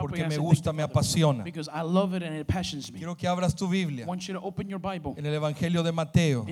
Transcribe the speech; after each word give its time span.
porque 0.00 0.26
me 0.26 0.38
gusta, 0.38 0.72
me 0.72 0.82
apasiona. 0.82 1.44
Because 1.44 1.68
I 1.68 1.82
love 1.82 2.14
it 2.14 2.22
and 2.22 2.36
it 2.36 2.46
passions 2.46 2.90
me. 2.92 2.98
Quiero 2.98 3.14
que 3.14 3.28
abras 3.28 3.54
tu 3.54 3.68
Biblia 3.68 4.04
I 4.04 4.08
want 4.08 4.26
you 4.26 4.34
to 4.34 4.40
open 4.40 4.68
your 4.68 4.80
Bible 4.80 5.14
en 5.16 5.26
el 5.26 5.34
Evangelio 5.34 5.82
de 5.82 5.92
Mateo, 5.92 6.44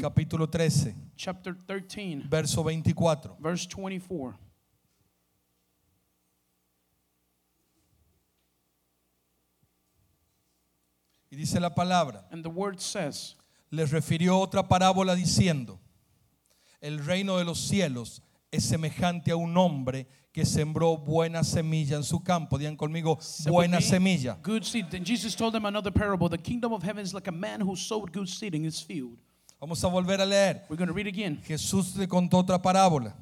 capítulo 0.00 0.48
13, 0.48 0.94
chapter 1.16 1.54
13, 1.54 2.24
verso 2.28 2.62
24. 2.62 3.36
verse 3.40 3.66
24. 3.66 4.38
Y 11.30 11.36
dice 11.36 11.60
la 11.60 11.74
palabra, 11.74 12.24
And 12.30 12.42
the 12.42 12.48
word 12.48 12.80
says, 12.80 13.36
les 13.70 13.90
refirió 13.90 14.38
otra 14.38 14.68
parábola 14.68 15.14
diciendo, 15.14 15.78
el 16.80 17.04
reino 17.04 17.36
de 17.38 17.44
los 17.44 17.58
cielos 17.58 18.22
es 18.56 18.64
semejante 18.64 19.30
a 19.30 19.36
un 19.36 19.56
hombre 19.56 20.06
que 20.32 20.44
sembró 20.44 20.98
buena 20.98 21.42
semilla 21.42 21.96
en 21.96 22.04
su 22.04 22.22
campo. 22.22 22.58
Digan 22.58 22.76
conmigo, 22.76 23.18
buena 23.46 23.80
semilla. 23.80 24.38
Good 24.42 24.64
seed. 24.64 24.86
Then 24.90 25.04
Jesus 25.04 25.34
told 25.34 25.54
them 25.54 25.64
another 25.64 25.90
parable. 25.90 26.28
The 26.28 26.38
kingdom 26.38 26.72
of 26.72 26.82
heaven 26.82 27.04
is 27.04 27.14
like 27.14 27.28
a 27.28 27.32
man 27.32 27.60
who 27.60 27.74
sowed 27.74 28.12
good 28.12 28.28
seed 28.28 28.54
in 28.54 28.64
his 28.64 28.82
field. 28.82 29.18
Vamos 29.58 29.82
a 29.82 29.88
volver 29.88 30.20
a 30.20 30.26
leer. 30.26 30.62
We're 30.68 30.76
going 30.76 30.88
to 30.88 30.94
read 30.94 31.06
again. 31.06 31.40
Jesús 31.46 31.96
le 31.96 32.06
contó 32.06 32.38
otra 32.38 32.60
parábola, 32.60 33.16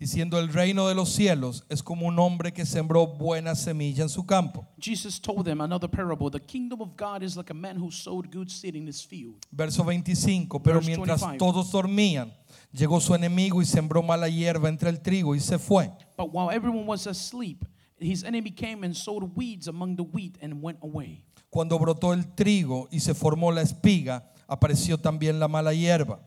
diciendo, 0.00 0.38
el 0.38 0.48
reino 0.48 0.88
de 0.88 0.94
los 0.94 1.10
cielos 1.10 1.64
es 1.68 1.82
como 1.82 2.06
un 2.06 2.18
hombre 2.18 2.52
que 2.52 2.64
sembró 2.64 3.06
buena 3.06 3.54
semilla 3.54 4.02
en 4.02 4.08
su 4.08 4.24
campo. 4.24 4.66
Jesus 4.80 5.20
told 5.20 5.44
them 5.44 5.60
another 5.60 5.88
parable. 5.88 6.30
The 6.30 6.40
kingdom 6.40 6.80
of 6.80 6.96
God 6.96 7.22
is 7.22 7.36
like 7.36 7.50
a 7.50 7.54
man 7.54 7.76
who 7.76 7.92
sowed 7.92 8.32
good 8.32 8.48
seed 8.48 8.74
in 8.74 8.88
his 8.88 9.04
field. 9.04 9.36
Verso 9.52 9.84
25, 9.84 10.60
pero 10.60 10.80
Verse 10.80 10.86
mientras 10.86 11.20
25. 11.20 11.38
todos 11.38 11.70
dormían, 11.70 12.32
llegó 12.72 12.98
su 13.00 13.14
enemigo 13.14 13.60
y 13.60 13.66
sembró 13.66 14.02
mala 14.02 14.28
hierba 14.28 14.70
entre 14.70 14.88
el 14.88 15.00
trigo 15.02 15.36
y 15.36 15.40
se 15.40 15.58
fue. 15.58 15.92
But 16.16 16.32
while 16.32 16.50
everyone 16.50 16.86
was 16.86 17.06
asleep, 17.06 17.64
his 18.00 18.24
enemy 18.24 18.50
came 18.50 18.84
and 18.84 18.96
sowed 18.96 19.36
weeds 19.36 19.68
among 19.68 19.96
the 19.96 20.02
wheat 20.02 20.38
and 20.42 20.62
went 20.62 20.78
away. 20.82 21.24
Cuando 21.50 21.78
brotó 21.78 22.14
el 22.14 22.34
trigo 22.34 22.88
y 22.90 23.00
se 23.00 23.12
formó 23.12 23.52
la 23.52 23.60
espiga, 23.60 24.32
apareció 24.46 24.98
también 24.98 25.38
la 25.38 25.48
mala 25.48 25.74
hierba. 25.74 26.20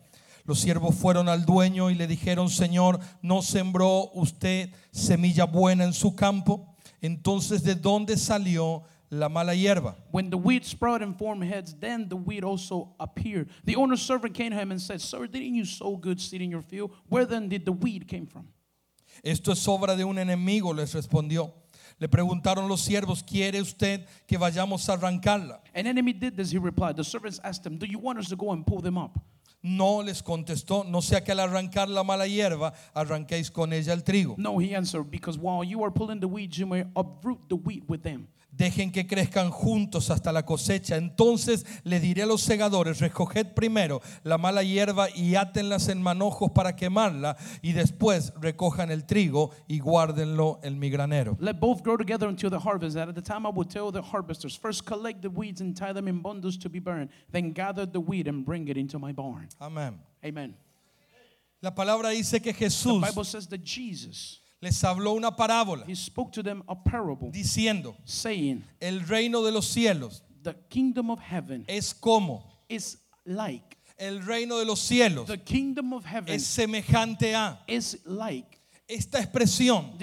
Los 0.46 0.60
siervos 0.60 0.94
fueron 0.94 1.28
al 1.28 1.46
dueño 1.46 1.90
y 1.90 1.94
le 1.94 2.06
dijeron, 2.06 2.50
Señor, 2.50 3.00
¿no 3.22 3.40
sembró 3.40 4.10
usted 4.12 4.70
semilla 4.90 5.46
buena 5.46 5.84
en 5.84 5.94
su 5.94 6.14
campo? 6.14 6.74
Entonces, 7.00 7.62
¿de 7.62 7.74
dónde 7.74 8.18
salió 8.18 8.82
la 9.08 9.30
mala 9.30 9.54
hierba? 9.54 9.96
When 10.10 10.28
the 10.28 10.36
wheat 10.36 10.64
sprouted 10.64 11.06
and 11.06 11.16
formed 11.16 11.44
heads, 11.44 11.74
then 11.80 12.08
the 12.08 12.16
wheat 12.16 12.44
also 12.44 12.94
appeared. 13.00 13.48
The 13.64 13.76
owner's 13.76 14.02
servant 14.02 14.34
came 14.34 14.50
to 14.50 14.56
him 14.56 14.70
and 14.70 14.80
said, 14.80 15.00
Sir, 15.00 15.26
didn't 15.26 15.54
you 15.54 15.64
sow 15.64 15.96
good 15.96 16.20
seed 16.20 16.42
in 16.42 16.50
your 16.50 16.62
field? 16.62 16.90
Where 17.08 17.24
then 17.24 17.48
did 17.48 17.64
the 17.64 17.72
weed 17.72 18.06
came 18.06 18.26
from? 18.26 18.48
Esto 19.22 19.52
es 19.52 19.66
obra 19.66 19.96
de 19.96 20.04
un 20.04 20.18
enemigo, 20.18 20.74
les 20.74 20.92
respondió. 20.92 21.52
Le 21.98 22.08
preguntaron 22.08 22.68
los 22.68 22.82
siervos, 22.82 23.22
¿quiere 23.22 23.62
usted 23.62 24.04
que 24.26 24.36
vayamos 24.36 24.88
a 24.88 24.94
arrancarla? 24.94 25.62
An 25.74 25.86
enemy 25.86 26.12
did 26.12 26.36
this, 26.36 26.50
he 26.50 26.58
replied. 26.58 26.96
The 26.96 27.04
servants 27.04 27.40
asked 27.42 27.64
him, 27.64 27.78
Do 27.78 27.86
you 27.86 27.98
want 27.98 28.18
us 28.18 28.28
to 28.28 28.36
go 28.36 28.52
and 28.52 28.66
pull 28.66 28.80
them 28.82 28.98
up? 28.98 29.18
No 29.64 30.02
les 30.02 30.22
contestó, 30.22 30.84
no 30.84 31.00
sea 31.00 31.24
que 31.24 31.32
al 31.32 31.40
arrancar 31.40 31.88
la 31.88 32.04
mala 32.04 32.26
hierba 32.26 32.74
arranquéis 32.92 33.50
con 33.50 33.72
ella 33.72 33.94
el 33.94 34.04
trigo. 34.04 34.34
No, 34.36 34.60
he 34.60 34.76
answered, 34.76 35.10
Because 35.10 35.38
while 35.38 35.64
you 35.64 35.82
are 35.82 35.90
pulling 35.90 36.20
the 36.20 36.26
weeds, 36.26 36.58
you 36.58 36.66
may 36.66 36.84
uproot 36.94 37.48
the 37.48 37.56
wheat 37.56 37.82
with 37.88 38.02
them. 38.02 38.28
Dejen 38.56 38.92
que 38.92 39.06
crezcan 39.06 39.50
juntos 39.50 40.10
hasta 40.10 40.32
la 40.32 40.44
cosecha. 40.44 40.96
Entonces 40.96 41.66
le 41.82 42.00
diré 42.00 42.22
a 42.22 42.26
los 42.26 42.40
segadores, 42.40 43.00
recoged 43.00 43.54
primero 43.54 44.00
la 44.22 44.38
mala 44.38 44.62
hierba 44.62 45.08
y 45.10 45.34
átenlas 45.34 45.88
en 45.88 46.00
manojos 46.00 46.50
para 46.52 46.76
quemarla 46.76 47.36
y 47.62 47.72
después 47.72 48.32
recojan 48.40 48.90
el 48.90 49.04
trigo 49.06 49.50
y 49.66 49.80
guárdenlo 49.80 50.60
en 50.62 50.78
mi 50.78 50.88
granero. 50.90 51.36
Let 51.40 51.58
both 51.58 51.82
grow 51.82 51.96
together 51.96 52.28
until 52.28 52.50
the 52.50 52.60
harvest. 52.60 52.96
And 52.96 53.08
at 53.08 53.14
the 53.14 53.22
time 53.22 53.46
I 53.46 53.50
will 53.50 53.68
tell 53.68 53.90
the 53.90 54.02
harvesters, 54.02 54.56
First 54.56 54.84
collect 54.86 55.20
the 55.22 55.28
weeds 55.28 55.60
and 55.60 55.76
tie 55.76 55.92
them 55.92 56.08
in 56.08 56.22
bundles 56.22 56.56
to 56.58 56.70
be 56.70 56.78
burned, 56.78 57.10
then 57.32 57.52
gather 57.52 57.86
the 57.86 58.00
wheat 58.00 58.28
and 58.28 58.44
bring 58.44 58.68
it 58.68 58.76
into 58.76 58.98
my 58.98 59.12
barn. 59.12 59.48
Amén. 59.60 59.98
Amen. 60.24 60.56
La 61.60 61.74
palabra 61.74 62.10
dice 62.10 62.40
que 62.40 62.52
Jesús 62.52 63.02
Les 64.64 64.82
habló 64.82 65.12
una 65.12 65.30
parábola 65.36 65.84
he 65.86 65.94
spoke 65.94 66.32
to 66.32 66.42
them 66.42 66.62
a 66.66 66.74
parable, 66.74 67.30
diciendo, 67.30 67.94
saying, 68.06 68.64
el 68.80 69.06
reino 69.06 69.42
de 69.42 69.52
los 69.52 69.66
cielos 69.66 70.22
The 70.42 70.54
kingdom 70.70 71.10
of 71.10 71.20
heaven 71.20 71.66
es 71.68 71.92
como 71.92 72.42
is 72.66 72.96
like, 73.26 73.76
el 73.98 74.24
reino 74.24 74.58
de 74.58 74.64
los 74.64 74.80
cielos 74.80 75.26
the 75.26 75.36
kingdom 75.36 75.92
of 75.92 76.06
heaven 76.06 76.34
es 76.34 76.46
semejante 76.46 77.34
a 77.34 77.58
is 77.66 77.98
like. 78.06 78.58
Esta 78.86 79.18
expresión 79.18 79.96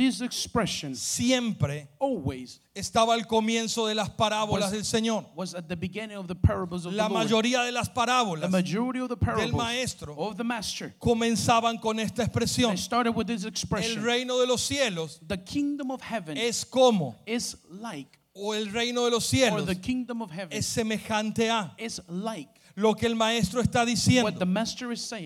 siempre 0.96 1.90
always 2.00 2.62
estaba 2.74 3.14
al 3.14 3.28
comienzo 3.28 3.86
de 3.86 3.94
las 3.94 4.09
parábolas 4.09 4.72
del 4.72 4.84
Señor. 4.84 5.25
was 5.36 5.53
at 5.53 5.68
the 5.68 5.75
beginning 5.75 6.18
of 6.18 6.28
the 6.28 6.36
parables 6.36 6.86
of 6.86 6.94
La 6.94 7.08
mayoría 7.09 7.64
de 7.64 7.72
las 7.72 7.90
The 7.90 7.94
parábolas 7.94 8.50
majority 8.50 9.00
of 9.00 9.09
the 9.09 9.18
parables 9.18 9.53
maestro 9.53 10.16
of 10.18 10.36
the 10.38 10.44
master 10.44 10.96
comenzaban 11.00 11.80
con 11.80 12.00
esta 12.00 12.24
expresión. 12.24 12.72
El 12.72 14.02
reino 14.03 14.40
de 14.40 14.47
los 14.47 14.62
cielos 14.62 15.19
The 15.28 15.38
kingdom 15.44 15.92
of 15.92 16.02
heaven 16.02 16.38
es 16.38 16.66
como, 16.66 17.16
is 17.28 17.58
like, 17.69 18.18
o 18.34 18.53
el 18.53 18.72
reino 18.72 19.06
de 19.06 19.12
los 19.12 19.25
cielos 19.25 19.66
the 19.66 19.75
kingdom 19.75 20.22
of 20.22 20.31
heaven 20.31 20.58
es 20.58 20.66
semejante 20.66 21.50
a. 21.50 21.75
is 21.78 22.02
like. 22.08 22.60
Lo 22.75 22.95
que 22.95 23.05
el 23.05 23.15
maestro 23.15 23.61
está 23.61 23.85
diciendo 23.85 24.31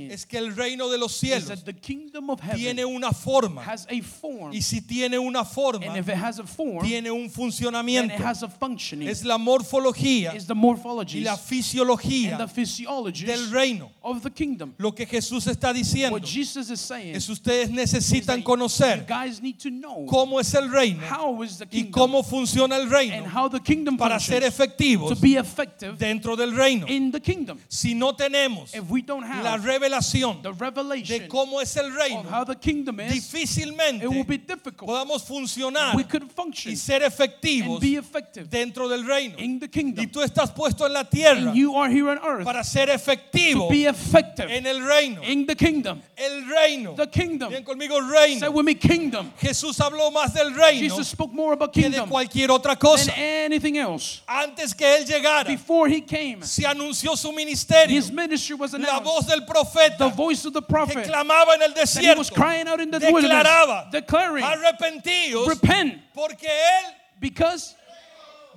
es 0.10 0.26
que 0.26 0.38
el 0.38 0.56
reino 0.56 0.90
de 0.90 0.98
los 0.98 1.14
cielos 1.16 1.48
that 1.48 1.64
the 1.64 1.74
kingdom 1.74 2.30
of 2.30 2.42
heaven 2.42 2.58
tiene 2.58 2.86
una 2.86 3.12
forma. 3.12 3.64
Y 4.52 4.62
si 4.62 4.82
tiene 4.82 5.18
una 5.18 5.44
forma, 5.44 5.86
and 5.86 5.98
if 5.98 6.08
it 6.08 6.16
has 6.16 6.40
a 6.40 6.44
form, 6.44 6.86
tiene 6.86 7.12
un 7.12 7.30
funcionamiento. 7.30 8.14
it 8.14 8.22
has 8.22 8.44
a 8.44 8.50
functioning. 8.50 9.08
Es 9.08 9.24
la 9.24 9.38
morfología 9.38 10.34
y 10.34 11.20
la 11.22 11.38
fisiología 11.38 12.38
del 12.38 13.52
reino. 13.52 13.92
of 14.02 14.22
the 14.22 14.32
kingdom. 14.32 14.74
Lo 14.78 14.94
que 14.94 15.06
Jesús 15.06 15.48
está 15.48 15.74
diciendo 15.74 16.18
es 16.18 17.30
ustedes 17.30 17.70
necesitan 17.70 18.42
conocer 18.42 19.06
cómo 20.08 20.40
es 20.40 20.54
el 20.54 20.72
reino 20.72 21.02
y 21.72 21.86
cómo 21.86 22.24
funciona 22.24 22.78
el 22.78 22.90
reino 22.90 23.26
para 23.98 24.20
ser 24.20 24.44
efectivos 24.44 25.20
dentro 25.98 26.36
del 26.36 26.56
reino. 26.56 26.86
Kingdom. 27.36 27.60
Si 27.68 27.94
no 27.94 28.14
tenemos 28.16 28.74
If 28.74 28.90
we 28.90 29.02
don't 29.02 29.24
la 29.44 29.58
revelación 29.58 30.42
the 30.42 30.52
de 30.52 31.28
cómo 31.28 31.62
es 31.62 31.76
el 31.78 31.88
of 31.88 31.96
reino, 31.96 32.24
how 32.30 32.44
the 32.44 32.56
kingdom 32.56 33.00
is, 33.00 33.12
difícilmente 33.14 34.04
it 34.04 34.10
will 34.10 34.24
be 34.24 34.38
difficult. 34.38 34.90
podamos 34.90 35.24
funcionar 35.24 35.96
We 35.96 36.04
could 36.04 36.32
function 36.32 36.72
y 36.72 36.76
ser 36.76 37.04
and 37.04 37.12
efectivos 37.14 37.80
be 37.82 37.96
effective 37.98 38.50
dentro 38.50 38.88
del 38.88 39.06
reino. 39.06 39.36
in 39.38 39.60
the 39.60 39.66
Y 39.66 39.70
kingdom. 39.70 40.06
tú 40.12 40.22
estás 40.22 40.52
puesto 40.52 40.86
en 40.86 40.94
la 40.94 41.04
tierra 41.04 41.50
And 41.50 41.56
you 41.56 41.76
are 41.76 41.90
here 41.90 42.10
on 42.10 42.20
earth 42.24 42.46
para 42.46 42.64
ser 42.64 42.88
to 42.88 42.94
efectivo 42.94 43.70
be 43.70 43.86
effective 43.86 44.50
en 44.50 44.66
el 44.66 44.86
reino. 44.86 45.22
in 45.24 45.46
the 45.46 45.56
kingdom. 45.56 46.02
El 46.18 46.46
reino. 46.48 46.94
The 46.96 47.08
kingdom. 47.08 47.50
Bien 47.50 47.64
conmigo, 47.64 47.96
Say 48.00 48.36
reino. 48.40 48.52
with 48.52 48.66
me, 48.66 48.76
kingdom. 48.76 49.32
Jesús 49.40 49.80
habló 49.80 50.12
más 50.12 50.34
del 50.34 50.54
reino 50.54 50.82
Jesus 50.96 51.10
spoke 51.10 51.34
more 51.34 51.54
about 51.54 51.74
que 51.74 51.82
de 51.84 51.90
kingdom 51.92 52.10
cualquier 52.10 52.50
otra 52.52 52.76
than 52.76 52.78
cosa. 52.80 53.12
anything 53.18 53.76
else. 53.78 54.22
Antes 54.28 54.74
que 54.74 54.86
él 54.86 55.06
llegara, 55.06 55.44
Before 55.50 55.88
he 55.90 56.02
came, 56.02 56.44
se 56.44 56.64
anunció 56.66 57.16
su 57.26 57.32
ministerio. 57.32 57.90
his 57.90 58.12
ministry 58.12 58.56
was 58.56 58.74
La 58.74 58.80
announced. 58.80 59.04
voz 59.04 59.26
del 59.28 59.40
The 59.40 59.46
profeta 59.46 60.10
voice 60.16 60.46
of 60.46 60.54
the 60.54 60.62
que 60.62 60.68
prophet 60.68 61.08
clamaba 61.08 61.56
en 61.56 61.62
el 61.64 61.70
he 61.74 61.80
was 61.80 62.30
desierto 62.30 62.34
crying 62.36 62.68
out 62.68 62.80
in 62.80 62.92
the 62.92 63.00
declaraba, 63.00 63.14
wilderness, 63.14 63.92
declaring, 63.92 64.44
arrepentidos 64.44 65.48
repent, 65.48 66.02
porque 66.14 66.48
él, 66.48 66.92
because 67.20 67.76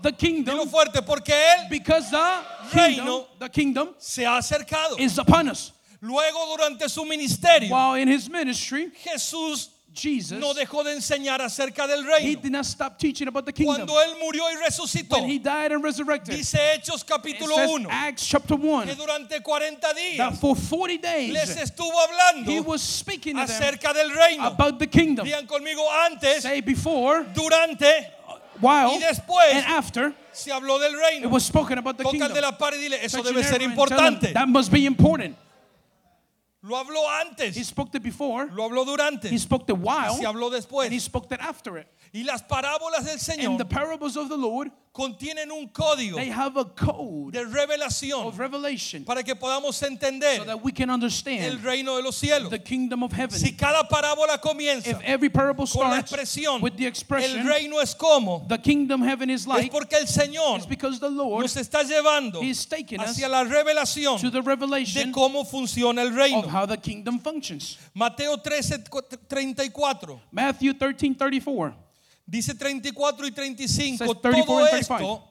the 0.03 0.13
kingdom, 0.13 0.69
fuerte, 0.69 1.03
porque 1.05 1.33
él 1.33 1.69
because 1.71 2.11
the 2.11 2.41
Reino 2.75 2.97
kingdom, 3.05 3.25
the 3.39 3.49
kingdom 3.49 3.95
se 3.99 4.25
ha 4.25 4.39
acercado. 4.39 4.99
is 4.99 5.19
upon 5.19 5.49
us. 5.49 5.73
Luego 6.01 6.57
durante 6.57 6.89
su 6.89 7.05
ministerio, 7.05 7.71
While 7.71 7.95
in 8.01 8.07
his 8.09 8.29
ministry, 8.31 8.91
Jesús 9.05 9.69
Jesus, 9.99 10.39
no 10.39 10.55
dejó 10.55 10.85
de 10.85 10.93
enseñar 10.93 11.41
acerca 11.43 11.87
del 11.87 12.05
he 12.05 12.09
reino. 12.09 12.41
did 12.41 12.53
not 12.53 12.65
stop 12.65 12.99
teaching 12.99 13.29
about 13.29 13.45
the 13.45 13.53
kingdom. 13.53 13.87
Cuando 13.87 14.01
él 14.01 14.17
murió 14.23 14.45
y 14.51 14.57
resucitó, 14.65 15.17
When 15.17 15.29
he 15.29 15.39
died 15.39 15.73
and 15.73 15.83
resurrected, 15.83 16.35
it 16.35 16.39
dice 16.39 16.59
Hechos 16.75 17.05
capítulo 17.05 17.55
says 17.57 17.71
1, 17.71 17.87
Acts 17.91 18.27
chapter 18.27 18.55
1, 18.57 18.87
que 18.87 18.95
durante 18.95 19.41
40 19.43 19.81
that 19.81 19.97
días 19.97 20.39
for 20.41 20.55
40 20.57 21.03
les 21.33 21.49
days 21.55 21.57
estuvo 21.57 21.91
he 21.93 22.45
hablando 22.45 22.65
was 22.65 22.81
speaking 22.83 23.35
to 23.37 23.47
them 23.47 23.51
acerca 23.51 23.93
del 23.93 24.11
reino. 24.11 24.47
about 24.47 24.79
the 24.79 24.87
kingdom. 24.87 25.27
Digan 25.27 25.47
conmigo 25.47 25.83
antes, 26.07 26.43
Say 26.43 26.61
before, 26.61 27.25
durante 27.35 27.87
while, 28.61 28.91
y 28.95 28.99
después 28.99 29.53
and 29.55 29.65
after, 29.67 30.13
se 30.33 30.51
habló 30.53 30.79
del 30.79 30.95
it 30.95 30.99
reino. 31.01 31.29
was 31.29 31.45
spoken 31.45 31.79
about 31.79 31.97
the 31.97 32.05
Toca 32.05 32.13
kingdom. 32.19 32.33
de 32.35 32.41
la 32.41 32.53
par 32.53 32.75
y 32.75 32.79
dile, 32.79 32.99
eso 33.05 33.19
your 33.23 33.33
debe 33.33 33.43
ser 33.45 33.63
importante. 33.63 34.33
That 34.33 34.49
must 34.49 34.71
be 34.73 34.85
important. 34.87 35.37
Lo 36.63 36.77
habló 36.77 37.05
He 37.55 37.63
spoke 37.63 37.95
it 37.95 38.03
before, 38.03 38.47
lo 38.47 38.69
habló 38.69 38.85
durante, 38.85 39.29
he 39.29 39.39
spoke 39.39 39.69
it 39.69 39.75
while, 39.75 40.17
se 40.17 40.25
habló 40.25 40.51
and 40.85 40.93
he 40.93 40.99
spoke 40.99 41.29
that 41.29 41.41
after 41.41 41.79
it. 41.79 41.87
Y 42.13 42.25
las 42.25 42.43
parábolas 42.43 43.05
del 43.05 43.19
And 43.19 43.59
the 43.59 43.65
parables 43.65 44.17
of 44.17 44.29
the 44.29 44.37
Lord 44.37 44.71
contienen 44.99 45.53
un 45.53 45.69
código 45.69 46.17
They 46.19 46.29
have 46.29 46.59
a 46.59 46.65
code 46.65 47.31
de 47.31 47.45
revelación 47.45 48.27
of 48.27 48.37
revelation 48.37 49.05
para 49.05 49.23
que 49.23 49.37
podamos 49.37 49.77
so 49.77 49.87
entender 49.87 50.45
that 50.45 50.61
we 50.61 50.73
can 50.73 50.91
el 50.91 50.95
understand 50.95 51.63
reino 51.63 51.95
de 51.97 52.03
los 52.03 52.17
cielos. 52.17 52.51
the 52.51 52.59
kingdom 52.59 53.05
of 53.05 53.13
heaven. 53.13 53.39
Si 53.39 53.53
cada 53.53 53.87
parábola 53.89 54.41
comienza 54.41 54.91
If 54.91 54.99
every 55.05 55.29
parable 55.29 55.67
con 55.67 55.89
la 55.89 56.01
starts 56.01 56.11
expresión, 56.11 56.61
with 56.61 56.73
the 56.73 56.83
el 56.87 56.89
expression, 56.89 57.47
reino 57.47 57.81
es 57.81 57.95
como, 57.95 58.45
the 58.49 58.59
kingdom 58.59 59.01
heaven 59.03 59.31
is 59.31 59.43
es 59.43 59.47
like, 59.47 59.71
porque 59.71 59.95
el 59.95 60.09
Señor 60.09 60.67
the 60.99 61.09
Lord 61.09 61.43
nos 61.43 61.57
está 61.57 61.85
llevando 61.85 62.43
is 62.43 62.67
taking 62.67 63.01
us 63.01 63.11
hacia 63.11 63.29
la 63.29 63.45
revelación 63.45 64.21
to 64.21 64.31
the 64.31 64.41
de 64.41 64.43
revelation 64.43 65.13
cómo 65.13 65.45
funciona 65.45 66.03
el 66.03 66.09
of 66.09 66.17
reino. 66.17 66.49
how 66.49 66.67
the 66.67 66.77
kingdom 66.77 67.21
functions. 67.21 67.79
Mateo 67.95 68.37
13, 68.37 68.83
34. 69.29 70.21
Matthew 70.33 70.75
13 70.75 71.15
34. 71.15 71.88
Dice 72.29 72.55
34 72.55 73.27
y 73.27 73.31
35. 73.31 73.99
Says 73.99 74.17
34 74.21 74.45
Todo 74.47 74.59
and 74.59 74.71
35. 74.71 74.95
esto 74.95 75.25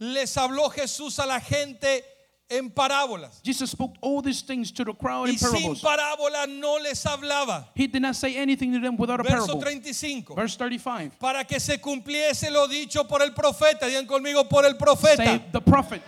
les 0.00 0.36
habló 0.36 0.68
Jesús 0.70 1.18
a 1.20 1.26
la 1.26 1.38
gente 1.38 2.04
en 2.50 2.70
parábolas. 2.70 3.40
Jesus 3.44 3.70
spoke 3.70 3.94
all 4.00 4.20
these 4.20 4.42
things 4.42 4.72
to 4.72 4.84
the 4.84 4.92
crowd 4.92 5.28
in 5.28 5.34
Y 5.34 5.38
sin 5.38 5.50
parables. 5.52 5.80
parábola 5.80 6.46
no 6.48 6.76
les 6.78 7.02
hablaba. 7.04 7.68
He 7.74 7.86
did 7.86 8.02
not 8.02 8.16
say 8.16 8.36
anything 8.36 8.72
to 8.72 8.80
them 8.80 8.96
without 8.96 9.20
a 9.20 9.22
Verso 9.22 9.46
parable. 9.46 9.60
35. 9.62 10.34
Verse 10.34 10.56
35. 10.56 11.18
Para 11.20 11.44
que 11.44 11.60
se 11.60 11.78
cumpliese 11.78 12.50
lo 12.50 12.66
dicho 12.66 13.04
por 13.08 13.22
el 13.22 13.30
profeta. 13.32 13.86
Digan 13.86 14.06
conmigo 14.06 14.48
por 14.48 14.64
el 14.66 14.74
profeta. 14.74 15.16
Say 15.24 15.44
the 15.52 15.60
prophet. 15.60 16.02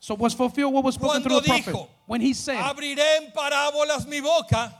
So 0.00 0.14
was 0.16 0.34
fulfilled 0.34 0.74
what 0.74 0.84
was 0.84 0.96
spoken 0.96 1.22
through 1.22 1.40
the 1.40 1.46
Cuando 1.46 1.62
prophet. 1.64 1.74
dijo, 1.74 1.88
When 2.06 2.20
he 2.20 2.34
said, 2.34 2.56
Abriré 2.62 3.18
en 3.22 3.32
parábolas 3.32 4.06
mi 4.06 4.20
boca. 4.20 4.74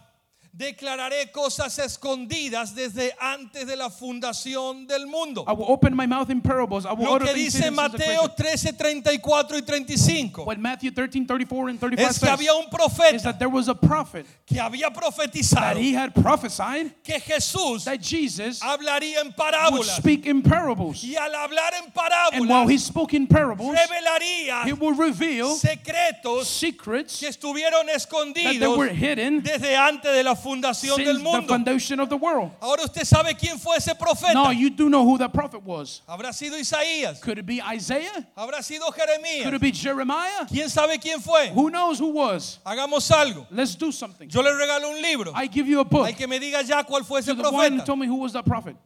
Declararé 0.57 1.33
cosas 1.33 1.77
escondidas 1.81 2.77
desde 2.77 3.13
antes 3.19 3.67
de 3.67 3.75
la 3.75 3.91
fundación 3.91 4.87
del 4.87 5.05
mundo. 5.09 5.45
I 5.49 5.53
will 5.53 5.67
open 5.67 5.97
my 5.97 6.07
mouth 6.07 6.31
in 6.31 6.41
parables. 6.41 6.87
I 6.87 6.93
will 6.93 7.07
Lo 7.07 7.19
que 7.19 7.35
dice 7.35 7.73
Mateo 7.73 8.29
creation. 8.37 8.37
13, 8.37 8.73
34 8.75 9.59
y 9.59 9.63
35 9.63 10.45
What 10.45 10.59
Matthew 10.59 10.93
13 10.93 11.27
34 11.27 11.69
and 11.71 11.81
35 11.81 12.09
es 12.09 12.19
que 12.21 12.27
says 12.29 12.31
había 12.31 12.55
un 12.55 12.67
is 12.67 12.71
profeta 12.71 13.23
that 13.25 13.39
there 13.41 13.49
was 13.49 13.67
a 13.67 13.75
prophet 13.75 14.27
que 14.47 14.61
había 14.61 14.91
that 14.91 14.95
profetizado 14.95 15.77
he 15.77 15.93
had 15.93 16.15
prophesied 16.15 16.93
que 17.03 17.19
Jesús 17.19 17.83
that 17.87 18.01
Jesus 18.01 18.61
hablaría 18.63 19.23
en 19.23 19.27
would 19.27 19.37
parábolas 19.37 19.97
speak 19.97 20.25
in 20.27 20.41
parables. 20.41 21.03
y 21.03 21.17
al 21.17 21.35
hablar 21.35 21.73
en 21.83 21.87
And 22.33 22.49
while 22.49 22.69
he 22.69 22.77
parábolas 22.77 22.81
spoke 22.81 23.13
in 23.13 23.27
parables, 23.27 23.77
revelaría 23.77 24.67
he 24.67 24.73
would 24.73 24.97
reveal 24.97 25.57
secretos 25.57 26.47
secrets 26.47 27.19
que 27.19 27.27
estuvieron 27.27 27.87
that 27.87 28.05
they 28.05 28.69
were 28.69 28.87
escondidos 28.87 28.97
hidden 28.97 29.43
desde 29.43 29.77
antes 29.77 30.13
de 30.13 30.23
la 30.23 30.37
fundación 30.37 30.44
since 30.75 30.97
del 30.97 31.19
the 31.19 31.23
mundo. 31.23 31.49
foundation 31.49 32.01
of 32.01 32.09
the 32.09 32.17
world. 32.17 32.51
Ahora 32.61 32.85
usted 32.85 33.03
sabe 33.05 33.35
quién 33.37 33.59
fue 33.59 33.77
ese 33.77 33.95
profeta. 33.95 34.35
No, 34.35 34.51
you 34.51 34.71
do 34.71 34.89
know 34.89 35.05
who 35.05 35.19
that 35.19 35.33
prophet 35.33 35.63
was. 35.63 36.03
Habrá 36.09 36.33
sido 36.33 36.59
Isaías, 36.59 37.21
Could 37.21 37.39
it 37.39 37.47
be 37.47 37.61
Isaiah? 37.61 38.27
habrá 38.37 38.63
sido 38.63 38.93
Could 38.93 39.09
Jeremías. 39.09 39.53
it 39.55 39.61
be 39.61 39.73
Jeremiah? 39.73 40.47
¿Quién 40.47 40.69
sabe 40.69 40.99
quién 41.01 41.21
fue? 41.21 41.49
Who 41.49 41.71
knows 41.71 41.99
who 41.99 42.09
was? 42.09 42.59
Hagamos 42.65 43.11
algo. 43.11 43.47
Let's 43.51 43.75
do 43.75 43.91
something. 43.91 44.29
Yo 44.29 44.43
le 44.43 44.51
regalo 44.53 44.91
un 44.95 45.03
libro. 45.03 45.33
I 45.35 45.47
give 45.47 45.67
you 45.67 45.81
a 45.81 45.85
book. 45.85 46.07
Hay 46.07 46.13
que 46.15 46.27
me 46.29 46.39
diga 46.39 46.63
ya 46.63 46.83
cuál 46.83 47.05
fue 47.05 47.21
ese 47.21 47.35
profeta. 47.35 47.85
told 47.85 47.99
me 47.99 48.07
who 48.07 48.17
was 48.17 48.33
that 48.33 48.45
prophet. 48.45 48.77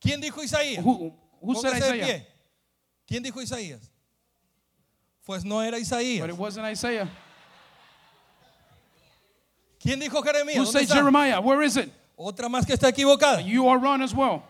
¿Quién 0.00 0.20
dijo 0.20 0.42
Isaías? 0.42 0.82
Who, 0.82 1.12
who 1.40 1.54
said 1.56 1.76
Isaiah? 1.76 2.22
¿Quién 3.10 3.22
dijo 3.22 3.40
Isaías? 3.40 3.80
Pues 5.26 5.44
no 5.44 5.60
era 5.60 5.78
Isaías. 5.78 6.20
But 6.20 6.30
it 6.30 6.36
wasn't 6.38 6.66
Isaiah. 6.66 7.08
¿Quién 9.80 10.00
dijo 10.00 10.22
Jeremías? 10.22 10.58
Who 10.58 10.64
¿Dónde 10.64 10.72
said 10.72 10.82
está? 10.82 10.94
Jeremiah? 10.96 11.40
Where 11.40 11.62
is 11.64 11.76
it? 11.76 11.90
Otra 12.16 12.48
más 12.48 12.66
que 12.66 12.74
está 12.74 12.88
equivocada. 12.88 13.40
You 13.42 13.68
are 13.68 13.78
wrong 13.78 14.02
as 14.02 14.12
well. 14.14 14.42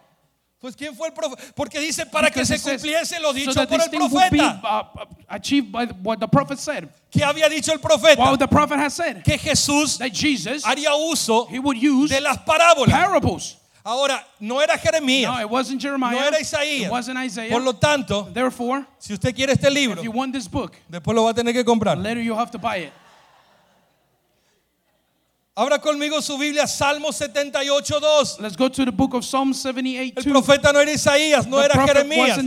Pues 0.60 0.74
quién 0.74 0.96
fue 0.96 1.06
el 1.08 1.12
profeta? 1.14 1.40
Porque 1.54 1.78
dice 1.78 2.04
para 2.10 2.30
que 2.30 2.40
Because 2.40 2.48
se 2.48 2.54
it 2.54 2.60
says, 2.60 2.82
cumpliese 2.82 3.20
lo 3.20 3.32
dicho 3.32 3.52
por 3.54 3.80
el 3.80 4.00
would 4.00 4.30
be 4.30 4.38
profeta. 4.38 4.60
uh, 4.64 5.00
uh, 5.02 5.04
achieved 5.28 5.70
by 5.70 5.84
what 6.02 6.18
the 6.18 6.26
prophet 6.26 6.58
said. 6.58 6.88
¿Qué 7.12 7.22
había 7.22 7.48
dicho 7.48 7.70
el 7.72 7.78
profeta? 7.78 8.18
What 8.18 8.38
the 8.40 8.48
prophet 8.48 8.78
has 8.78 8.94
said. 8.94 9.22
Que 9.22 9.38
Jesús 9.38 9.98
That 9.98 10.12
Jesus, 10.12 10.64
haría 10.64 10.90
uso 10.96 11.46
he 11.46 11.60
would 11.60 11.76
use 11.76 12.10
de 12.10 12.20
las 12.20 12.38
parábolas. 12.38 12.90
parables. 12.90 13.54
Ahora, 13.84 14.22
no 14.40 14.60
era 14.60 14.74
No, 14.74 14.80
Jeremías, 14.82 15.40
it 15.40 15.48
wasn't 15.48 15.80
Jeremiah. 15.80 16.12
no 16.12 16.26
era 16.26 16.40
Isaías. 16.40 16.86
It 16.86 16.90
wasn't 16.90 17.16
Isaiah. 17.18 17.50
Por 17.52 17.60
lo 17.62 17.74
tanto, 17.74 18.24
Therefore, 18.34 18.84
si 18.98 19.14
usted 19.14 19.32
quiere 19.34 19.52
este 19.52 19.70
libro, 19.70 19.98
if 19.98 20.04
you 20.04 20.10
want 20.10 20.32
this 20.34 20.48
book, 20.48 20.72
después 20.90 21.14
lo 21.14 21.22
va 21.24 21.30
a 21.30 21.34
tener 21.34 21.52
que 21.54 21.64
comprar. 21.64 21.96
later 21.96 22.20
you'll 22.20 22.36
have 22.36 22.50
to 22.50 22.58
buy 22.58 22.78
it. 22.78 22.92
Abra 25.60 25.80
conmigo 25.80 26.22
su 26.22 26.38
Biblia, 26.38 26.68
Salmo 26.68 27.10
78, 27.10 27.98
2. 27.98 28.38
Let's 28.38 28.56
go 28.56 28.68
to 28.68 28.84
the 28.84 28.92
book 28.92 29.14
of 29.14 29.24
Psalm 29.24 29.52
78 29.52 30.14
El 30.16 30.22
2. 30.22 30.32
profeta 30.32 30.72
no 30.72 30.78
era 30.80 30.92
Isaías, 30.92 31.48
no 31.48 31.56
The 31.58 31.64
era 31.64 31.74
prophet 31.74 31.96
Jeremías. 31.96 32.38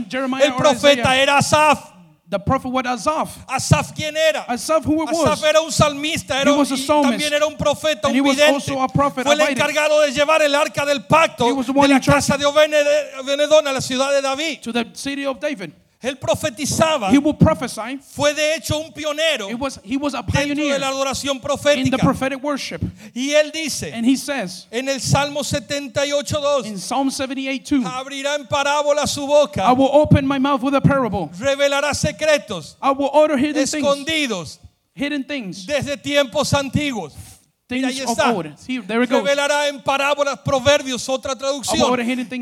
El 0.42 0.56
profeta 0.56 1.18
era 1.18 1.38
Asaf. 1.38 1.92
The 2.30 2.40
prophet 2.40 2.70
was 2.72 2.86
Asaph. 2.86 3.44
Asaf, 3.50 3.92
¿quién 3.94 4.16
era? 4.16 4.46
Asaph, 4.48 4.86
who 4.86 5.04
it 5.04 5.10
Asaf 5.10 5.42
was. 5.42 5.44
era 5.44 5.60
un 5.60 5.70
salmista, 5.70 6.40
era 6.40 6.50
He 6.54 6.58
was 6.58 6.72
a 6.72 6.76
y 6.76 6.78
psalmist. 6.78 7.10
también 7.12 7.34
era 7.34 7.46
un 7.46 7.58
profeta, 7.58 8.08
un 8.08 8.16
he 8.16 8.22
was 8.22 8.38
vidente. 8.38 8.54
also 8.54 8.82
a 8.82 8.88
prophet, 8.88 9.26
Fue 9.26 9.34
el 9.34 9.42
encargado 9.42 10.00
de 10.00 10.14
llevar 10.14 10.42
el 10.42 10.56
arca 10.56 10.86
del 10.86 11.04
pacto 11.04 11.44
de 11.54 11.88
la 11.90 12.00
casa 12.00 12.38
de 12.38 12.46
Obededón 12.46 13.68
a 13.68 13.74
la 13.74 13.82
ciudad 13.82 14.14
de 14.14 14.22
David. 14.22 14.62
To 14.62 14.72
the 14.72 14.86
city 14.94 15.26
of 15.26 15.38
David. 15.42 15.74
Él 16.04 16.18
profetizaba, 16.18 17.12
He 17.12 17.20
will 17.20 17.36
prophesy. 17.36 18.00
fue 18.02 18.34
de 18.34 18.56
hecho 18.56 18.80
un 18.80 18.92
pionero 18.92 19.50
It 19.52 19.60
was, 19.60 19.80
he 19.84 19.98
was 19.98 20.16
a 20.16 20.24
dentro 20.24 20.42
de 20.42 20.56
pioneer 20.56 20.80
la 20.80 20.88
adoración 20.90 21.36
in 21.36 21.42
the 21.42 21.48
profética. 21.48 21.98
prophetic 22.00 22.44
worship. 22.44 22.82
Y 23.14 23.34
él 23.36 23.52
dice 23.52 23.94
And 23.94 24.04
he 24.06 24.16
says 24.18 24.66
en 24.72 24.90
el 24.90 25.00
Salmo 25.00 25.44
78, 25.44 26.66
in 26.66 26.78
Psalm 26.80 27.12
78 27.12 27.82
2, 27.82 27.86
abrirá 27.86 28.36
en 28.36 28.48
parábola 28.48 29.06
su 29.08 29.24
I 29.24 29.28
boca, 29.28 29.74
will 29.76 29.90
open 29.94 30.26
my 30.26 30.40
mouth 30.40 30.64
with 30.64 30.74
a 30.74 30.82
parable. 30.82 31.30
revelará 31.40 31.94
secretos 31.94 32.78
I 32.82 32.92
will 32.92 33.12
utter 33.14 33.38
hidden 33.38 33.66
things. 33.68 33.74
escondidos 33.76 34.60
Hidden 34.96 35.24
things. 35.26 35.66
desde 35.68 35.98
tiempos 35.98 36.52
antiguos. 36.54 37.14
Mira, 37.76 37.88
ahí 37.90 38.00
está. 38.00 38.34
Here, 38.68 38.84
there. 38.86 39.06
Revelará 39.06 39.68
en 39.68 39.82
parábolas, 39.82 40.40
proverbios, 40.40 41.08
otra 41.10 41.36
traducción. 41.36 41.80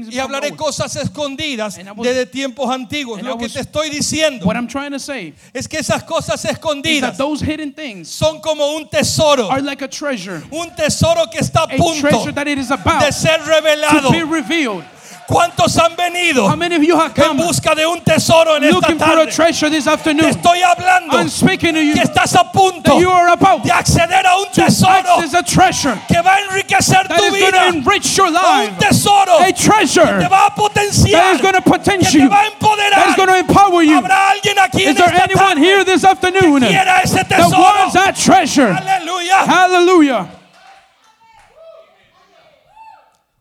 Y 0.10 0.20
hablaré 0.20 0.56
cosas 0.56 0.96
escondidas 0.96 1.78
will- 1.78 2.04
desde 2.04 2.26
tiempos 2.26 2.70
antiguos. 2.70 3.22
Lo 3.22 3.36
I 3.36 3.38
que 3.38 3.50
te 3.50 3.60
estoy 3.62 3.90
diciendo 3.90 4.46
What 4.46 4.56
I'm 4.56 4.68
trying 4.68 4.92
to 4.92 5.00
say 5.00 5.34
es 5.54 5.68
que 5.68 5.78
esas 5.78 6.04
cosas 6.04 6.44
is 6.44 6.52
escondidas 6.52 7.12
that 7.12 7.18
those 7.18 7.42
hidden 7.44 7.74
things 7.74 8.10
son 8.10 8.40
como 8.42 8.76
un 8.76 8.88
tesoro. 8.90 9.50
are 9.50 9.62
like 9.62 9.84
a 9.84 9.88
treasure. 9.90 10.42
Un 10.52 10.74
tesoro 10.76 11.30
que 11.30 11.40
está 11.40 11.64
a 11.64 11.68
punto 11.68 12.02
treasure 12.08 12.34
that 12.34 12.48
it 12.48 12.58
is 12.58 12.72
about 12.72 13.02
de 13.04 13.12
ser 13.12 13.38
to 13.38 13.46
revelado. 13.46 14.12
be 14.12 14.24
revealed. 14.24 14.84
¿Cuántos 15.30 15.78
han 15.78 15.96
venido 15.96 16.48
How 16.50 16.56
many 16.56 16.76
of 16.76 16.81
you 16.84 16.98
have 16.98 17.14
en 17.16 17.24
come 17.24 17.44
busca 17.46 17.76
de 17.76 17.86
un 17.86 18.02
tesoro 18.02 18.56
en 18.58 18.64
esta 18.64 18.74
looking 18.76 18.98
for 18.98 19.06
a 19.06 19.16
tarde? 19.26 19.31
treasure 19.31 19.70
this 19.70 19.84
Te 19.86 19.92
afternoon? 19.92 20.26
estoy 20.30 20.62
hablando 20.64 21.14
I'm 21.18 21.30
speaking 21.30 21.76
to 21.76 21.81
you 21.81 21.94
que 21.94 22.02
estás 22.02 22.34
a 22.36 22.44
punto 22.52 22.81
that 22.94 23.00
you 23.00 23.10
are 23.12 23.30
about 23.30 23.64
de 23.64 23.70
acceder 23.72 24.26
a 24.26 24.38
un 24.40 24.46
to 24.54 24.62
tesoro 24.66 24.90
access 24.98 25.34
a 25.36 25.44
treasure 25.44 25.96
que 26.08 26.20
va 26.24 26.34
a 26.36 26.42
enriquecer 26.50 27.08
that 27.08 27.20
tu 27.20 27.26
is 27.26 27.31
going 27.40 27.46
vida. 27.52 27.72
to 27.72 27.78
enrich 27.78 28.18
your 28.18 28.28
Un 28.28 28.34
life. 28.34 28.80
tesoro 28.80 29.38
A 29.40 29.52
treasure 29.54 30.20
te 30.20 30.28
va 30.28 30.48
a 30.48 30.56
potenciar, 30.56 31.12
that 31.22 31.36
is 31.36 31.42
going 31.42 31.54
to 31.54 31.62
que 31.62 31.78
te 32.12 32.18
you, 32.24 32.30
va 32.30 32.42
a 32.42 32.50
empoderar. 32.50 32.95
that 32.95 33.09
is 33.09 33.16
going 33.16 33.30
to 33.30 33.38
empower 33.38 33.83
you. 33.83 34.02
Habrá 34.02 34.31
alguien 34.33 34.57
aquí 34.57 34.81
Is 34.81 34.95
there 34.95 35.06
esta 35.14 35.24
anyone 35.24 35.56
tarde 35.56 35.59
here 35.62 35.83
this 35.83 36.04
afternoon 36.04 36.59
que 36.62 36.69
quiera 36.69 37.02
ese 37.04 37.14
that 37.14 37.28
tesoro. 37.30 37.59
wants 37.62 37.94
that 37.94 38.16
treasure? 38.16 38.74
Aleluya. 38.74 39.45
Hallelujah. 39.45 40.28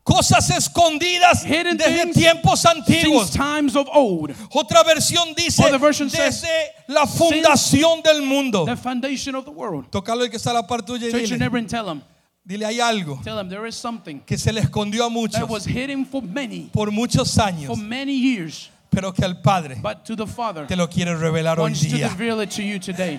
Cosas 0.08 0.48
escondidas 0.48 1.44
Hidden 1.44 1.76
desde 1.76 2.02
things 2.04 2.16
tiempos 2.16 2.64
antiguos. 2.64 3.30
times 3.30 3.76
of 3.76 3.86
old, 3.92 4.34
Otra 4.52 4.82
versión 4.82 5.34
dice 5.36 5.62
says, 5.62 6.10
desde 6.10 6.48
la 6.86 7.06
fundación 7.06 8.02
del 8.02 8.22
mundo. 8.22 8.64
the 8.64 8.74
foundation 8.74 9.34
of 9.34 9.44
the 9.44 9.50
world. 9.50 9.90
Tocalo 9.90 10.24
el 10.24 10.30
que 10.30 10.38
está 10.38 10.52
a 10.52 10.54
la 10.54 10.66
par 10.66 10.80
tuya 10.80 11.08
y 11.08 11.10
your 11.10 11.20
dile, 11.20 11.38
neighbor 11.38 11.58
and 11.58 11.68
tell 11.68 11.86
him, 11.86 12.00
dile 12.42 12.64
hay 12.64 12.80
algo 12.80 13.20
tell 13.22 13.38
him 13.38 13.50
there 13.50 13.68
is 13.68 13.74
something 13.74 14.20
que 14.20 14.38
se 14.38 14.50
le 14.50 14.62
escondió 14.62 15.04
a 15.04 15.10
muchos 15.10 15.40
that 15.40 15.50
was 15.50 15.66
hidden 15.66 16.06
for 16.06 16.22
many, 16.22 16.70
por 16.72 16.90
muchos 16.90 17.36
años, 17.36 17.66
for 17.66 17.76
many 17.76 18.14
years, 18.14 18.70
pero 18.88 19.12
que 19.12 19.26
el 19.26 19.42
Padre 19.42 19.76
but 19.82 20.06
to 20.06 20.16
the 20.16 20.26
Father 20.26 20.66
te 20.66 20.74
lo 20.74 20.88
quiere 20.88 21.14
revelar 21.16 21.60
hoy 21.60 21.74
día. 21.74 22.08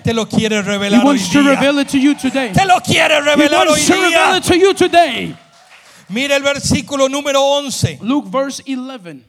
Te 0.02 0.12
lo 0.12 0.26
quiere 0.26 0.60
revelar 0.60 1.06
hoy 1.06 1.18
día. 1.18 2.52
Te 2.52 2.64
lo 2.66 2.80
quiere 2.80 3.20
revelar 3.20 3.68
hoy 3.68 3.80
día. 3.80 5.36
Mira 6.10 6.36
el 6.36 6.42
versículo 6.42 7.08
número 7.08 7.42
11. 7.42 7.98
Luke 8.02 8.28
verse 8.30 8.62
11. 8.66 9.24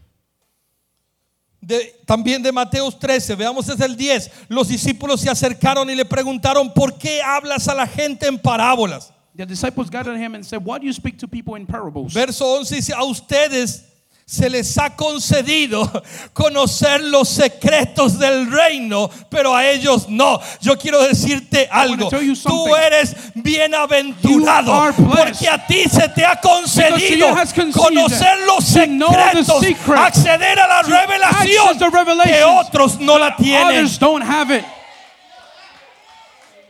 de- 1.61 1.95
también 2.07 2.41
de 2.41 2.51
Mateos 2.51 2.97
13, 2.97 3.35
veamos 3.35 3.67
desde 3.67 3.85
el 3.85 3.95
10. 3.95 4.31
Los 4.49 4.67
discípulos 4.67 5.21
se 5.21 5.29
acercaron 5.29 5.89
y 5.91 5.95
le 5.95 6.05
preguntaron, 6.05 6.73
¿por 6.73 6.97
qué 6.97 7.21
hablas 7.21 7.67
a 7.67 7.75
la 7.75 7.85
gente 7.85 8.25
en 8.27 8.39
parábolas? 8.39 9.13
The 9.37 9.45
disciples 9.45 9.89
gathered 9.89 10.17
him 10.19 10.33
and 10.35 10.43
said, 10.43 10.59
Why 10.65 10.79
do 10.79 10.85
you 10.87 10.93
speak 10.93 11.17
to 11.19 11.27
people 11.27 11.55
in 11.57 11.65
parables? 11.67 12.11
Verso 12.13 12.45
11 12.57 12.75
dice, 12.75 12.93
a 12.93 13.03
ustedes 13.03 13.85
se 14.31 14.49
les 14.49 14.77
ha 14.77 14.95
concedido 14.95 15.91
conocer 16.31 17.03
los 17.03 17.27
secretos 17.27 18.17
del 18.17 18.49
reino, 18.49 19.09
pero 19.29 19.53
a 19.53 19.67
ellos 19.67 20.07
no. 20.07 20.39
Yo 20.61 20.77
quiero 20.77 21.03
decirte 21.03 21.67
algo. 21.69 22.09
Tú 22.09 22.73
eres 22.73 23.13
bienaventurado 23.35 24.93
porque 24.95 25.49
a 25.49 25.67
ti 25.67 25.83
se 25.89 26.07
te 26.07 26.25
ha 26.25 26.39
concedido 26.39 27.27
conocer 27.73 28.39
los 28.45 28.63
secretos, 28.63 29.59
secret. 29.59 29.99
acceder 29.99 30.59
a 30.61 30.67
la 30.67 30.81
revelación 30.81 31.77
que 32.23 32.43
otros 32.45 33.01
no 33.01 33.19
la 33.19 33.35
tienen. 33.35 33.85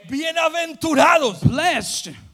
Bienaventurados, 0.09 1.41
Blessed 1.41 2.30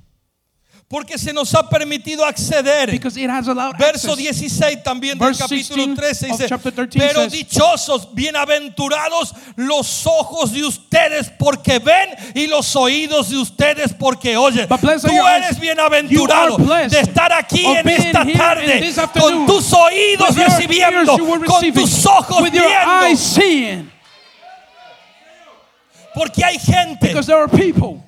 porque 0.89 1.17
se 1.17 1.33
nos 1.33 1.53
ha 1.53 1.67
permitido 1.67 2.23
acceder. 2.23 2.89
because 2.91 3.17
it 3.17 3.29
has 3.29 3.47
allowed 3.49 3.77
Verso 3.77 4.13
access. 4.13 4.39
16 4.39 4.83
también 4.83 5.17
del 5.19 5.27
Verse 5.27 5.43
capítulo 5.43 5.85
16 5.85 5.95
13 5.95 6.25
of 6.31 6.37
dice, 6.37 6.47
chapter 6.47 6.71
13 6.71 6.97
pero 6.99 7.21
says- 7.23 7.31
dichosos, 7.33 8.07
bienaventurados 8.13 9.33
los 9.57 10.07
ojos 10.07 10.53
de 10.53 10.63
ustedes 10.63 11.29
porque 11.37 11.79
ven 11.79 12.09
y 12.35 12.47
los 12.47 12.73
oídos 12.77 13.29
de 13.29 13.37
ustedes 13.37 13.93
porque 13.93 14.37
oyen. 14.37 14.65
Tú 14.67 15.27
eres 15.27 15.59
bienaventurado 15.59 16.57
de 16.57 16.99
estar 17.01 17.33
aquí 17.33 17.65
en 17.65 17.87
esta 17.89 18.25
tarde 18.25 18.93
con 19.19 19.45
tus 19.45 19.73
oídos 19.73 20.35
recibiendo, 20.35 21.17
con 21.17 21.73
tus 21.73 22.05
ojos 22.05 22.49
viendo. 22.49 23.96
Porque 26.17 26.43
hay 26.43 26.57
gente 26.57 27.13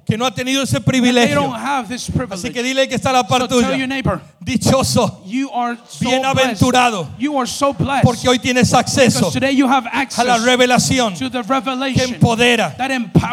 que 0.05 0.17
no 0.17 0.25
ha 0.25 0.33
tenido 0.33 0.63
ese 0.63 0.81
privilegio. 0.81 1.53
Así 1.53 2.51
que 2.51 2.63
dile 2.63 2.87
que 2.87 2.95
está 2.95 3.11
a 3.11 3.13
la 3.13 3.27
par 3.27 3.41
So 3.41 3.47
tuya. 3.47 3.85
neighbor, 3.87 4.19
Dichoso, 4.39 5.21
you 5.27 5.49
are 5.53 5.77
so 5.87 6.09
Bienaventurado. 6.09 7.03
blessed. 7.03 7.19
You 7.21 7.37
are 7.37 7.47
so 7.47 7.73
blessed. 7.73 8.03
porque 8.03 8.27
hoy 8.27 8.39
tienes 8.39 8.73
acceso 8.73 9.31
a 9.31 10.23
la 10.23 10.37
revelación 10.37 11.13
que 11.15 12.03
empodera 12.03 12.75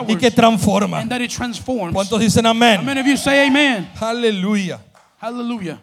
y 0.07 0.17
que 0.17 0.31
transforma. 0.31 1.01
and 1.01 1.11
that 1.11 1.23
it 1.23 1.31
transforms. 1.31 1.95
¿Cuántos 1.95 2.21
dicen 2.21 2.45
amén? 2.45 2.87
Aleluya. 3.99 4.81
Hallelujah. 5.19 5.81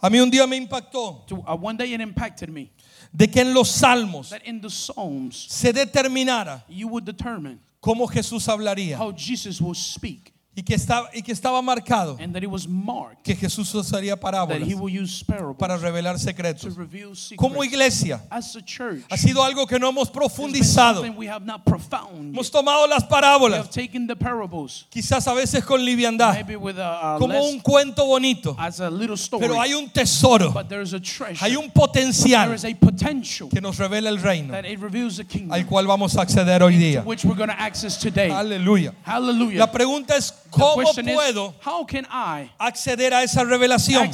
A 0.00 0.08
mí 0.08 0.20
un 0.20 0.30
día 0.30 0.46
me 0.46 0.56
impactó 0.56 1.24
uh, 1.32 1.56
one 1.60 1.76
day 1.76 1.92
it 1.94 2.00
impacted 2.00 2.48
me 2.48 2.70
de 3.12 3.26
que 3.28 3.40
en 3.40 3.52
los 3.52 3.68
salmos 3.70 4.28
that 4.28 4.42
in 4.44 4.60
the 4.60 4.70
Psalms 4.70 5.46
se 5.48 5.72
determinara 5.72 6.62
you 6.68 6.86
would 6.86 7.04
determine 7.04 7.58
cómo 7.86 8.08
Jesús 8.08 8.48
hablaría. 8.48 8.98
How 8.98 9.12
Jesus 9.12 9.60
will 9.60 9.76
speak 9.76 10.35
y 10.58 10.62
que 10.62 10.74
estaba, 10.74 11.10
y 11.12 11.20
que 11.20 11.32
estaba 11.32 11.60
marcado 11.60 12.16
and 12.18 12.32
that 12.32 12.42
it 12.42 12.48
was 12.50 12.66
marked 12.66 13.22
que 13.22 13.36
Jesús 13.36 13.74
usaría 13.74 14.14
that 14.14 14.20
parábolas 14.22 14.66
he 14.66 14.74
will 14.74 14.88
use 14.90 15.22
parables 15.22 15.58
para 15.58 15.76
revelar 15.76 16.14
to 16.14 16.18
secretos. 16.18 16.74
reveal 16.76 17.14
secrets. 17.14 17.36
Como 17.38 17.62
iglesia 17.62 18.22
As 18.30 18.56
a 18.56 18.62
church, 18.62 19.04
ha 19.10 19.18
sido 19.18 19.42
algo 19.44 19.66
que 19.66 19.78
no 19.78 19.90
hemos 19.90 20.08
profundizado. 20.10 21.02
something 21.02 21.14
we 21.18 21.28
have 21.28 21.44
not 21.44 21.62
profound. 21.66 22.32
Hemos 22.34 22.50
tomado 22.50 22.86
las 22.86 23.02
We 23.02 23.08
parábolas, 23.10 23.58
have 23.58 23.70
taken 23.70 24.06
the 24.06 24.16
parables, 24.16 24.86
quizás 24.90 25.26
a 25.26 25.34
veces 25.34 25.62
con 25.62 25.84
liviandad, 25.84 26.32
maybe 26.34 26.56
with 26.56 26.78
a, 26.78 27.16
a 27.16 27.18
como 27.18 27.34
less, 27.34 27.52
un 27.52 27.60
cuento 27.60 28.06
bonito, 28.06 28.56
as 28.58 28.80
a 28.80 28.88
little 28.88 29.16
story, 29.16 29.46
pero 29.46 29.60
hay 29.60 29.74
un 29.74 29.90
tesoro, 29.90 30.52
but 30.52 30.68
there 30.70 30.80
is 30.82 30.94
a 30.94 31.00
treasure. 31.00 31.36
hay 31.38 31.54
un 31.54 31.64
there 31.64 31.72
potencial 31.74 32.54
is 32.54 32.64
a 32.64 32.74
potential 32.74 33.50
que 33.50 33.60
nos 33.60 33.76
revela 33.76 34.08
el 34.08 34.18
reino 34.22 34.52
that 34.52 34.64
it 34.64 34.80
reveals 34.80 35.18
the 35.18 35.24
kingdom, 35.24 35.52
al 35.52 35.66
cual 35.66 35.86
vamos 35.86 36.16
a 36.16 36.22
acceder 36.22 36.62
hoy 36.62 36.76
día. 36.76 37.02
which 37.04 37.26
we're 37.26 37.36
going 37.36 37.50
to 37.50 37.60
access 37.60 37.98
today. 37.98 38.30
Aleluya. 38.30 38.94
Hallelujah. 39.04 39.58
La 39.58 39.70
pregunta 39.70 40.16
es, 40.16 40.32
¿cómo 40.50 40.92
puedo 40.92 41.54
how 41.64 41.86
can 41.86 42.06
I 42.10 42.50
acceder 42.58 43.12
a 43.14 43.22
esa 43.22 43.44
revelación? 43.44 44.10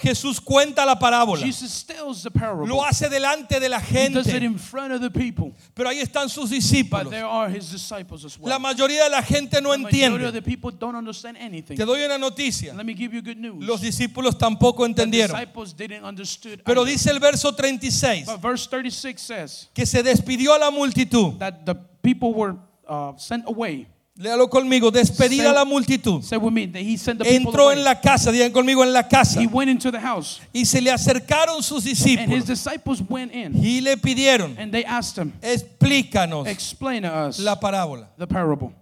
Jesús 0.00 0.40
cuenta 0.40 0.86
la 0.86 0.96
parábola, 0.96 1.44
Jesus 1.44 1.84
tells 1.84 2.22
the 2.22 2.30
parable. 2.30 2.68
lo 2.68 2.84
hace 2.84 3.08
delante 3.08 3.58
de 3.58 3.68
la 3.68 3.80
He 3.80 4.08
does 4.10 4.28
it 4.28 4.32
gente, 4.34 4.46
in 4.46 4.56
front 4.56 4.92
of 4.92 5.00
the 5.00 5.10
people, 5.10 5.52
pero 5.74 5.88
ahí 5.88 5.98
están 5.98 6.28
sus 6.28 6.50
but 6.50 6.56
discípulos. 6.56 7.10
there 7.10 7.24
are 7.24 7.50
his 7.50 7.68
disciples 7.72 8.24
as 8.24 8.38
well. 8.38 8.48
La 8.48 8.60
mayoría 8.60 9.02
de 9.04 9.10
la 9.10 9.22
gente 9.22 9.60
no 9.60 9.72
the 9.72 9.78
majority 9.78 10.04
of 10.04 10.12
entiende. 10.14 10.32
the 10.32 10.42
people 10.42 10.70
don't 10.70 10.94
understand 10.94 11.36
anything. 11.36 11.76
Te 11.76 11.84
doy 11.84 12.04
una 12.04 12.16
noticia, 12.16 12.74
Let 12.74 12.84
me 12.84 12.94
give 12.94 13.12
you 13.12 13.20
good 13.22 13.38
news. 13.38 13.56
los 13.66 13.80
discípulos 13.80 14.38
tampoco 14.38 14.84
the 14.84 14.90
entendieron. 14.90 15.32
disciples 15.36 15.74
didn't 15.76 16.04
understood. 16.04 16.62
Pero 16.64 16.84
dice 16.84 17.10
el 17.10 17.18
verso 17.18 17.52
36 17.52 18.26
But 18.26 18.40
verse 18.40 18.68
36 18.70 19.20
says 19.20 19.68
que 19.74 19.84
se 19.84 20.04
despidió 20.04 20.54
a 20.54 20.58
la 20.60 20.70
multitud. 20.70 21.34
Léalo 24.18 24.50
conmigo, 24.50 24.90
despedida 24.90 25.44
Se- 25.44 25.48
a 25.48 25.52
la 25.52 25.64
multitud. 25.64 26.20
Entró 27.24 27.70
en 27.70 27.84
la 27.84 28.00
casa, 28.00 28.32
digan 28.32 28.50
conmigo 28.50 28.82
en 28.82 28.92
la 28.92 29.06
casa, 29.06 29.40
he 29.40 29.46
went 29.46 29.70
into 29.70 29.92
the 29.92 30.00
house, 30.00 30.40
y 30.52 30.64
se 30.64 30.80
le 30.80 30.90
acercaron 30.90 31.62
sus 31.62 31.84
discípulos 31.84 32.44
disciples 32.44 33.00
went 33.08 33.32
in, 33.32 33.54
y 33.54 33.80
le 33.80 33.96
pidieron, 33.96 34.58
and 34.58 34.72
they 34.72 34.84
asked 34.84 35.16
him, 35.22 35.32
explícanos 35.40 36.48
"Explain 36.48 37.02
to 37.04 37.28
us 37.28 37.38
la 37.38 37.60
parábola. 37.60 38.08
the 38.18 38.26
parable." 38.26 38.72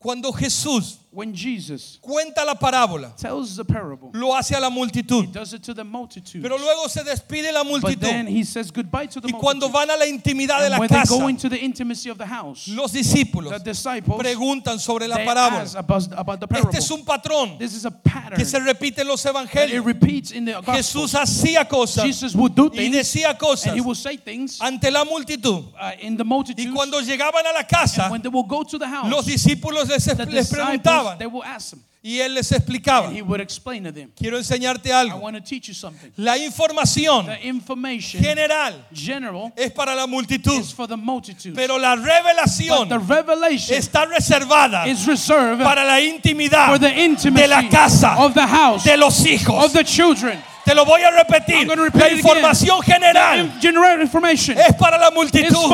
Cuando 0.00 0.32
Jesús 0.32 0.98
When 1.14 1.32
Jesus 1.32 1.98
cuenta 2.02 2.44
la 2.44 2.54
parábola, 2.54 3.14
tells 3.16 3.56
the 3.56 3.64
parable, 3.64 4.10
lo 4.12 4.34
hace 4.34 4.52
a 4.56 4.60
la 4.60 4.68
he 4.68 4.74
multitud, 4.74 5.32
does 5.32 5.52
it 5.54 5.62
to 5.62 5.72
the 5.72 5.84
multitude. 5.84 6.42
pero 6.42 6.58
luego 6.58 6.88
se 6.88 7.04
despide 7.04 7.52
la 7.52 7.62
But 7.62 8.00
then 8.00 8.26
multitud. 8.26 8.28
he 8.28 8.42
says 8.44 8.70
goodbye 8.72 9.06
to 9.06 9.20
the 9.20 9.28
Y 9.28 9.32
cuando 9.38 9.68
van 9.68 9.90
a 9.90 9.96
la 9.96 10.06
intimidad 10.06 10.58
de 10.58 10.64
And 10.66 10.72
la 10.72 10.78
when 10.80 10.88
they 10.88 10.98
casa, 10.98 11.16
go 11.16 11.28
into 11.28 11.48
the 11.48 11.56
intimacy 11.58 12.08
of 12.10 12.18
the 12.18 12.26
house, 12.26 12.66
los 12.68 12.90
discípulos 12.92 13.50
the 13.52 13.60
disciples 13.70 14.18
preguntan 14.18 14.80
sobre 14.80 15.06
la 15.06 15.16
they 15.16 15.24
parábola. 15.26 15.60
ask 15.62 15.76
about, 15.78 16.08
about 16.18 16.40
the 16.40 16.48
parable. 16.48 16.70
Este 16.70 16.78
es 16.78 16.90
un 16.90 17.04
patrón 17.04 17.58
This 17.58 17.74
is 17.74 17.84
a 17.84 17.92
pattern 17.92 18.36
que 18.36 18.44
se 18.44 18.58
repite 18.58 18.98
en 19.02 19.06
los 19.06 19.22
that 19.22 19.30
it 19.30 19.36
evangelios. 19.36 19.84
repeats 19.86 20.30
in 20.32 20.44
the. 20.46 20.54
Jesús 20.62 21.14
hacía 21.14 21.68
cosas 21.68 22.04
Jesus 22.04 22.34
would 22.34 22.54
do 22.56 22.70
y 22.72 22.76
things 22.90 22.96
decía 22.96 23.38
cosas 23.38 23.68
and 23.68 23.76
he 23.76 23.80
will 23.80 23.94
say 23.94 24.16
things 24.16 24.58
ante 24.60 24.90
la 24.90 25.04
multitud. 25.04 25.64
uh, 25.80 25.92
in 26.00 26.16
the 26.16 26.24
Y 26.24 26.26
multitude. 26.28 26.74
cuando 26.74 27.00
llegaban 27.00 27.46
a 27.46 27.52
la 27.52 27.62
casa, 27.62 28.08
when 28.10 28.20
they 28.20 28.28
will 28.28 28.42
go 28.42 28.64
to 28.64 28.78
the 28.78 28.86
house, 28.88 29.08
los 29.08 29.26
discípulos 29.26 29.88
les, 29.88 30.04
the 30.04 30.14
les 30.26 30.48
disciples, 30.48 30.80
preguntaban 31.04 31.18
they 31.18 31.26
will 31.26 31.44
ask 31.44 31.72
him, 31.74 31.80
y 32.02 32.18
él 32.20 32.34
les 32.34 32.52
explicaba. 32.52 33.06
and 33.06 33.16
he 33.16 33.22
would 33.22 33.40
explain 33.40 33.82
to 33.84 33.90
them. 33.92 34.10
Quiero 34.16 34.36
enseñarte 34.36 34.88
I 34.88 34.92
algo. 35.08 35.20
want 35.20 35.36
to 35.36 35.40
teach 35.42 35.68
you 35.68 35.74
something. 35.74 36.12
La 36.18 36.36
información 36.36 37.26
The 37.26 37.46
information, 37.48 38.20
general 38.22 38.74
general, 38.92 39.52
es 39.56 39.72
para 39.72 39.94
la 39.94 40.06
multitud, 40.06 40.60
is 40.60 40.70
for 40.72 40.86
the 40.86 40.96
multitude. 40.96 41.54
pero 41.54 41.78
la 41.78 41.96
But 41.96 42.04
revelación 42.06 42.88
the 42.88 42.98
revelation 42.98 43.76
está 43.78 44.04
reservada 44.06 44.86
is 44.86 45.06
reserved 45.06 45.62
para 45.62 45.82
la 45.84 45.98
intimidad 46.00 46.68
for 46.68 46.78
the 46.78 46.90
de 46.90 47.46
la 47.48 47.68
casa, 47.70 48.16
of 48.18 48.34
the 48.34 48.46
house, 48.46 48.84
de 48.84 48.96
los 48.96 49.24
hijos. 49.24 49.64
of 49.64 49.72
the 49.72 49.82
children. 49.84 50.38
Te 50.64 50.74
lo 50.74 50.84
voy 50.84 51.02
a 51.02 51.10
repetir. 51.10 51.68
La 51.94 52.10
información 52.10 52.80
general 52.82 53.52
es 53.60 54.74
para 54.78 54.96
la 54.96 55.10
multitud, 55.10 55.70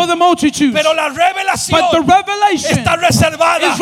pero 0.73 0.95
la 0.95 1.09
revelación 1.09 1.81
está 2.55 2.97
reservada 2.97 3.77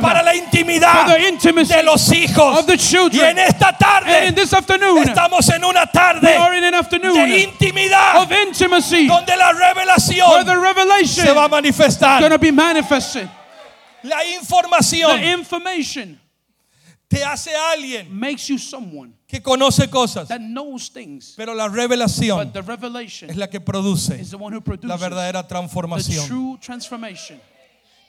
para 0.00 0.22
la 0.22 0.34
intimidad 0.34 1.06
de 1.06 1.82
los 1.84 2.12
hijos. 2.12 2.58
of 2.58 2.66
the 2.66 2.76
Y 3.12 3.20
en 3.20 3.38
esta 3.38 3.72
tarde 3.72 4.34
estamos 5.04 5.48
en 5.50 5.64
una 5.64 5.86
tarde 5.86 6.36
de 7.00 7.42
intimidad 7.42 8.22
of 8.22 8.30
intimacy 8.32 9.06
donde 9.06 9.36
la 9.36 9.52
revelación 9.52 11.06
se 11.06 11.32
va 11.32 11.44
a 11.44 11.48
manifestar. 11.48 12.28
to 12.28 12.38
be 12.38 12.50
manifested. 12.50 13.28
La 14.02 14.24
información 14.24 15.22
information 15.24 16.20
te 17.08 17.24
hace 17.24 17.50
alguien 17.54 18.08
makes 18.10 18.48
you 18.48 18.58
someone 18.58 19.17
que 19.28 19.42
conoce 19.42 19.88
cosas, 19.90 20.26
that 20.28 20.40
knows 20.40 20.90
things, 20.90 21.34
pero 21.36 21.54
la 21.54 21.68
revelación 21.68 22.44
but 22.46 22.52
the 22.54 22.62
revelation 22.62 23.28
es 23.30 23.36
la 23.36 23.46
que 23.48 23.60
produce 23.60 24.18
is 24.18 24.30
the 24.30 24.36
one 24.36 24.52
who 24.54 24.58
la 24.60 24.64
produces 24.64 25.00
verdadera 25.00 25.42
the 25.42 25.48
transformación. 25.48 26.26
true 26.26 26.58
transformation. 26.60 27.38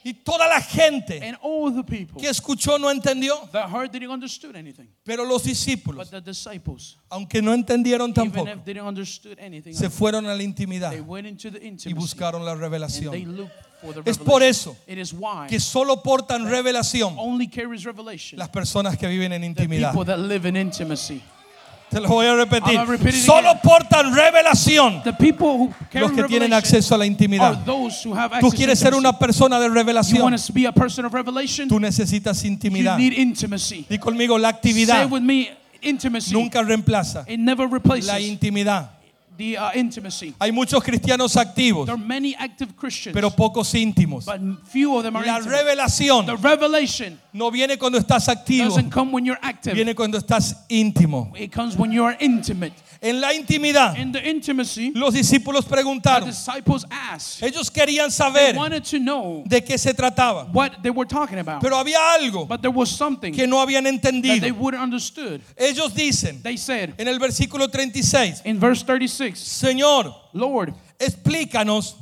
Y 0.02 0.14
toda 0.14 0.48
la 0.48 0.62
gente 0.62 1.20
And 1.22 1.36
all 1.42 1.70
the 1.74 1.84
people 1.84 2.18
que 2.18 2.30
escuchó 2.30 2.78
no 2.78 2.90
entendió, 2.90 3.34
that 3.52 3.68
heard 3.68 3.92
didn't 3.92 4.08
understood 4.10 4.56
anything, 4.56 4.88
pero 5.04 5.26
los 5.26 5.42
but 5.42 5.50
discípulos, 5.50 6.08
the 6.08 6.22
disciples, 6.22 6.96
aunque 7.10 7.42
no 7.42 7.52
entendieron 7.52 8.08
even 8.08 8.14
tampoco, 8.32 8.48
if 8.50 8.64
they 8.64 8.72
didn't 8.72 8.88
understood 8.88 9.38
anything, 9.38 9.74
se 9.74 9.90
fueron 9.90 10.24
a 10.24 10.34
la 10.34 10.42
intimidad 10.42 10.90
they 10.92 11.02
went 11.02 11.26
into 11.26 11.50
the 11.50 11.58
y 11.58 11.68
intimacy 11.68 11.92
buscaron 11.92 12.46
la 12.46 12.52
and 12.52 12.60
they 12.62 12.66
revelación. 12.66 13.12
looked 13.36 13.52
the 13.62 13.69
Es 14.04 14.18
por 14.18 14.42
eso 14.42 14.76
que 15.48 15.58
solo 15.60 16.02
portan 16.02 16.48
revelación 16.48 17.16
las 18.36 18.48
personas 18.48 18.96
que 18.96 19.06
viven 19.06 19.32
en 19.32 19.42
intimidad. 19.44 19.92
Te 21.90 21.98
lo 22.00 22.06
voy 22.08 22.24
a 22.26 22.34
repetir. 22.36 22.78
Solo 23.26 23.58
portan 23.62 24.14
revelación 24.14 25.02
los 26.00 26.12
que 26.12 26.22
tienen 26.28 26.52
acceso 26.52 26.94
a 26.94 26.98
la 26.98 27.04
intimidad. 27.06 27.64
Tú 28.40 28.50
quieres 28.56 28.78
ser 28.78 28.94
una 28.94 29.18
persona 29.18 29.58
de 29.58 29.68
revelación. 29.68 30.20
Tú 31.68 31.80
necesitas 31.80 32.44
intimidad. 32.44 32.96
Di 33.88 33.98
conmigo, 33.98 34.38
la 34.38 34.48
actividad 34.50 35.08
nunca 36.32 36.62
reemplaza 36.62 37.24
la 38.06 38.20
intimidad. 38.20 38.90
The 39.40 39.56
uh, 39.56 39.70
intimacy. 39.74 40.34
Hay 40.38 40.52
muchos 40.52 40.82
cristianos 40.84 41.34
activos, 41.36 41.86
There 41.86 41.94
are 41.94 42.04
many 42.06 42.34
active 42.36 42.76
Christians, 42.76 43.14
pero 43.14 43.30
pocos 43.30 43.72
íntimos. 43.74 44.26
but 44.26 44.38
few 44.68 44.94
of 44.96 45.02
them 45.02 45.16
are 45.16 45.24
La 45.26 45.38
intimate. 45.38 45.56
revelación 45.64 46.26
The 46.26 46.36
revelation 46.36 47.18
no 47.32 47.50
viene 47.50 47.78
cuando 47.78 47.98
estás 47.98 48.28
activo, 48.28 48.66
doesn't 48.66 48.90
come 48.90 49.10
when 49.12 49.24
you're 49.24 49.38
active. 49.42 49.74
viene 49.74 49.94
cuando 49.94 50.18
estás 50.18 50.54
íntimo. 50.68 51.32
It 51.36 51.50
comes 51.52 51.76
when 51.76 51.90
you 51.90 52.04
are 52.04 52.16
intimate. 52.20 52.74
En 53.02 53.18
la 53.18 53.32
intimidad, 53.32 53.96
In 53.96 54.12
the 54.12 54.20
intimacy, 54.28 54.92
los 54.94 55.14
discípulos 55.14 55.64
the 55.64 55.70
preguntaron, 55.70 56.28
disciples 56.28 56.84
asked. 56.90 57.42
ellos 57.42 57.70
querían 57.70 58.08
They 58.08 58.10
saber 58.10 58.54
wanted 58.54 58.84
to 58.90 58.98
know 58.98 59.42
de 59.46 59.62
qué 59.62 59.78
se 59.78 59.94
trataba, 59.94 60.52
what 60.52 60.82
they 60.82 60.90
were 60.90 61.06
talking 61.08 61.38
about. 61.38 61.62
pero 61.62 61.76
había 61.78 61.96
algo 62.14 62.46
But 62.46 62.60
there 62.60 62.70
was 62.70 62.90
something 62.90 63.32
que 63.32 63.46
no 63.46 63.56
habían 63.58 63.84
that 63.84 64.02
they 64.02 64.20
entendido. 64.20 64.52
wouldn't 64.58 64.82
understood. 64.82 65.40
Ellos 65.56 65.94
dicen 65.94 66.42
They 66.42 66.58
said 66.58 66.94
en 66.98 67.08
el 67.08 67.18
versículo 67.18 67.70
36, 67.70 68.42
in 68.44 68.58
verse 68.60 68.82
36, 68.84 69.38
Señor, 69.38 70.14
Lord, 70.34 70.74
explícanos 70.98 71.94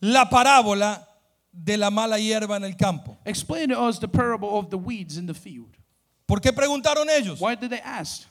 la 0.00 0.26
parábola 0.30 1.08
de 1.52 1.76
la 1.76 1.90
mala 1.90 2.18
hierba 2.20 2.56
en 2.56 2.62
el 2.64 2.76
campo. 2.76 3.16
explain 3.24 3.68
to 3.70 3.80
us 3.80 3.98
the 3.98 4.06
parable 4.08 4.58
of 4.58 4.70
the 4.70 4.78
weeds 4.78 5.16
in 5.18 5.26
the 5.26 5.34
field. 5.34 5.76
¿Por 6.28 6.40
qué 6.40 6.52
preguntaron 6.52 7.08
ellos? 7.10 7.40
Why 7.40 7.56
did 7.56 7.70
they 7.70 7.80
ask? 7.80 8.28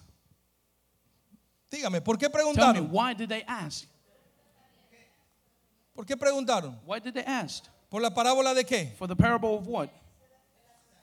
Dígame, 1.74 2.01
¿por 2.01 2.18
qué 2.20 2.30
Tell 2.30 2.32
me, 2.32 2.53
preguntaron? 2.53 2.89
why 2.92 3.13
did 3.15 3.30
they 3.30 3.44
ask? 3.48 3.86
¿Por 5.96 6.06
qué 6.06 6.15
preguntaron? 6.15 6.77
Why 6.86 7.00
did 7.00 7.13
they 7.13 7.24
ask? 7.25 7.65
¿Por 7.89 8.00
la 8.01 8.12
parábola 8.12 8.53
de 8.53 8.63
qué? 8.63 8.94
For 8.98 9.08
the 9.08 9.15
parable 9.15 9.56
of 9.56 9.68
what? 9.68 9.89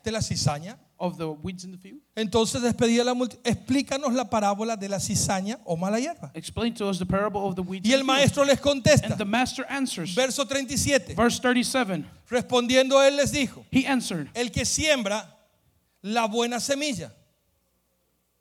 De 0.03 0.11
la 0.11 0.19
cizaña. 0.19 0.77
Of 0.97 1.17
the 1.17 1.27
weeds 1.27 1.63
in 1.65 1.71
the 1.71 1.77
field? 1.77 1.99
Entonces 2.15 2.61
despedía 2.61 3.03
la 3.03 3.13
multitud. 3.13 3.41
Explícanos 3.43 4.13
la 4.13 4.29
parábola 4.29 4.77
de 4.77 4.87
la 4.87 4.99
cizaña 4.99 5.59
o 5.65 5.75
mala 5.75 5.99
hierba. 5.99 6.31
Explain 6.35 6.73
to 6.75 6.87
us 6.87 6.99
the 6.99 7.05
parable 7.05 7.41
of 7.47 7.55
the 7.55 7.61
weeds 7.63 7.85
Y 7.85 7.93
in 7.93 7.99
el 7.99 7.99
the 7.99 8.05
field. 8.05 8.17
maestro 8.19 8.43
les 8.45 8.59
contesta. 8.61 9.07
And 9.07 9.17
the 9.17 9.25
master 9.25 9.65
answers. 9.67 10.13
Verso 10.15 10.45
37. 10.45 11.15
Verse 11.15 11.39
37, 11.39 12.05
Respondiendo 12.29 13.01
él 13.01 13.17
les 13.17 13.31
dijo, 13.31 13.65
he 13.71 13.85
answered, 13.85 14.29
el 14.35 14.51
que 14.51 14.63
siembra 14.63 15.25
la 16.01 16.27
buena 16.27 16.59
semilla. 16.59 17.11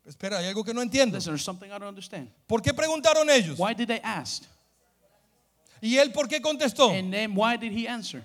Espera, 0.07 0.39
hay 0.39 0.47
algo 0.47 0.65
que 0.65 0.73
no 0.75 0.83
entiendo. 0.83 1.17
Listen, 1.17 1.33
there's 1.33 1.45
something 1.45 1.69
I 1.69 1.79
don't 1.79 1.85
understand. 1.85 2.29
¿Por 2.47 2.63
qué 2.63 2.73
preguntaron 2.73 3.29
ellos? 3.31 3.59
Why 3.59 3.75
did 3.75 3.87
they 3.87 4.01
ask? 4.03 4.45
¿Y 5.81 5.97
él 5.97 6.13
por 6.13 6.29
qué 6.29 6.41
contestó? 6.41 6.91
And 6.91 7.13
then 7.13 7.33
why 7.35 7.57
did 7.57 7.73
he 7.73 7.89
answer? 7.89 8.23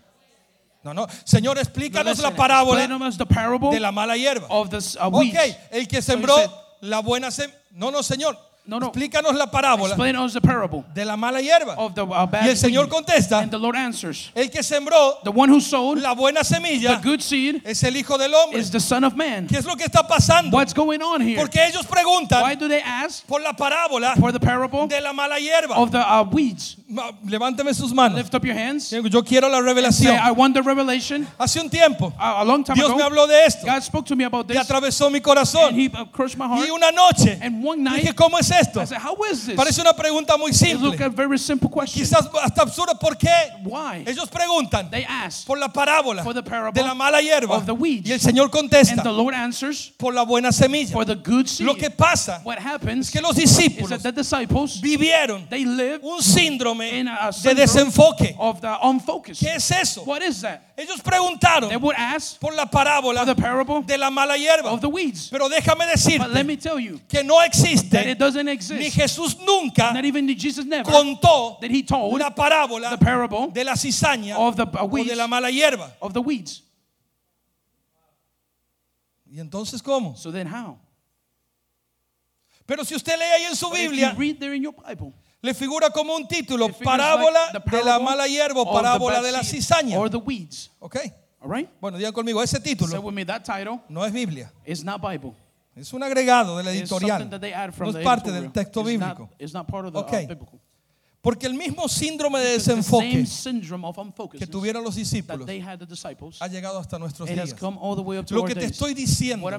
No, 0.83 0.93
no, 0.93 1.07
Señor, 1.23 1.57
explícanos 1.57 2.19
la 2.19 2.35
parábola 2.35 2.87
de 2.87 3.79
la 3.79 3.91
mala 3.91 4.15
hierba. 4.15 4.47
of 4.49 4.71
uh. 4.71 5.17
Ok, 5.17 5.35
el 5.71 5.87
que 5.87 6.01
sembró 6.01 6.35
said- 6.35 6.51
la 6.81 6.99
buena 6.99 7.31
semilla. 7.31 7.59
No, 7.71 7.91
no, 7.91 8.03
Señor. 8.03 8.37
No, 8.67 8.79
no. 8.79 8.87
Explícanos 8.87 9.35
la 9.35 9.45
parábola 9.51 9.89
Explain 9.93 10.15
to 10.15 10.23
us 10.23 10.33
the 10.33 10.41
parable 10.41 10.83
de 10.93 11.05
la 11.05 11.15
mala 11.15 11.39
hierba. 11.39 11.75
of 11.77 11.93
the 11.93 12.03
uh, 12.03 12.27
Y 12.43 12.49
el 12.49 12.57
Señor 12.57 12.89
contesta, 12.89 13.39
And 13.39 13.51
the 13.51 13.59
Lord 13.59 13.75
answers, 13.75 14.31
el 14.33 14.49
que 14.49 14.63
sembró 14.63 15.19
the 15.23 15.29
one 15.29 15.49
who 15.49 15.59
sowed 15.61 15.99
la 15.99 16.15
buena 16.15 16.39
the 16.39 16.45
semilla 16.55 16.99
good 17.03 17.21
seed 17.21 17.61
es 17.63 17.83
el 17.83 17.95
Hijo 17.95 18.17
del 18.17 18.33
Hombre. 18.33 18.59
is 18.59 18.71
the 18.71 18.79
Son 18.79 19.03
of 19.03 19.15
Man. 19.15 19.47
¿Qué 19.47 19.57
es 19.57 19.65
lo 19.65 19.75
que 19.75 19.85
está 19.85 20.07
pasando? 20.07 20.55
What's 20.57 20.73
going 20.73 21.01
on 21.01 21.21
here? 21.21 21.37
Porque 21.39 21.59
ellos 21.63 21.85
preguntan 21.85 22.41
Why 22.41 22.55
do 22.55 22.67
they 22.67 22.81
ask 22.81 23.25
por 23.27 23.39
la 23.41 23.53
parábola 23.53 24.15
for 24.19 24.31
the 24.31 24.39
parable 24.39 24.87
de 24.87 24.99
la 24.99 25.13
mala 25.13 25.35
hierba. 25.39 25.75
of 25.75 25.91
the 25.91 25.99
uh, 25.99 26.23
weeds? 26.23 26.77
Levánteme 27.27 27.73
sus 27.73 27.93
manos. 27.93 28.17
Lift 28.17 28.33
up 28.33 28.43
your 28.45 28.55
hands. 28.55 28.91
Yo 28.91 29.23
quiero 29.23 29.47
la 29.49 29.59
Say, 29.59 29.65
revelación. 29.65 30.19
I 30.19 30.31
want 30.31 30.53
the 30.55 30.61
revelation. 30.61 31.27
Hace 31.39 31.59
un 31.59 31.69
tiempo 31.69 32.13
Uh, 32.17 32.41
a 32.41 32.45
long 32.45 32.63
time 32.63 32.75
Dios 32.75 32.89
me 32.89 32.95
ago, 32.95 33.03
habló 33.09 33.27
de 33.27 33.45
esto 33.45 33.65
God 33.65 33.81
spoke 33.83 34.05
to 34.07 34.15
me 34.15 34.23
about 34.23 34.45
y 34.47 34.53
this, 34.53 34.57
atravesó 34.63 35.09
mi 35.11 35.17
and 35.17 35.23
corazón. 35.25 35.73
He 35.73 35.87
uh, 35.87 36.05
crushed 36.05 36.37
my 36.37 36.47
heart. 36.47 36.67
Y 36.67 36.71
una 36.71 36.91
noche 36.91 37.37
And 37.41 37.63
one 37.63 37.83
night, 37.83 38.01
dije, 38.03 38.15
¿cómo 38.15 38.37
es 38.39 38.51
esto? 38.59 38.81
I 38.81 38.85
said, 38.85 38.97
How 38.99 39.15
is 39.31 39.45
this? 39.45 39.55
Parece 39.55 39.81
una 39.81 39.93
pregunta 39.93 40.37
muy 40.37 40.53
simple. 40.53 40.95
a 41.03 41.09
very 41.09 41.37
simple 41.37 41.69
question. 41.69 42.03
Quizás 42.03 42.29
hasta 42.41 42.61
absurda. 42.61 42.93
¿Por 42.99 43.17
qué? 43.17 43.29
Why? 43.63 44.03
Ellos 44.07 44.29
preguntan 44.29 44.89
They 44.89 45.05
asked, 45.05 45.45
por 45.45 45.57
la 45.57 45.67
parábola 45.69 46.23
For 46.23 46.33
the 46.33 46.43
parable 46.43 46.79
de 46.81 46.87
la 46.87 46.93
mala 46.93 47.21
hierba. 47.21 47.55
of 47.57 47.65
the 47.65 47.73
weeds. 47.73 48.07
Y 48.09 48.13
el 48.13 48.19
Señor 48.19 48.45
and 48.45 48.51
contesta 48.51 49.03
the 49.03 49.11
Lord 49.11 49.33
answers, 49.33 49.91
por 49.97 50.13
la 50.13 50.23
buena 50.23 50.51
semilla. 50.51 50.91
for 50.91 51.05
the 51.05 51.15
good 51.15 51.47
seed. 51.47 51.65
Lo 51.65 51.75
que 51.75 51.89
pasa 51.89 52.41
What 52.43 52.59
happens 52.59 53.07
es 53.07 53.11
que 53.11 53.21
los 53.21 53.37
is 53.37 53.43
discípulos 53.57 53.89
that 53.89 54.01
the 54.01 54.11
disciples, 54.11 54.79
vivieron 54.81 55.47
they 55.49 55.65
un 56.01 56.21
síndrome 56.21 56.99
in 56.99 57.07
a 57.07 57.31
de 57.31 57.53
desenfoque. 57.55 58.35
of 58.39 58.61
the 58.61 58.75
unfocused. 58.83 59.39
¿Qué 59.41 59.55
es 59.55 59.71
eso? 59.71 60.03
What 60.03 60.21
is 60.23 60.41
that? 60.41 60.61
Ellos 60.77 61.01
preguntaron 61.01 61.69
They 61.69 61.77
would 61.77 61.95
ask 61.97 62.39
por 62.39 62.53
la 62.53 62.65
parábola 62.65 63.19
for 63.19 63.33
the 63.33 63.41
parable 63.41 63.81
de 63.83 63.97
la 63.97 64.09
mala 64.09 64.37
hierba. 64.37 64.71
of 64.71 64.81
the 64.81 64.89
weeds. 64.89 65.29
Pero 65.29 65.47
déjame 65.49 65.85
But 65.85 65.87
let 65.87 65.95
decirte 65.95 66.45
me 66.45 66.57
tell 66.57 66.79
you 66.79 66.99
que 67.07 67.23
no 67.23 67.37
that 67.37 67.45
existe 67.47 67.95
it 68.11 68.17
doesn't 68.17 68.44
ni 68.45 68.51
exist. 68.51 68.95
Jesús 68.95 69.37
nunca 69.39 69.91
Not 69.93 70.05
even 70.05 70.27
Jesus 70.37 70.65
never 70.65 70.91
contó 70.91 71.59
that 71.59 71.71
he 71.71 71.83
told 71.83 72.13
una 72.13 72.33
parábola 72.33 72.91
the 72.91 72.97
parable 72.97 73.51
de 73.51 73.63
la 73.63 73.75
cizaña 73.75 74.37
of 74.37 74.55
the 74.55 74.63
uh, 74.63 74.83
o 74.83 74.85
weeds 74.85 75.09
de 75.09 75.15
la 75.15 75.27
mala 75.27 75.49
hierba. 75.49 75.91
of 76.01 76.13
the 76.13 76.21
weeds. 76.21 76.61
¿Y 79.25 79.39
entonces 79.39 79.81
cómo? 79.81 80.17
So 80.17 80.31
then 80.31 80.47
how? 80.47 80.77
Pero 82.65 82.83
si 82.83 82.95
usted 82.95 83.17
lee 83.17 83.25
ahí 83.25 83.43
en 83.45 83.55
su 83.55 83.69
But 83.69 83.77
Biblia, 83.77 84.13
Bible, 84.13 85.13
le 85.41 85.53
figura 85.53 85.89
como 85.91 86.15
un 86.15 86.27
título, 86.27 86.69
parábola 86.69 87.51
like 87.53 87.69
de 87.69 87.83
la 87.83 87.99
mala 87.99 88.27
hierba 88.27 88.61
o 88.61 88.73
parábola 88.73 89.21
de 89.21 89.31
la 89.31 89.43
cizaña. 89.43 89.97
or 89.97 90.09
the 90.09 90.17
weeds. 90.17 90.71
¿Ok? 90.79 90.97
All 91.41 91.49
right? 91.49 91.69
Bueno, 91.79 91.97
digan 91.97 92.13
conmigo, 92.13 92.41
ese 92.41 92.59
título 92.59 92.99
with 93.03 93.13
me 93.13 93.23
that 93.23 93.43
title 93.43 93.79
no 93.87 94.03
es 94.03 94.11
Biblia, 94.11 94.51
is 94.65 94.83
not 94.83 94.99
Bible. 95.01 95.35
Es 95.75 95.93
un 95.93 96.03
agregado 96.03 96.57
de 96.57 96.63
la 96.63 96.71
editorial. 96.71 97.29
No 97.29 97.89
es 97.89 98.03
parte 98.03 98.31
del 98.31 98.51
texto 98.51 98.81
It's 98.81 98.99
not- 98.99 99.17
bíblico. 99.17 99.29
It's 99.37 99.53
not 99.53 99.67
part 99.69 99.85
of 99.87 99.93
the 99.93 99.99
Ok. 99.99 100.11
Porque 101.25 101.47
el 101.47 101.55
mismo 101.55 101.89
síndrome 101.89 102.39
de 102.39 102.51
desenfoque 102.51 103.25
que 104.37 104.45
tuvieron 104.45 104.83
los 104.83 104.93
discípulos 104.93 105.49
ha 106.39 106.47
llegado 106.47 106.77
hasta 106.77 106.99
nuestros 106.99 107.27
días. 107.27 107.55
Lo 108.29 108.45
que 108.45 108.53
te 108.53 108.65
estoy 108.65 108.93
diciendo 108.93 109.49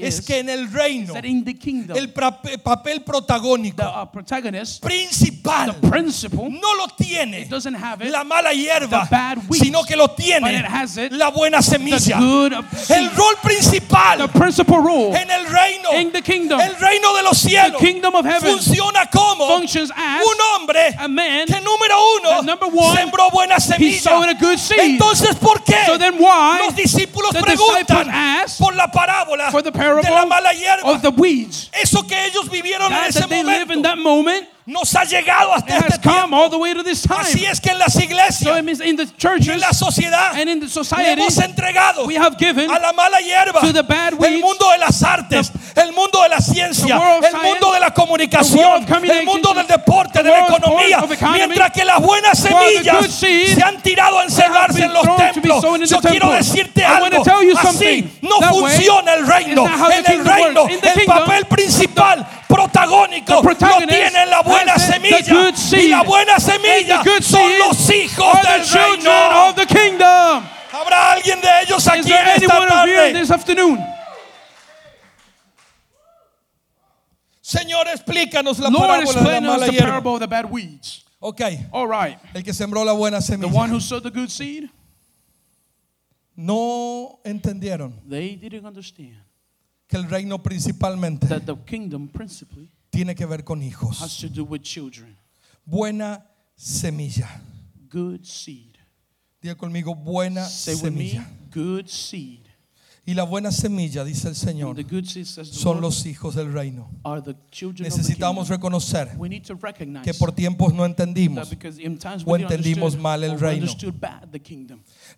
es 0.00 0.20
que 0.20 0.40
en 0.40 0.48
el 0.48 0.72
reino 0.72 1.14
el 1.14 2.12
papel 2.12 3.04
protagónico 3.04 3.84
uh, 3.84 4.08
principal 4.80 5.76
no 5.80 6.74
lo 6.74 6.88
tiene 6.96 7.48
la 8.10 8.24
mala 8.24 8.52
hierba, 8.52 9.08
sino 9.52 9.84
que 9.84 9.94
lo 9.94 10.10
tiene 10.10 10.64
la 11.10 11.28
buena 11.28 11.62
semilla. 11.62 12.18
El 12.18 13.10
rol 13.14 13.36
principal 13.44 14.28
en 14.28 15.30
el 15.30 15.46
reino, 15.46 15.90
el 15.92 16.76
reino 16.80 17.14
de 17.14 17.22
los 17.22 17.38
cielos, 17.38 17.80
funciona 18.40 19.06
como 19.08 19.54
un 19.54 19.66
hombre 20.56 20.95
a 20.98 21.08
man 21.08 21.46
que 21.46 21.60
número 21.60 21.96
uno 22.20 22.42
one, 22.72 22.96
sembró 22.96 23.30
buena 23.30 23.58
semilla. 23.60 24.10
a 24.18 24.34
good 24.34 24.58
seed. 24.58 24.78
Entonces, 24.78 25.34
¿por 25.36 25.62
qué 25.62 25.76
So 25.86 25.98
then 25.98 26.14
why 26.18 26.60
los 26.64 26.74
discípulos 26.74 27.32
preguntan 27.32 28.08
por 28.58 28.74
la 28.74 28.90
parábola 28.90 29.50
de 29.50 30.10
la 30.10 30.26
mala 30.26 30.52
hierba? 30.52 30.90
of 30.90 31.02
the 31.02 31.08
weeds? 31.08 31.70
Eso 31.72 32.06
que 32.06 32.26
ellos 32.26 32.48
vivieron 32.50 32.92
en 32.92 33.04
ese 33.04 33.26
momento 33.26 33.82
that 33.82 33.96
moment, 33.96 34.48
nos 34.66 34.94
ha 34.96 35.04
llegado 35.04 35.54
hasta 35.54 35.76
has 35.76 35.84
este 35.86 35.98
tiempo. 36.00 36.50
Así 37.16 37.44
es 37.44 37.60
que 37.60 37.70
en 37.70 37.78
las 37.78 37.94
iglesias 37.94 38.58
y 38.84 38.88
en 38.88 39.16
churches 39.16 39.60
la 39.60 39.72
sociedad 39.72 40.32
and 40.34 40.48
in 40.48 40.58
the 40.58 40.66
le 40.66 40.70
society, 40.70 41.12
hemos 41.12 41.38
entregado 41.38 42.04
we 42.04 42.16
have 42.16 42.36
given 42.36 42.68
a 42.68 42.78
la 42.80 42.92
mala 42.92 43.18
hierba 43.20 43.60
to 43.60 43.72
the 43.72 43.82
bad 43.82 44.14
el 44.14 44.18
weeds, 44.18 44.42
mundo 44.42 44.68
de 44.72 44.78
las 44.78 45.02
artes, 45.04 45.52
el 45.76 45.92
mundo 45.92 46.20
de 46.22 46.30
la 46.30 46.40
ciencia, 46.40 46.96
el 46.96 47.30
science, 47.30 47.48
mundo 47.48 47.72
de 47.72 47.80
la 47.80 47.94
comunicación, 47.94 48.84
el 49.04 49.24
mundo 49.24 49.54
del 49.54 49.68
deporte, 49.68 50.22
de 50.22 50.30
la 50.30 50.40
economía, 50.40 51.04
mientras 51.32 51.70
que 51.70 51.84
las 51.84 52.00
buenas 52.00 52.36
semillas 52.36 53.12
se 53.12 53.62
han 53.62 53.80
tirado 53.82 54.18
a 54.18 54.24
encerrarse 54.24 54.84
en 54.84 54.92
los 54.92 55.16
templos. 55.16 55.64
Yo 55.88 56.00
quiero 56.00 56.32
decirte 56.32 56.84
algo, 56.84 57.22
así 57.56 58.18
no 58.20 58.40
funciona 58.48 59.14
el 59.14 59.26
reino. 59.26 59.64
En 59.66 60.12
el 60.12 60.24
reino, 60.24 60.66
el 60.66 61.06
papel 61.06 61.46
principal, 61.46 62.26
protagónico, 62.48 63.42
lo 63.42 63.86
tiene 63.86 64.26
la 64.26 64.40
buena 64.40 64.55
the- 64.64 64.72
the 64.72 64.78
semilla. 64.78 65.82
Y 65.82 65.88
la 65.88 66.02
buena 66.02 66.38
semilla 66.38 67.02
the 67.02 67.10
good 67.10 67.22
son 67.22 67.50
los 67.58 67.90
hijos 67.90 68.40
the 68.42 68.48
del 68.48 68.66
reino. 68.72 69.48
of 69.48 69.56
the 69.56 69.66
kingdom. 69.66 70.44
¿Habrá 70.72 71.12
alguien 71.12 71.40
de 71.40 71.48
ellos 71.62 71.86
aquí 71.86 72.12
en 72.12 72.28
esta 72.28 72.66
tarde? 72.68 73.12
this 73.14 73.30
afternoon? 73.30 73.78
Señor, 77.40 77.86
explícanos 77.88 78.58
la 78.58 78.68
Lord, 78.70 78.88
parábola 78.88 79.22
de 79.22 79.40
la 79.40 79.40
mala 79.40 79.66
the 79.66 79.72
hierba. 79.72 79.86
parable 79.88 80.14
of 80.14 80.20
the 80.20 80.26
bad 80.26 80.50
weeds. 80.50 81.04
Ok, 81.20 81.40
All 81.72 81.86
right. 81.88 82.18
el 82.34 82.42
que 82.42 82.52
sembró 82.52 82.84
la 82.84 82.92
buena 82.92 83.18
The 83.20 83.26
semilla. 83.26 83.52
one 83.54 83.70
who 83.70 83.80
sowed 83.80 84.02
the 84.02 84.10
good 84.10 84.28
seed, 84.30 84.68
No 86.38 87.18
entendieron 87.24 87.94
they 88.06 88.36
didn't 88.36 88.66
understand 88.66 89.16
que 89.88 89.96
el 89.96 90.04
reino 90.04 90.36
principalmente 90.42 91.26
that 91.28 91.46
the 91.46 91.56
kingdom 91.64 92.08
principally 92.08 92.68
tiene 92.96 93.14
que 93.14 93.26
ver 93.26 93.44
con 93.44 93.60
has 93.60 93.66
hijos. 93.68 94.18
to 94.20 94.28
do 94.28 94.44
with 94.44 94.62
children. 94.62 95.16
Buena 95.64 96.24
semilla. 96.56 97.28
Good 97.90 98.24
seed. 98.24 98.76
Diga 99.42 99.54
conmigo, 99.56 99.94
buena 99.94 100.44
Say 100.48 100.74
with 100.74 100.92
me, 100.92 101.10
semilla. 101.10 101.26
good 101.52 101.86
seed. 101.88 102.40
Y 103.08 103.14
la 103.14 103.22
buena 103.22 103.52
semilla, 103.52 104.02
dice 104.02 104.26
el 104.26 104.34
Señor, 104.34 104.74
the 104.74 104.82
good 104.82 105.04
seed 105.04 105.26
says 105.26 105.48
the 105.50 105.56
son 105.56 105.74
Lord, 105.74 105.82
los 105.82 106.06
hijos 106.06 106.34
del 106.34 106.52
reino. 106.52 106.90
are 107.04 107.22
the 107.22 107.36
children 107.52 107.86
of 107.86 107.92
the 107.92 107.98
Necesitamos 108.02 108.48
reconocer 108.48 109.14
We 109.16 109.28
need 109.28 109.44
to 109.44 109.54
recognize 109.54 110.02
que 110.02 110.12
por 110.14 110.32
tiempos 110.32 110.74
no 110.74 110.84
entendimos. 110.84 111.48
o 112.24 112.36
entendimos 112.36 112.96
mal 112.98 113.22
el 113.22 113.38
reino. 113.38 113.66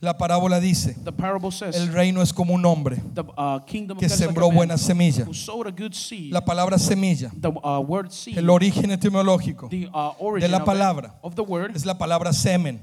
La 0.01 0.16
parábola 0.16 0.61
dice, 0.61 0.94
The 1.05 1.12
parable 1.12 1.51
says 1.51 1.74
el 1.77 1.92
reino 1.92 2.22
es 2.22 2.33
como 2.33 2.55
un 2.55 2.64
hombre 2.64 2.96
the 3.14 3.22
uh, 3.22 3.61
que 3.98 4.09
sembró 4.09 4.51
buena 4.51 4.77
semilla. 4.79 5.27
La 6.31 6.44
palabra 6.44 6.79
semilla, 6.79 7.31
the 7.40 7.48
uh, 7.48 7.81
word 7.81 8.11
seed, 8.11 8.38
el 8.38 8.48
origen 8.51 8.90
etimológico, 8.90 9.68
the 9.68 9.87
uh, 9.92 10.12
origin 10.18 10.51
la 10.51 10.64
palabra. 10.64 11.14
of 11.22 11.35
the 11.35 11.42
word 11.42 11.74
es 11.74 11.85
la 11.85 11.96
palabra 11.98 12.33
semen. 12.33 12.81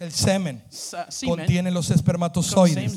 El 0.00 0.12
semen 0.12 0.62
Se- 0.68 0.96
semen 1.08 1.36
contiene 1.36 1.72
los 1.72 1.90
espermatozoides 1.90 2.96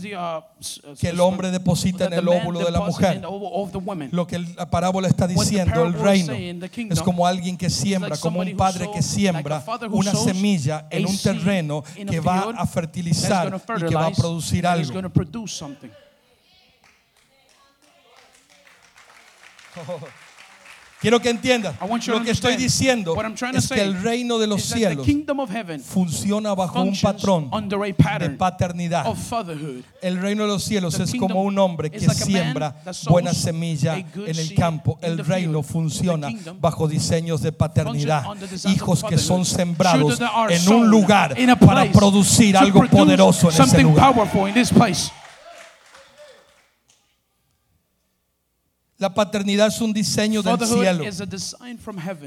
que 1.00 1.10
el 1.10 1.20
hombre 1.20 1.50
deposita 1.50 2.06
en 2.06 2.14
el 2.14 2.28
óvulo 2.28 2.60
de 2.60 2.70
la 2.70 2.80
mujer. 2.82 3.16
in 3.16 3.22
the 3.22 3.28
ovum 3.28 3.50
of 3.52 3.72
the 3.72 3.80
woman. 3.80 4.10
Lo 4.12 4.28
que 4.28 4.38
la 4.38 4.70
parábola 4.70 5.08
está 5.08 5.26
diciendo, 5.26 5.84
el 5.84 5.94
reino, 5.94 6.32
es 6.34 7.02
como 7.02 7.26
alguien 7.26 7.58
que 7.58 7.70
like 7.70 7.82
siembra, 7.82 8.18
como 8.18 8.42
un 8.42 8.56
padre 8.56 8.86
sows- 8.86 8.94
que 8.94 9.02
siembra 9.02 9.64
una 9.92 10.14
semilla 10.14 10.86
en 10.92 11.08
un 11.08 11.18
terreno 11.18 11.84
que 12.08 12.20
va 12.20 12.52
a 12.56 12.68
fertilizar 12.82 13.48
y 13.48 13.84
que 13.86 13.96
va 13.96 14.08
a 14.08 14.12
producir 14.12 14.66
algo. 14.66 15.48
something. 15.48 15.92
Quiero 21.02 21.20
que 21.20 21.32
entiendas. 21.32 21.74
Lo 22.06 22.24
que 22.24 22.30
estoy 22.30 22.56
diciendo 22.56 23.16
es 23.56 23.70
que 23.70 23.82
el 23.82 24.04
reino 24.04 24.38
de 24.38 24.46
los 24.46 24.62
cielos 24.62 25.08
funciona 25.84 26.54
bajo 26.54 26.84
un 26.84 26.96
patrón 26.96 27.50
de 27.50 28.30
paternidad. 28.38 29.06
El 30.04 30.22
reino 30.22 30.44
de 30.44 30.50
los 30.50 30.64
cielos 30.64 31.00
es 31.00 31.16
como 31.16 31.42
un 31.42 31.58
hombre 31.58 31.90
que 31.90 32.08
siembra 32.08 32.76
buena 33.10 33.34
semilla 33.34 33.98
en 33.98 34.38
el 34.38 34.54
campo. 34.54 35.00
El 35.02 35.18
reino 35.18 35.64
funciona 35.64 36.30
bajo 36.60 36.88
diseños 36.88 37.42
de 37.42 37.52
paternidad. 37.52 38.24
Hijos 38.68 39.04
que 39.04 39.18
son 39.18 39.44
sembrados 39.44 40.22
en 40.50 40.70
un 40.70 40.88
lugar 40.88 41.36
para 41.60 41.92
producir 41.92 42.56
algo 42.56 42.86
poderoso 42.86 43.50
en 43.50 43.62
ese 43.64 43.82
lugar. 43.82 44.14
powerful 44.14 44.48
in 44.48 44.54
this 44.54 44.72
place. 44.72 45.12
La 49.02 49.12
paternidad 49.12 49.68
es 49.68 49.82
un 49.82 49.92
diseño 49.92 50.44
del 50.44 50.60
cielo. 50.60 51.04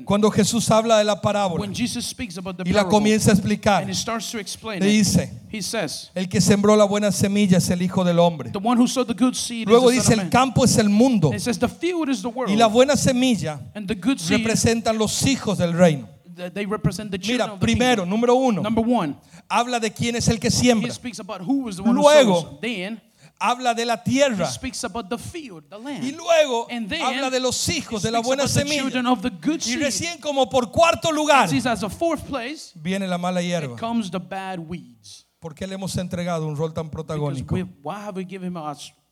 Cuando 0.05 0.29
Jesús 0.29 0.69
habla 0.73 0.99
de 0.99 1.05
la 1.05 1.21
parábola 1.21 1.61
When 1.61 1.73
Jesus 1.73 2.05
speaks 2.05 2.37
about 2.37 2.57
the 2.57 2.69
y 2.69 2.73
la 2.73 2.89
comienza 2.89 3.31
a 3.31 3.35
explicar, 3.35 3.83
and 3.83 3.91
he 3.91 3.95
starts 3.95 4.33
to 4.33 4.41
explain 4.41 4.81
le 4.81 4.87
dice, 4.87 5.31
he 5.53 5.63
says, 5.63 6.11
el 6.17 6.29
que 6.29 6.41
sembró 6.41 6.75
la 6.75 6.85
buena 6.85 7.13
semilla 7.13 7.59
es 7.59 7.71
el 7.71 7.81
Hijo 7.81 8.03
del 8.03 8.19
Hombre. 8.19 8.51
Luego 8.53 9.91
dice, 9.91 10.15
el 10.15 10.29
campo 10.29 10.65
es 10.65 10.77
el 10.77 10.89
mundo 10.89 11.33
It 11.33 11.39
says 11.39 11.61
the 11.61 11.69
field 11.69 12.09
is 12.09 12.23
the 12.23 12.29
world 12.29 12.53
y 12.53 12.57
la 12.57 12.67
buena 12.67 12.97
semilla 12.97 13.61
and 13.77 13.87
the 13.87 13.95
good 13.95 14.19
seed 14.19 14.39
representan 14.39 14.99
los 14.99 15.25
hijos 15.25 15.59
del 15.59 15.75
reino. 15.75 16.09
th- 16.35 16.53
they 16.53 16.67
represent 16.67 17.13
the 17.13 17.19
children 17.19 17.47
Mira, 17.47 17.55
of 17.55 17.61
the 17.61 17.67
primero, 17.67 18.05
número 18.05 18.35
uno, 18.35 18.63
Number 18.63 18.85
one, 18.85 19.15
habla 19.49 19.79
de 19.79 19.93
quién 19.93 20.17
es 20.17 20.27
el 20.27 20.41
que 20.41 20.51
siembra. 20.51 20.93
Luego, 21.85 22.59
Habla 23.39 23.75
de 23.75 23.85
la 23.85 23.95
he 23.95 24.11
tierra. 24.11 24.47
speaks 24.47 24.85
about 24.85 25.09
the 25.09 25.19
field, 25.19 25.65
the 25.69 25.79
land. 25.79 26.05
Y 26.05 26.13
luego 26.13 26.67
And 26.71 26.89
then 26.89 27.03
habla 27.03 27.31
de 27.31 27.41
los 27.41 27.69
hijos 27.69 28.03
de 28.03 28.11
la 28.11 28.21
buena 28.21 28.47
semilla. 28.49 28.85
Y 29.67 29.77
recién 29.77 30.21
como 30.21 30.49
por 30.49 30.71
cuarto 30.71 31.11
lugar 31.13 31.49
Sees 31.49 31.67
as 31.67 31.83
a 31.83 31.91
fourth 31.91 32.23
place 32.23 32.73
viene 32.75 33.07
la 33.07 33.19
mala 33.19 33.43
hierba. 33.43 33.77
comes 33.77 34.11
the 34.11 34.19
bad 34.19 34.59
weeds. 34.59 35.27
¿Por 35.41 35.55
qué 35.55 35.67
le 35.67 35.75
hemos 35.75 35.97
entregado 35.99 36.47
un 36.47 36.57
rol 36.57 36.73
tan 36.73 36.89
protagónico? 36.91 37.55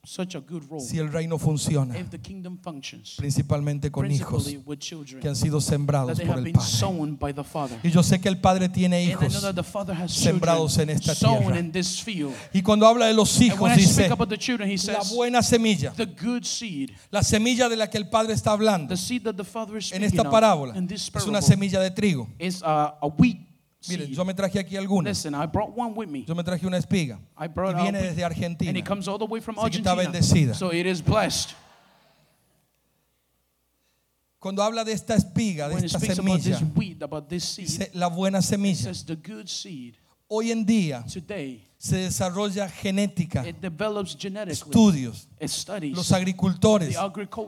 Such 0.05 0.35
a 0.35 0.41
good 0.41 0.65
role? 0.69 0.81
Si 0.81 0.99
el 0.99 1.13
reino 1.13 1.39
funciona, 1.39 1.97
If 1.99 2.11
the 2.11 2.19
kingdom 2.19 2.59
functions, 2.59 3.15
principalmente 3.17 3.91
con 3.91 4.11
hijos 4.11 4.43
principally 4.45 4.63
with 4.67 4.79
children 4.81 5.21
que 5.21 5.29
han 5.29 5.37
sido 5.37 5.59
that 5.61 5.67
sembrados 5.69 6.17
they 6.19 6.27
por 6.27 6.35
have 6.35 6.39
el 6.41 6.45
been 6.45 6.55
Padre. 6.55 6.69
sown 6.69 7.17
by 7.17 7.33
the 7.33 7.45
Father. 7.45 7.79
Y 7.85 7.91
yo 7.91 8.03
sé 8.03 8.21
que 8.21 8.29
el 8.29 8.41
Padre 8.41 8.69
tiene 8.69 8.97
And 8.97 9.11
I 9.11 9.15
know 9.15 9.23
hijos. 9.29 9.43
that 9.43 9.55
the 9.55 9.63
Father 9.63 9.95
has 9.95 10.11
sembrados 10.13 10.77
en 10.79 10.91
esta 10.91 11.15
sown 11.15 11.39
tierra. 11.43 11.59
in 11.59 11.71
this 11.71 12.01
field. 12.01 12.35
Y 12.53 12.63
cuando 12.63 12.87
habla 12.87 13.07
de 13.07 13.15
los 13.15 13.33
And 13.37 13.45
hijos, 13.47 13.61
when 13.61 13.73
I 13.73 13.77
dice, 13.77 13.93
speak 13.95 14.11
about 14.11 14.29
the 14.29 14.39
children, 14.39 14.69
he 14.69 14.77
la 14.77 15.01
says, 15.03 15.15
buena 15.15 15.41
semilla, 15.43 15.93
the 15.95 16.07
good 16.07 16.45
seed, 16.45 16.91
la 17.11 17.23
semilla 17.23 17.69
de 17.69 17.77
la 17.77 17.89
que 17.89 17.99
el 17.99 18.09
Padre 18.09 18.35
está 18.35 18.53
hablando 18.53 18.89
the 18.89 18.97
seed 18.97 19.23
that 19.23 19.37
the 19.37 19.45
Father 19.45 19.77
is 19.79 19.93
en 19.93 19.99
speaking 20.01 20.19
esta 20.19 20.23
of 20.29 20.33
parábola, 20.33 20.77
in 20.77 20.87
this 20.89 21.11
es 21.15 21.27
una 21.27 21.41
semilla 21.41 21.81
de 21.81 21.91
trigo. 21.93 22.29
is 22.41 22.61
a 22.65 23.07
wheat 23.19 23.37
Miren, 23.89 24.13
yo 24.13 24.25
me 24.25 24.35
traje 24.35 24.59
aquí 24.59 24.77
algunas. 24.77 25.11
Listen, 25.11 25.35
I 25.35 25.47
brought 25.47 25.77
one 25.77 25.95
with 25.95 26.09
me. 26.09 26.25
Yo 26.27 26.35
me 26.35 26.45
traje 26.45 26.67
una 26.67 26.77
espiga. 26.77 27.19
I 27.39 27.49
brought 27.49 27.77
viene 27.77 28.01
desde 28.01 28.23
and 28.25 28.33
Argentina. 28.33 28.79
it 28.79 28.85
comes 28.87 29.09
all 29.09 29.19
the 29.19 29.25
way 29.25 29.41
from 29.41 29.57
Así 29.57 29.73
que 29.73 29.79
está 29.79 29.95
bendecida. 29.95 30.55
So 30.55 30.73
it 30.73 30.87
is 30.87 31.01
blessed. 31.03 31.55
Cuando 34.39 34.63
habla 34.63 34.85
de 34.85 34.93
esta 34.93 35.15
espiga, 35.15 35.69
de 35.69 35.75
When 35.75 35.85
esta 35.85 35.99
about 35.99 36.17
semilla, 36.17 36.59
this 36.59 37.03
about 37.03 37.29
this 37.29 37.45
seed, 37.45 37.91
la 37.95 38.09
buena 38.09 38.39
it 38.39 38.45
semilla. 38.45 38.75
says 38.75 39.05
the 39.05 39.17
good 39.17 39.49
seed. 39.49 39.95
Hoy 40.29 40.51
en 40.51 40.65
día 40.65 41.05
Today, 41.13 41.63
se 41.83 41.97
desarrolla 41.97 42.69
genética, 42.69 43.45
it 43.45 43.57
develops 43.61 44.17
genetically. 44.17 44.53
estudios. 44.53 45.29
It 45.41 45.49
studies. 45.49 45.97
Los 45.97 46.13
agricultores 46.13 46.97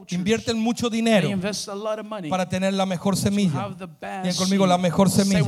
invierten 0.09 0.59
mucho 0.59 0.91
dinero 0.91 1.29
invest 1.29 1.69
a 1.69 1.75
lot 1.75 2.01
of 2.01 2.05
money 2.05 2.29
para 2.29 2.49
tener 2.49 2.75
la 2.75 2.85
mejor 2.85 3.17
semilla. 3.17 3.69
Bien 4.25 4.35
conmigo, 4.35 4.67
la 4.67 4.77
mejor 4.77 5.09
semilla. 5.09 5.39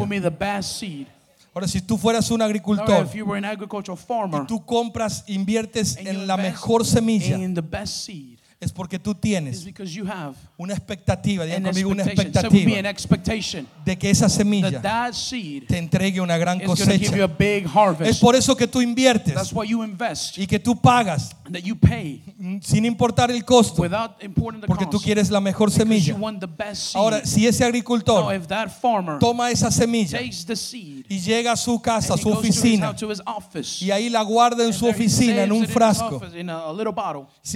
Ahora, 1.53 1.67
si 1.67 1.81
tú 1.81 1.99
fueras 1.99 2.31
un 2.31 2.41
agricultor 2.41 3.05
if 3.05 3.15
you 3.15 3.25
were 3.27 3.39
an 3.39 3.45
agricultural 3.45 3.99
farmer 3.99 4.43
y 4.43 4.47
tú 4.47 4.65
compras, 4.65 5.25
inviertes 5.27 5.97
en 5.97 6.29
la 6.29 6.37
mejor 6.37 6.85
semilla, 6.87 7.39
es 8.59 8.73
porque 8.73 8.99
tú 8.99 9.15
tienes 9.15 9.65
because 9.65 9.93
you 9.93 10.07
have 10.07 10.35
una 10.57 10.73
expectativa, 10.73 11.45
digan 11.45 11.67
an 11.67 11.73
conmigo, 11.73 11.91
una 11.91 12.05
expectativa 12.05 12.95
de 13.85 13.99
que 13.99 14.09
esa 14.11 14.29
that 14.29 14.33
semilla 14.33 14.81
te 15.69 15.77
entregue 15.77 16.21
una 16.21 16.39
gran 16.39 16.61
cosecha. 16.61 17.15
Es 18.01 18.19
por 18.19 18.35
eso 18.35 18.57
que 18.57 18.67
tú 18.67 18.81
inviertes 18.81 19.35
y 20.37 20.47
que 20.47 20.59
tú 20.59 20.81
pagas 20.81 21.37
sin 22.63 22.85
importar 22.87 23.31
el 23.31 23.45
costo, 23.45 23.83
porque 24.67 24.87
tú 24.87 24.93
cost. 24.93 25.05
quieres 25.05 25.31
la 25.31 25.41
mejor 25.41 25.71
Because 25.71 25.89
you 25.89 26.15
semilla. 26.15 26.15
want 26.15 26.41
the 26.41 26.47
best 26.47 26.93
seed. 26.93 26.97
Ahora, 26.97 27.27
si 27.27 27.47
ese 27.47 27.65
agricultor 27.65 28.25
toma 29.21 29.51
esa 29.51 29.71
semilla 29.71 30.21
y 30.23 31.19
llega 31.19 31.53
a 31.53 31.57
su 31.57 31.81
casa, 31.81 32.15
a 32.15 32.17
su 32.17 32.31
oficina, 32.31 32.95
y 33.81 33.91
ahí 33.91 34.09
la 34.09 34.23
guarda 34.23 34.65
en 34.65 34.73
su 34.73 34.87
oficina 34.87 35.43
en 35.43 35.53
un 35.53 35.67
frasco, 35.67 36.21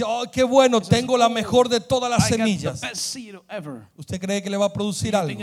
oh, 0.05 0.23
qué 0.31 0.43
bueno, 0.43 0.79
tengo 0.95 1.17
la 1.17 1.27
"Oh, 1.27 1.29
mejor 1.29 1.69
de 1.69 1.79
todas 1.79 2.09
las 2.09 2.27
semillas. 2.27 2.81
¿Usted 3.97 4.19
cree 4.19 4.41
que 4.41 4.49
le 4.49 4.57
va 4.57 4.65
a 4.65 4.73
producir 4.73 5.15
algo? 5.15 5.39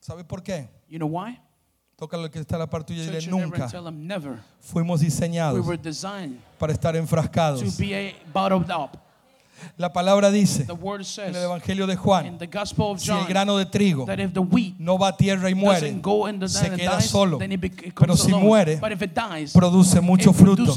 ¿Sabe 0.00 0.24
por 0.24 0.42
qué? 0.42 0.68
You 0.88 0.98
know 0.98 1.08
why? 1.08 1.40
Toca 1.96 2.16
lo 2.18 2.30
que 2.30 2.38
está 2.38 2.56
a 2.56 2.58
la 2.58 2.66
parte 2.68 2.92
tuya 2.92 3.04
y 3.04 3.06
dile, 3.06 3.20
nunca 3.30 3.68
fuimos 4.60 5.00
diseñados 5.00 5.64
para 6.58 6.72
estar 6.72 6.94
enfrascados. 6.94 7.62
La 9.78 9.90
palabra 9.90 10.30
dice 10.30 10.66
en 10.68 11.34
el 11.34 11.42
Evangelio 11.44 11.86
de 11.86 11.96
Juan, 11.96 12.38
si 12.98 13.10
el 13.10 13.26
grano 13.26 13.56
de 13.56 13.64
trigo 13.64 14.06
no 14.78 14.98
va 14.98 15.08
a 15.08 15.16
tierra 15.16 15.48
y 15.48 15.54
muere, 15.54 15.80
se 16.46 16.70
queda 16.76 17.00
solo. 17.00 17.38
Pero 17.38 18.16
si 18.18 18.30
muere, 18.34 18.78
produce 19.54 20.00
mucho 20.02 20.34
fruto. 20.34 20.74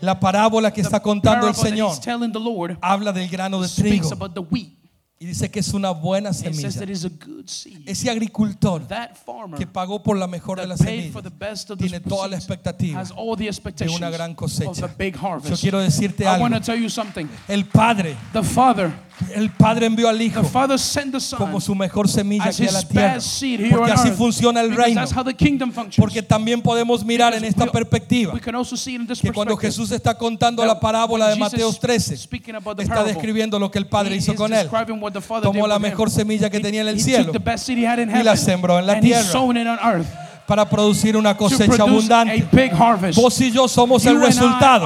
La 0.00 0.18
parábola 0.18 0.72
que 0.72 0.80
está 0.80 1.00
contando 1.00 1.48
el 1.48 1.54
Señor 1.54 1.92
habla 2.80 3.12
del 3.12 3.28
grano 3.28 3.60
de 3.60 3.68
trigo 3.68 4.08
y 5.22 5.26
dice 5.26 5.50
que 5.50 5.60
es 5.60 5.74
una 5.74 5.90
buena 5.90 6.32
semilla. 6.32 6.70
Ese 7.84 8.08
agricultor 8.10 8.86
que 9.58 9.66
pagó 9.66 10.02
por 10.02 10.16
la 10.16 10.26
mejor 10.26 10.58
de 10.60 10.66
las 10.66 10.78
semillas 10.78 11.22
tiene 11.78 12.00
toda 12.00 12.26
la 12.28 12.36
expectativa 12.36 13.04
de 13.04 13.88
una 13.90 14.08
gran 14.08 14.34
cosecha. 14.34 14.88
Yo 15.44 15.56
quiero 15.60 15.80
decirte 15.80 16.26
algo. 16.26 16.48
El 17.48 17.66
Padre, 17.66 18.16
el 19.34 19.50
Padre 19.50 19.86
envió 19.86 20.08
al 20.08 20.20
Hijo 20.20 20.42
como 21.36 21.60
su 21.60 21.74
mejor 21.74 22.08
semilla 22.08 22.46
aquí 22.46 22.66
a 22.66 22.72
la 22.72 22.82
tierra. 22.82 23.18
Porque 23.70 23.92
así 23.92 24.10
funciona 24.10 24.60
el 24.60 24.74
reino. 24.74 25.02
Porque 25.96 26.22
también 26.22 26.62
podemos 26.62 27.04
mirar 27.04 27.34
en 27.34 27.44
esta 27.44 27.66
perspectiva 27.66 28.32
que 28.38 29.32
cuando. 29.32 29.56
Jesús 29.56 29.90
está 29.90 30.16
contando 30.16 30.64
la 30.64 30.80
parábola 30.80 31.28
de 31.28 31.36
Mateo 31.36 31.72
13, 31.72 32.16
speaking 32.16 32.54
about 32.54 32.76
the 32.76 32.82
está 32.82 33.04
describiendo 33.04 33.58
lo 33.58 33.70
que 33.70 33.78
el 33.78 33.86
Padre 33.86 34.16
hizo 34.16 34.34
con 34.34 34.52
él. 34.52 34.68
Tomó 35.42 35.66
la 35.66 35.78
mejor 35.78 36.10
semilla 36.10 36.48
que 36.48 36.60
tenía 36.60 36.82
en 36.82 36.88
el 36.88 37.00
cielo 37.00 37.32
y 37.32 38.22
la 38.22 38.36
sembró 38.36 38.78
en 38.78 38.86
la 38.86 39.00
tierra. 39.00 39.24
Para 40.50 40.68
producir 40.68 41.16
una 41.16 41.36
cosecha 41.36 41.82
abundante. 41.84 42.44
Vos 43.14 43.40
y 43.40 43.52
yo 43.52 43.68
somos 43.68 44.04
el 44.04 44.20
resultado 44.20 44.84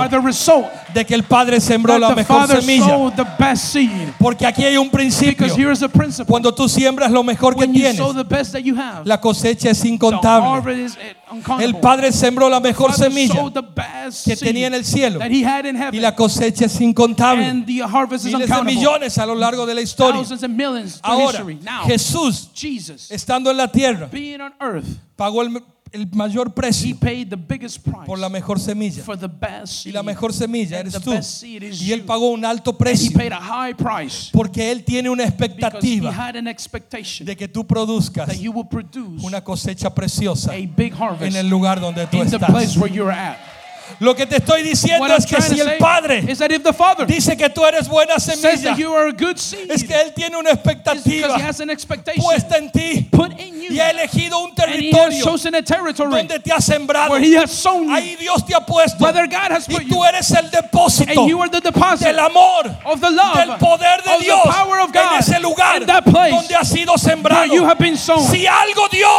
de 0.92 1.07
que 1.07 1.14
el 1.14 1.22
Padre 1.22 1.59
sembró 1.59 1.98
la 1.98 2.14
mejor 2.14 2.46
semilla. 2.48 2.98
Porque 4.18 4.46
aquí 4.46 4.62
hay 4.62 4.77
un 4.77 4.90
principio. 4.90 5.46
Because 5.46 5.59
here 5.59 5.72
is 5.72 5.81
the 5.81 5.88
principle. 5.88 6.27
Cuando 6.31 6.53
tú 6.55 6.68
siembras 6.68 7.11
lo 7.11 7.24
mejor 7.24 7.57
que 7.57 7.66
tienes, 7.66 7.98
la 9.05 9.18
cosecha 9.18 9.70
es 9.70 9.83
incontable. 9.87 10.85
eh. 10.85 11.16
El 11.61 11.77
Padre 11.77 12.12
sembró 12.12 12.50
la 12.50 12.61
mejor 12.61 12.92
semilla 12.92 13.40
que 14.24 14.37
tenía 14.37 14.66
en 14.66 14.74
el 14.74 14.85
cielo 14.85 15.18
y 15.92 15.98
la 15.98 16.14
cosecha 16.14 16.66
es 16.66 16.79
incontable. 16.81 17.42
Miles 17.55 18.48
de 18.48 18.62
millones 18.64 19.16
a 19.18 19.24
lo 19.24 19.35
largo 19.35 19.64
de 19.64 19.74
la 19.74 19.81
historia. 19.81 20.20
Ahora, 21.03 21.42
Jesús, 21.87 22.50
estando 23.11 23.50
en 23.50 23.57
la 23.57 23.68
tierra, 23.72 24.09
being 24.12 24.40
on 24.40 24.53
earth, 24.61 24.85
pagó 25.16 25.42
el, 25.42 25.62
el 25.92 26.09
mayor 26.12 26.48
he 26.48 26.50
precio 26.50 26.96
paid 26.96 27.29
the 27.29 27.37
biggest 27.37 27.79
price 27.83 28.05
por 28.07 28.18
la 28.18 28.29
mejor 28.29 28.59
semilla. 28.59 29.03
for 29.05 29.16
the 29.16 29.29
best 29.29 29.87
Y 29.87 29.92
la 29.92 30.03
mejor 30.03 30.33
semilla 30.33 30.81
eres 30.81 30.94
tú. 31.00 31.12
Y 31.42 31.92
él 31.92 32.03
pagó 32.03 32.31
un 32.31 32.44
alto 32.44 32.77
precio 32.77 33.12
paid 33.12 33.33
a 33.33 33.40
high 33.40 33.74
price 33.74 34.31
porque 34.33 34.72
él 34.72 34.85
tiene 34.85 35.09
una 35.09 35.24
expectativa 35.24 36.11
had 36.11 36.37
an 36.37 36.48
expectation 36.48 37.24
de 37.24 37.37
que 37.37 37.46
tú 37.46 37.64
produzcas 37.64 38.27
that 38.27 38.37
you 38.37 38.53
will 38.53 38.66
produce 38.66 39.24
una 39.24 39.42
cosecha 39.42 39.94
preciosa 39.94 40.55
en 40.57 41.37
el 41.37 41.48
lugar 41.48 41.81
donde 41.81 42.07
tú 42.07 42.22
estás. 42.22 42.77
Lo 44.00 44.14
que 44.14 44.26
te 44.26 44.37
estoy 44.37 44.62
diciendo 44.62 45.07
es 45.16 45.26
que 45.26 45.40
si 45.40 45.61
el 45.61 45.76
Padre 45.78 46.22
dice 47.07 47.37
que 47.37 47.50
tú 47.50 47.64
eres 47.64 47.88
buena 47.88 48.18
semilla, 48.18 48.74
es 49.68 49.85
que 49.85 50.00
él 50.00 50.12
tiene 50.14 50.37
una 50.37 50.50
expectativa 50.50 51.37
has 51.42 51.61
puesta 52.16 52.57
en 52.57 52.70
ti 52.70 53.09
y 53.70 53.78
ha 53.80 53.90
elegido 53.90 54.38
un 54.40 54.54
has 54.54 54.54
territorio 54.54 55.24
donde 56.11 56.40
te 56.40 56.52
ha 56.52 56.61
sembrado. 56.61 57.14
has. 57.16 57.50
Ahí 57.90 58.16
Dios 58.16 58.44
te 58.46 58.54
ha 58.54 58.61
puesto 58.61 58.98
has 59.07 59.68
y 59.68 59.88
tú 59.88 60.04
eres 60.04 60.30
el 60.30 60.50
depósito 60.50 61.26
del 62.04 62.18
amor, 62.18 62.64
del 63.35 63.57
poder 63.59 64.02
de 64.02 64.24
Dios 64.24 64.40
en 65.14 65.18
ese 65.18 65.40
lugar 65.40 65.85
donde 66.30 66.54
ha 66.57 66.64
sido 66.64 66.96
sembrado. 66.98 67.44
Si 68.30 68.46
algo 68.46 68.88
Dios 68.90 69.11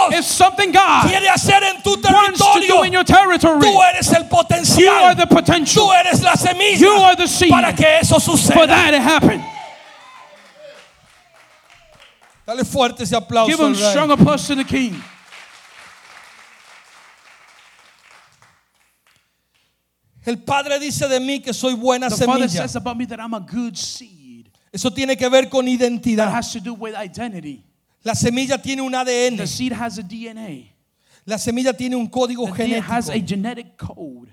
quiere 1.08 1.30
hacer 1.30 1.64
en 1.64 1.82
tu 1.82 1.98
territorio, 2.02 3.04
tú 3.60 3.84
eres 3.84 4.08
el 4.14 4.26
you 4.78 4.90
are 4.90 5.16
the 5.16 5.26
potential 5.28 5.84
tú 5.88 5.92
eres 5.94 6.22
la 6.22 6.34
semilla 6.36 6.78
You 6.80 6.92
are 6.92 7.16
the 7.16 7.28
seed 7.28 7.50
para 7.50 7.74
que 7.74 7.86
eso 8.02 8.20
for 8.20 8.38
suceda. 8.38 8.68
that 8.68 8.92
to 8.92 9.00
happen. 9.02 9.44
Dale 12.46 12.64
fuerte 12.64 13.02
ese 13.04 13.14
aplauso. 13.14 13.48
Give 13.50 13.60
him 13.60 13.74
al 13.74 13.74
Rey. 13.74 13.90
strong 13.92 14.12
applause 14.12 14.48
to 14.48 14.56
the 14.56 14.64
King. 14.64 15.02
El 20.26 20.38
Padre 20.40 20.80
dice 20.80 21.08
de 21.08 21.20
mí 21.20 21.40
que 21.40 21.54
soy 21.54 21.76
buena 21.76 22.10
The 22.10 22.16
Father 22.26 22.48
semilla. 22.50 22.62
says 22.64 22.76
about 22.76 22.98
me 22.98 23.06
that 23.06 23.20
I'm 23.20 23.34
a 23.36 23.40
good 23.40 23.78
seed. 23.78 24.50
Eso 24.74 24.90
tiene 24.92 25.16
que 25.16 25.30
ver 25.30 25.50
con 25.50 25.66
That 25.66 25.72
identidad. 25.72 26.32
has 26.32 26.52
to 26.54 26.60
do 26.60 26.74
with 26.74 26.96
identity. 26.96 27.64
La 28.04 28.14
semilla 28.14 28.62
tiene 28.62 28.82
un 28.82 28.94
ADN. 28.94 29.38
The 29.38 29.48
seed 29.48 29.72
has 29.74 29.98
a 30.00 30.04
DNA. 30.04 30.72
La 31.26 31.38
semilla 31.38 31.74
tiene 31.74 31.96
un 31.96 32.08
código 32.08 32.46
The 32.48 32.66
seed 32.66 32.84
has 32.84 33.10
a 33.10 33.14
genético. 33.14 33.28
genetic 33.28 33.78
code. 33.78 34.30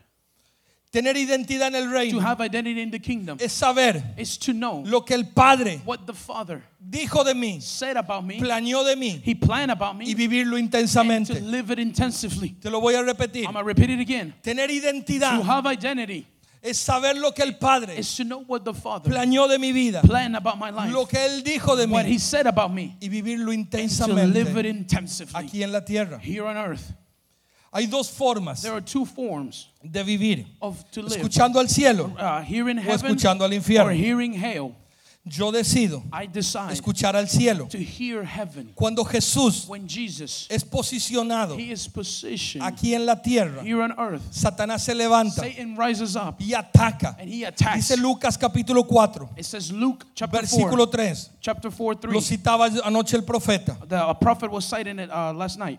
Tener 0.92 1.16
identidad 1.16 1.68
en 1.68 1.74
el 1.76 1.84
To 1.84 1.90
reino 1.90 2.20
have 2.20 2.44
identity 2.44 2.82
in 2.82 2.90
the 2.90 3.00
kingdom 3.00 3.38
es 3.40 3.50
saber 3.50 4.02
is 4.18 4.38
to 4.38 4.52
know 4.52 4.82
lo 4.84 5.00
que 5.00 5.14
el 5.14 5.24
Padre 5.24 5.80
what 5.86 6.00
the 6.04 6.12
Father 6.12 6.62
dijo 6.78 7.24
de 7.24 7.34
mí, 7.34 7.62
said 7.62 7.96
about 7.96 8.22
me. 8.22 8.38
planeó 8.38 8.84
de 8.84 8.94
mí 8.94 9.22
He 9.24 9.34
planned 9.34 9.70
about 9.70 9.94
y 9.94 10.08
me 10.08 10.14
vivirlo 10.14 10.58
and 10.58 10.70
to 10.70 10.78
intensamente. 10.78 11.40
live 11.40 11.70
it 11.72 11.78
intensively. 11.78 12.50
Te 12.60 12.68
lo 12.68 12.78
voy 12.78 12.94
a 12.94 13.02
repetir. 13.02 13.46
I'm 13.46 13.54
going 13.54 13.64
to 13.64 13.68
repeat 13.68 13.88
it 13.88 14.00
again. 14.00 14.34
Tener 14.42 14.66
To 14.66 14.72
identidad 14.74 15.42
have 15.42 15.66
identity 15.66 16.26
es 16.60 16.76
saber 16.76 17.16
lo 17.16 17.32
que 17.32 17.42
el 17.42 17.56
Padre 17.56 17.98
planeó 19.02 19.48
de 19.48 19.58
mi 19.58 19.72
vida, 19.72 20.02
lo 20.90 21.06
que 21.06 21.24
Él 21.24 21.42
dijo 21.42 21.74
de 21.74 21.86
mí 21.88 22.96
y 23.00 23.08
vivirlo 23.08 23.52
intensamente 23.52 24.44
aquí 25.32 25.62
en 25.62 25.72
la 25.72 25.84
tierra. 25.84 26.20
Hay 27.72 27.86
dos 27.86 28.10
formas 28.10 28.60
There 28.62 28.74
are 28.74 28.82
two 28.82 29.06
forms 29.06 29.68
de 29.82 30.02
vivir, 30.04 30.46
of 30.60 30.84
to 30.92 31.00
live. 31.02 31.16
escuchando 31.16 31.58
al 31.58 31.68
cielo 31.68 32.12
Uh, 32.18 32.22
o 32.22 32.42
heaven 32.42 32.78
escuchando 32.78 33.44
al 33.44 33.50
or 33.50 33.54
infierno. 33.54 33.90
hearing 33.94 34.34
hell. 34.34 34.74
Yo 35.24 35.52
decido 35.52 36.02
I 36.12 36.26
decide 36.26 36.72
escuchar 36.72 37.14
al 37.14 37.28
cielo. 37.28 37.68
to 37.68 37.78
hear 37.78 38.24
heaven. 38.24 38.72
Cuando 38.74 39.04
Jesús 39.04 39.66
When 39.68 39.86
Jesus, 39.88 40.48
es 40.50 40.64
posicionado 40.64 41.56
He 41.56 41.70
is 41.70 41.88
aquí 42.60 42.92
en 42.92 43.06
la 43.06 43.22
tierra, 43.22 43.62
here 43.62 43.80
on 43.82 43.92
earth, 43.98 44.20
Satanás 44.32 44.82
se 44.82 44.94
levanta 44.94 45.42
Satan 45.42 45.76
rises 45.76 46.16
up 46.16 46.34
y 46.40 46.54
ataca. 46.54 47.14
and 47.20 47.30
he 47.30 47.44
attacks. 47.44 47.88
Dice 47.88 47.96
Lucas 47.96 48.36
capítulo 48.36 48.84
4, 48.84 49.30
It 49.36 49.44
says 49.44 49.70
Luke 49.70 50.04
chapter 50.16 50.44
4, 50.44 50.68
versículo 50.68 50.90
3. 50.90 51.30
chapter 51.40 51.70
4, 51.70 51.94
3. 52.00 52.12
Lo 52.12 52.20
citaba 52.20 52.66
anoche 52.84 53.14
el 53.16 53.22
profeta. 53.22 53.76
The 53.88 53.96
a 53.96 54.14
prophet 54.18 54.50
was 54.50 54.64
citing 54.64 54.98
it 54.98 55.08
uh, 55.08 55.32
last 55.32 55.56
night. 55.56 55.78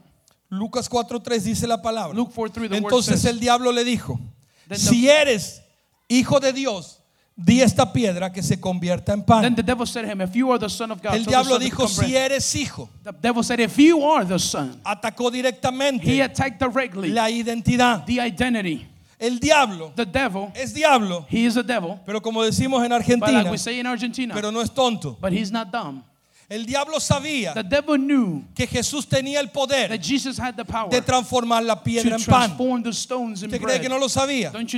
Lucas 0.57 0.87
4:3 0.89 1.43
dice 1.43 1.67
la 1.67 1.81
palabra. 1.81 2.15
Luke 2.15 2.31
4, 2.33 2.53
3, 2.53 2.69
the 2.69 2.75
word 2.79 2.83
Entonces 2.93 3.19
says, 3.21 3.25
el 3.25 3.39
diablo 3.39 3.71
le 3.71 3.83
dijo, 3.83 4.19
Then 4.67 4.77
the- 4.77 4.77
si 4.77 5.09
eres 5.09 5.61
hijo 6.07 6.39
de 6.39 6.53
Dios, 6.53 6.99
di 7.35 7.61
esta 7.61 7.91
piedra 7.91 8.31
que 8.31 8.43
se 8.43 8.59
convierta 8.59 9.13
en 9.13 9.21
Then 9.25 9.25
pan. 9.25 9.55
the 9.55 9.63
devil 9.63 9.87
said 9.87 10.03
to 10.03 10.07
him, 10.11 10.21
If 10.21 10.35
you 10.35 10.51
are 10.51 10.59
the 10.59 10.69
son 10.69 10.91
of 10.91 11.01
God, 11.01 11.15
El 11.15 11.23
diablo 11.25 11.57
dijo, 11.57 11.87
si 11.87 12.11
bread." 12.11 12.31
eres 12.31 12.55
hijo, 12.55 12.87
The 13.03 13.11
devil 13.11 13.43
said, 13.43 13.59
If 13.59 13.77
you 13.79 14.03
are 14.03 14.23
the 14.25 14.37
son, 14.37 14.79
atacó 14.85 15.29
he 15.31 15.41
directamente 15.41 16.21
attacked 16.21 16.59
directly 16.59 17.09
la 17.09 17.29
identidad. 17.29 18.05
the 18.05 18.19
identity. 18.21 18.87
El 19.19 19.39
diablo 19.39 19.91
The 19.95 20.05
devil, 20.05 20.51
es 20.53 20.73
diablo, 20.73 21.25
he 21.29 21.45
is 21.45 21.55
a 21.57 21.63
devil, 21.63 21.97
pero 22.05 22.21
como 22.21 22.43
decimos 22.43 22.83
en 22.83 22.89
but 22.89 23.01
like 23.01 23.03
Argentina, 23.37 23.51
we 23.51 23.57
say 23.57 23.79
in 23.79 23.87
Argentina, 23.87 24.33
pero 24.35 24.51
no 24.51 24.59
es 24.61 24.69
tonto. 24.69 25.17
but 25.19 25.31
he's 25.31 25.51
not 25.51 25.71
dumb. 25.71 26.03
El 26.49 26.65
diablo 26.65 26.99
sabía 26.99 27.53
The 27.53 27.63
devil 27.63 27.97
knew 27.97 28.43
que 28.53 28.67
Jesús 28.67 29.07
tenía 29.07 29.39
el 29.39 29.49
poder 29.49 29.89
that 29.89 30.01
Jesus 30.01 30.39
had 30.39 30.55
the 30.55 30.65
power 30.65 30.89
de 30.89 31.01
transformar 31.01 31.63
la 31.63 31.81
piedra 31.81 32.15
en 32.15 32.23
pan. 32.23 32.55
¿Usted 32.57 33.61
cree 33.61 33.79
que 33.79 33.89
no 33.89 33.97
lo 33.97 34.09
sabía? 34.09 34.51
Didn't 34.51 34.69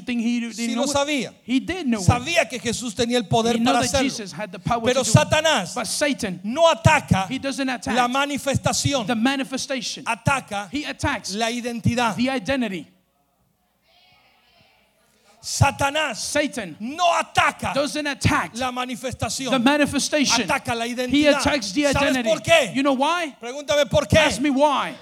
Sí 0.53 0.75
lo 0.75 0.87
sabía. 0.87 1.33
He 1.45 1.59
did 1.59 1.85
know 1.85 2.01
it. 2.01 2.05
Sabía 2.05 2.47
que 2.47 2.59
Jesús 2.59 2.93
tenía 2.95 3.17
el 3.17 3.27
poder 3.27 3.55
He 3.55 3.63
para 3.63 3.79
hacerlo. 3.79 4.09
Jesus 4.09 4.31
had 4.33 4.51
the 4.51 4.59
power 4.59 4.83
Pero. 4.85 5.03
Satanás 5.03 5.75
no 6.43 6.69
ataca 6.69 7.27
he 7.29 7.39
doesn't 7.39 7.67
la 7.67 7.75
attack 7.75 8.09
manifestación, 8.09 9.07
the 9.07 9.15
manifestation. 9.15 10.03
ataca 10.05 10.69
He 10.71 10.85
la 11.35 11.49
identidad. 11.51 12.15
the 12.15 12.29
identity. 12.29 12.94
Satanás 15.45 16.17
Satan 16.17 16.75
no 16.79 17.05
ataca 17.13 17.71
doesn't 17.71 18.07
attack 18.07 18.51
la 18.55 18.71
manifestación. 18.71 19.51
the 19.51 19.59
manifestation. 19.59 20.43
ataca 20.43 20.73
la 20.75 20.85
He 20.85 21.27
attacks 21.27 21.71
the 21.71 21.83
¿Sabes 21.83 22.01
identity. 22.01 22.29
por 22.29 22.41
qué? 22.41 22.73
You 22.73 22.81
know 22.81 22.93
why? 22.93 23.35
Pregúntame 23.39 23.87
por 23.87 24.07
qué. 24.07 24.17
Ask 24.17 24.41
me 24.41 24.49
why. 24.49 24.95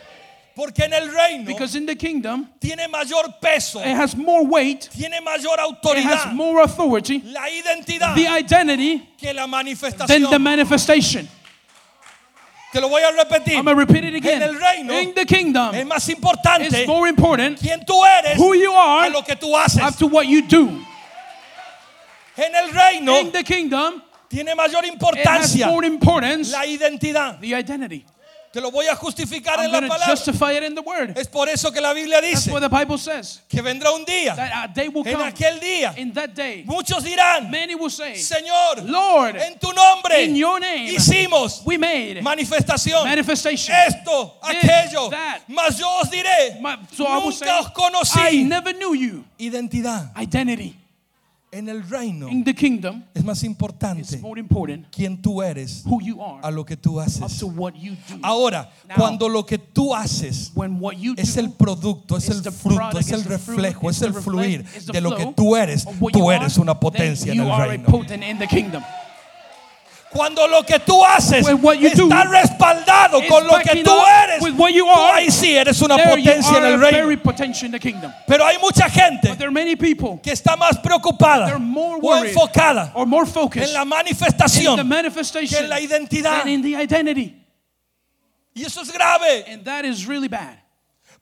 Porque 0.53 0.83
en 0.83 0.93
el 0.93 1.07
reino 1.07 1.45
Because 1.45 1.77
in 1.77 1.85
the 1.85 1.95
kingdom, 1.95 2.49
tiene 2.59 2.89
mayor 2.89 3.23
peso, 3.41 3.79
it 3.79 3.95
has 3.95 4.17
more 4.17 4.45
weight, 4.45 4.89
tiene 4.91 5.21
mayor 5.23 5.57
it 5.97 6.03
has 6.03 6.33
more 6.35 6.61
authority, 6.61 7.21
la 7.21 7.47
identidad 7.49 8.13
the 8.13 8.27
identity, 8.27 8.99
que 9.17 9.33
la 9.33 9.47
than 9.47 10.23
the 10.29 10.39
manifestation. 10.39 11.27
Te 12.73 12.81
lo 12.81 12.89
voy 12.89 13.03
a 13.03 13.11
repetir. 13.11 13.53
I'm 13.55 13.65
going 13.65 13.77
to 13.77 13.85
repeat 13.85 14.03
it 14.03 14.15
again. 14.15 14.41
En 14.41 14.49
el 14.49 14.59
reino 14.59 14.93
In 14.99 15.13
the 15.13 15.25
kingdom, 15.25 15.75
es 15.75 15.85
más 15.85 16.09
importante 16.09 16.65
it's 16.69 16.87
more 16.87 17.07
important 17.07 17.59
quién 17.59 17.85
tú 17.85 18.03
eres 18.03 18.35
who 18.39 18.55
you 18.55 18.71
que 18.71 18.77
are 18.77 19.09
lo 19.11 19.21
que 19.23 19.35
tú 19.35 19.55
haces. 19.55 19.95
to 19.97 20.07
what 20.07 20.25
you 20.25 20.41
do. 20.41 20.67
En 22.35 22.55
el 22.55 22.71
reino 22.73 23.19
In 23.19 23.31
the 23.31 23.43
kingdom, 23.43 24.01
tiene 24.27 24.55
mayor 24.55 24.83
it 24.83 24.87
has 24.87 24.93
importancia 24.93 25.67
more 25.67 25.85
importance 25.85 26.51
la 26.51 26.65
identidad. 26.65 27.39
the 27.39 27.53
identity. 27.53 28.03
Te 28.53 28.61
lo 28.61 28.69
voy 28.69 28.85
a 28.85 28.95
justificar 28.95 29.57
I'm 29.57 29.65
en 29.65 29.71
la 29.71 29.81
palabra. 29.87 30.05
justify 30.11 30.51
it 30.55 30.61
in 30.63 30.75
the 30.75 30.81
word. 30.81 31.17
Es 31.17 31.27
por 31.27 31.49
eso 31.49 31.71
que 31.71 31.81
la 31.81 31.91
Biblia 31.91 32.21
That's 32.21 32.43
dice 32.45 32.51
what 32.51 32.61
the 32.61 32.69
Bible 32.69 32.99
says. 32.99 33.41
que 33.49 33.63
vendrá 33.63 33.89
un 33.91 34.05
día. 34.05 34.35
That 34.35 34.51
a 34.53 34.67
day 34.71 34.89
will 34.89 35.03
En 35.07 35.15
come. 35.15 35.25
aquel 35.27 35.59
día 35.59 35.95
In 35.97 36.13
that 36.13 36.35
day, 36.35 36.63
muchos 36.67 37.03
dirán, 37.03 37.49
many 37.49 37.73
will 37.73 37.89
say, 37.89 38.13
Señor, 38.15 38.83
Lord, 38.87 39.37
en 39.37 39.57
tu 39.57 39.73
nombre 39.73 40.23
in 40.23 40.35
your 40.35 40.59
name, 40.59 40.87
hicimos 40.87 41.63
we 41.65 41.79
made 41.79 42.21
manifestación. 42.21 43.03
manifestation. 43.05 43.73
Esto, 43.75 44.35
This, 44.47 44.63
aquello. 44.63 45.09
that. 45.09 45.39
Mas 45.47 45.79
yo 45.79 45.87
os 45.99 46.11
diré, 46.11 46.59
My- 46.61 46.77
so 46.95 47.07
I 47.07 47.17
will 47.25 47.31
say, 47.31 47.47
nunca 47.47 47.59
os 47.59 48.11
I 48.15 48.29
conocí. 48.29 48.45
never 48.47 48.71
knew 48.73 48.93
you. 48.93 49.25
Identidad. 49.39 50.11
Identity. 50.15 50.75
En 51.55 51.69
el 51.69 51.87
reino 51.87 52.27
In 52.29 52.43
the 52.43 52.53
kingdom, 52.55 53.03
es 53.13 53.23
más 53.23 53.43
importante 53.43 54.17
more 54.17 54.39
important 54.39 54.87
quién 54.91 55.21
tú 55.21 55.41
eres 55.43 55.83
who 55.85 56.01
you 56.01 56.19
are 56.19 56.39
a 56.41 56.49
lo 56.49 56.65
que 56.65 56.75
tú 56.75 56.99
haces. 56.99 57.37
to 57.39 57.45
what 57.47 57.73
you 57.75 57.91
do. 58.09 58.17
Ahora, 58.23 58.71
Now, 58.89 58.97
cuando 58.97 59.29
lo 59.29 59.45
que 59.45 59.59
tú 59.59 59.93
haces 59.93 60.51
es 61.15 61.37
el 61.37 61.51
producto, 61.51 62.17
es 62.17 62.27
el 62.29 62.41
fruto, 62.51 62.79
product, 62.79 62.99
es 63.01 63.11
el 63.11 63.19
fruit, 63.23 63.57
reflejo, 63.57 63.89
es 63.91 64.01
el 64.01 64.13
fluir 64.13 64.65
de 64.91 64.99
lo 65.01 65.15
que 65.15 65.27
tú 65.35 65.55
eres, 65.55 65.85
tú 66.11 66.31
eres 66.31 66.57
una 66.57 66.79
potencia 66.79 67.31
en 67.31 67.41
el 67.41 67.67
reino. 67.67 67.85
potent 67.87 68.23
in 68.23 68.39
the 68.39 68.47
kingdom. 68.47 68.81
Cuando 70.13 70.47
lo 70.47 70.63
que 70.63 70.79
tú 70.79 71.03
haces 71.03 71.45
está 71.47 72.23
respaldado 72.25 73.21
con 73.27 73.45
lo 73.47 73.59
que 73.59 73.83
tú 73.83 73.91
eres, 74.23 74.39
tú 74.55 74.67
are, 74.67 75.13
ahí 75.13 75.31
sí 75.31 75.55
eres 75.55 75.81
una 75.81 75.97
potencia 75.97 76.57
en 76.57 76.65
el 76.65 76.79
reino. 76.79 76.97
very 76.99 77.17
potential 77.17 77.65
in 77.65 77.71
the 77.71 77.79
kingdom. 77.79 78.11
Pero 78.27 78.45
hay 78.45 78.57
mucha 78.59 78.89
gente 78.89 79.35
que 80.21 80.31
está 80.31 80.55
más 80.55 80.77
preocupada 80.77 81.59
o 82.01 82.15
enfocada 82.15 82.93
en 82.95 83.25
focused 83.27 83.73
la 83.73 83.81
in 83.81 83.89
the 84.77 84.83
manifestación 84.83 85.49
que 85.49 85.57
en 85.57 85.69
la 85.69 85.79
identidad. 85.79 86.43
than 86.43 86.49
in 86.49 86.61
the 86.61 86.75
identity. 86.75 87.39
Y 88.55 88.63
eso 88.63 88.81
es 88.81 88.91
grave, 88.91 89.45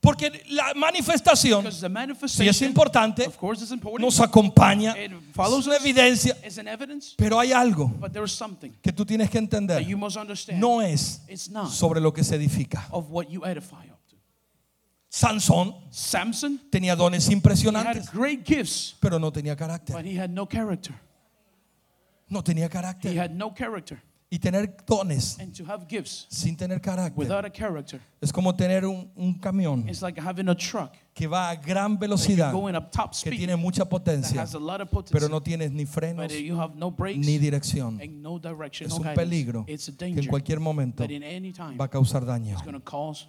porque 0.02 0.44
la 0.50 0.74
manifestación 0.74 1.62
Because 1.64 1.80
the 1.80 1.88
sí 2.28 2.48
es 2.48 2.62
importante, 2.64 3.26
of 3.28 3.38
course, 3.38 3.64
is 3.64 3.72
important. 3.72 4.02
nos 4.02 4.20
acompaña, 4.20 4.96
es 5.60 5.68
una 5.68 5.76
evidencia, 5.78 6.36
It's 6.44 6.58
an 6.58 6.68
evidence. 6.68 7.14
pero 7.16 7.40
hay 7.40 7.52
algo 7.54 7.88
But 8.00 8.12
there 8.12 8.26
is 8.26 8.32
something 8.32 8.72
que 8.82 8.92
tú 8.92 9.06
tienes 9.06 9.30
que 9.30 9.38
that 9.40 9.44
entender. 9.44 9.80
you 9.86 9.98
must 9.98 10.18
understand. 10.18 10.60
No 10.60 10.82
es 10.82 11.22
It's 11.30 11.50
not 11.50 11.70
sobre 11.70 12.02
lo 12.02 12.12
que 12.12 12.24
se 12.24 12.36
edifica. 12.36 12.88
of 12.92 13.10
what 13.12 13.28
you 13.30 13.46
edify 13.46 13.86
up 13.92 14.00
to. 14.10 14.16
Sansón 15.08 15.76
Samson, 15.92 16.60
tenía 16.72 16.96
dones 16.96 17.30
impresionantes, 17.30 18.12
great 18.12 18.44
gifts, 18.44 18.96
pero 19.00 19.20
no 19.20 19.32
tenía 19.32 19.56
carácter. 19.56 19.96
but 19.96 20.04
he 20.06 20.20
had 20.20 20.32
no 20.32 20.48
tenía 22.44 22.66
He 22.66 22.70
carácter. 22.70 24.02
Y 24.34 24.40
tener 24.40 24.78
dones 24.88 25.38
And 25.42 25.54
to 25.58 25.66
have 25.66 25.86
gifts 25.90 26.26
sin 26.30 26.56
tener 26.56 26.80
carácter 26.80 27.18
without 27.20 27.44
a 27.44 27.50
character 27.52 28.00
es 28.22 28.32
como 28.32 28.56
tener 28.56 28.86
un, 28.86 29.12
un 29.14 29.34
camión 29.38 29.90
is 29.90 30.02
like 30.02 30.18
having 30.22 30.48
a 30.48 30.56
truck 30.56 30.94
que 31.14 31.28
va 31.28 31.50
a 31.50 31.56
gran 31.58 32.00
velocidad, 32.00 32.50
you're 32.50 32.62
going 32.62 32.76
up 32.78 32.90
top 32.92 33.12
que 33.22 33.32
tiene 33.32 33.58
mucha 33.58 33.84
potencia, 33.84 34.46
pero 35.12 35.28
no 35.28 35.42
tienes 35.42 35.74
ni 35.74 35.86
frenos 35.86 36.28
but 36.30 36.32
you 36.40 36.58
have 36.58 36.76
no 36.78 36.90
brakes 36.90 37.18
ni 37.26 37.38
dirección. 37.38 38.00
and 38.02 38.22
no 38.22 38.40
direction, 38.40 38.88
Es 38.88 38.92
no 38.94 38.98
un 39.00 39.04
guidance. 39.04 39.22
peligro 39.22 39.66
It's 39.68 39.90
a 39.90 39.98
que 39.98 40.06
en 40.06 40.28
cualquier 40.28 40.62
momento 40.62 41.06
va 41.78 41.86
a 41.86 41.90
causar 41.90 42.26
daño. 42.26 42.56
it's 42.58 43.28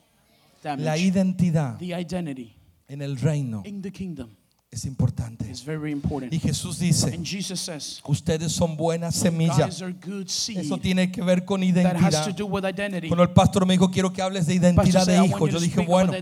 La 0.78 0.96
identidad 0.96 1.78
The 1.78 1.98
identity 1.98 2.54
en 2.86 3.02
el 3.02 3.16
reino 3.16 3.62
in 3.66 3.82
the 3.82 3.90
kingdom 3.90 4.36
es 4.72 4.86
importante. 4.86 5.48
is 5.50 5.62
very 5.62 5.92
important. 5.92 6.32
Y 6.32 6.38
Jesús 6.38 6.78
dice, 6.78 7.12
And 7.14 7.24
Jesus 7.24 7.60
says, 7.60 8.00
ustedes 8.04 8.52
son 8.52 8.74
buena 8.74 9.12
semilla. 9.12 9.66
guys 9.66 9.82
are 9.82 9.92
good 9.92 10.28
seed. 10.28 10.58
Eso 10.60 10.78
tiene 10.78 11.12
que 11.12 11.22
ver 11.22 11.44
con 11.44 11.62
identidad. 11.62 12.24
to 12.24 12.32
do 12.32 12.46
with 12.46 12.64
identity. 12.64 13.08
Cuando 13.08 13.22
el 13.22 13.30
pastor 13.30 13.66
me 13.66 13.74
dijo, 13.74 13.90
quiero 13.90 14.10
que 14.10 14.22
hables 14.22 14.46
de 14.46 14.54
identidad 14.54 15.06
de 15.06 15.26
hijo, 15.26 15.46
yo 15.46 15.60
dije, 15.60 15.84
bueno, 15.84 16.12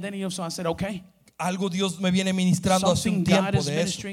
algo 1.39 1.71
Dios 1.71 2.01
me 2.01 2.11
viene 2.11 2.33
ministrando 2.33 2.91
hace 2.91 3.09
un 3.09 3.23
tiempo 3.25 3.63
de 3.63 3.83
eso. 3.83 4.09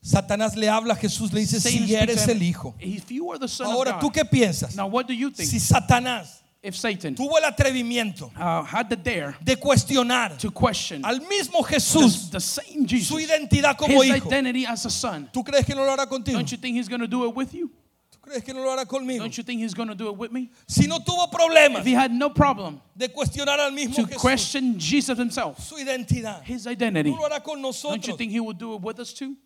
Satanás 0.00 0.56
le 0.56 0.68
habla 0.68 0.94
a 0.94 0.96
Jesús, 0.96 1.32
le 1.32 1.40
dice, 1.40 1.60
si 1.60 1.94
eres 1.94 2.26
el 2.26 2.42
hijo. 2.42 2.74
If 2.80 3.10
you 3.10 3.30
are 3.30 3.38
the 3.38 3.48
son 3.48 3.66
Ahora, 3.66 3.98
¿tú 3.98 4.10
qué 4.10 4.24
piensas? 4.24 4.74
now 4.74 4.86
what 4.88 5.06
do 5.06 5.12
you 5.12 5.30
think? 5.30 5.48
Si 5.48 5.60
Satanás 5.60 6.42
if 6.62 6.74
Satan 6.74 7.14
tuvo 7.14 7.38
el 7.38 7.44
atrevimiento 7.44 8.30
uh, 8.36 8.62
had 8.64 8.88
the 8.88 8.96
dare 8.96 9.36
de 9.42 9.56
cuestionar 9.56 10.36
to 10.38 10.50
question 10.50 11.04
al 11.04 11.20
mismo 11.20 11.62
the, 11.66 11.74
Jesús 11.74 12.30
the 12.30 12.40
same 12.40 12.86
Jesus, 12.86 13.08
su 13.08 13.14
identidad 13.18 13.76
como 13.76 14.02
his 14.02 14.10
hijo, 14.10 14.26
identity 14.26 14.66
as 14.66 14.84
a 14.84 14.90
son, 14.90 15.28
¿tú 15.32 15.44
crees 15.44 15.64
que 15.64 15.74
no 15.74 15.84
lo 15.84 15.92
hará 15.92 16.06
contigo? 16.08 16.36
don't 16.36 16.50
you 16.50 16.58
think 16.58 16.76
he's 16.76 16.88
going 16.88 17.00
to 17.00 17.06
do 17.06 17.28
it 17.28 17.34
with 17.34 17.54
you? 17.54 17.70
¿Tú 18.10 18.18
crees 18.20 18.42
que 18.42 18.52
no 18.52 18.62
lo 18.62 18.70
hará 18.70 18.86
conmigo? 18.86 19.20
Don't 19.20 19.36
you 19.36 19.44
think 19.44 19.60
he's 19.60 19.74
going 19.74 19.88
to 19.88 19.94
do 19.94 20.08
it 20.08 20.16
with 20.16 20.32
me? 20.32 20.50
Si 20.66 20.86
no 20.86 20.98
tuvo 20.98 21.30
problemas 21.30 21.80
If 21.80 21.86
he 21.86 21.94
had 21.94 22.12
no 22.12 22.30
problem 22.30 22.80
de 22.96 23.08
cuestionar 23.08 23.58
al 23.58 23.70
mismo 23.70 23.94
to 23.94 24.06
Jesús 24.06 24.20
question 24.20 24.78
Jesus 24.78 25.16
himself, 25.16 25.60
su 25.60 25.76
identidad, 25.76 26.42
his 26.42 26.66
identity, 26.66 27.10
no 27.10 27.18
lo 27.18 27.28
hará 27.28 27.42
con 27.42 27.62
don't 27.62 28.06
you 28.06 28.16
think 28.16 28.32
he 28.32 28.40
will 28.40 28.52
do 28.52 28.74
it 28.74 28.82
with 28.82 28.98
us 28.98 29.12
too? 29.12 29.36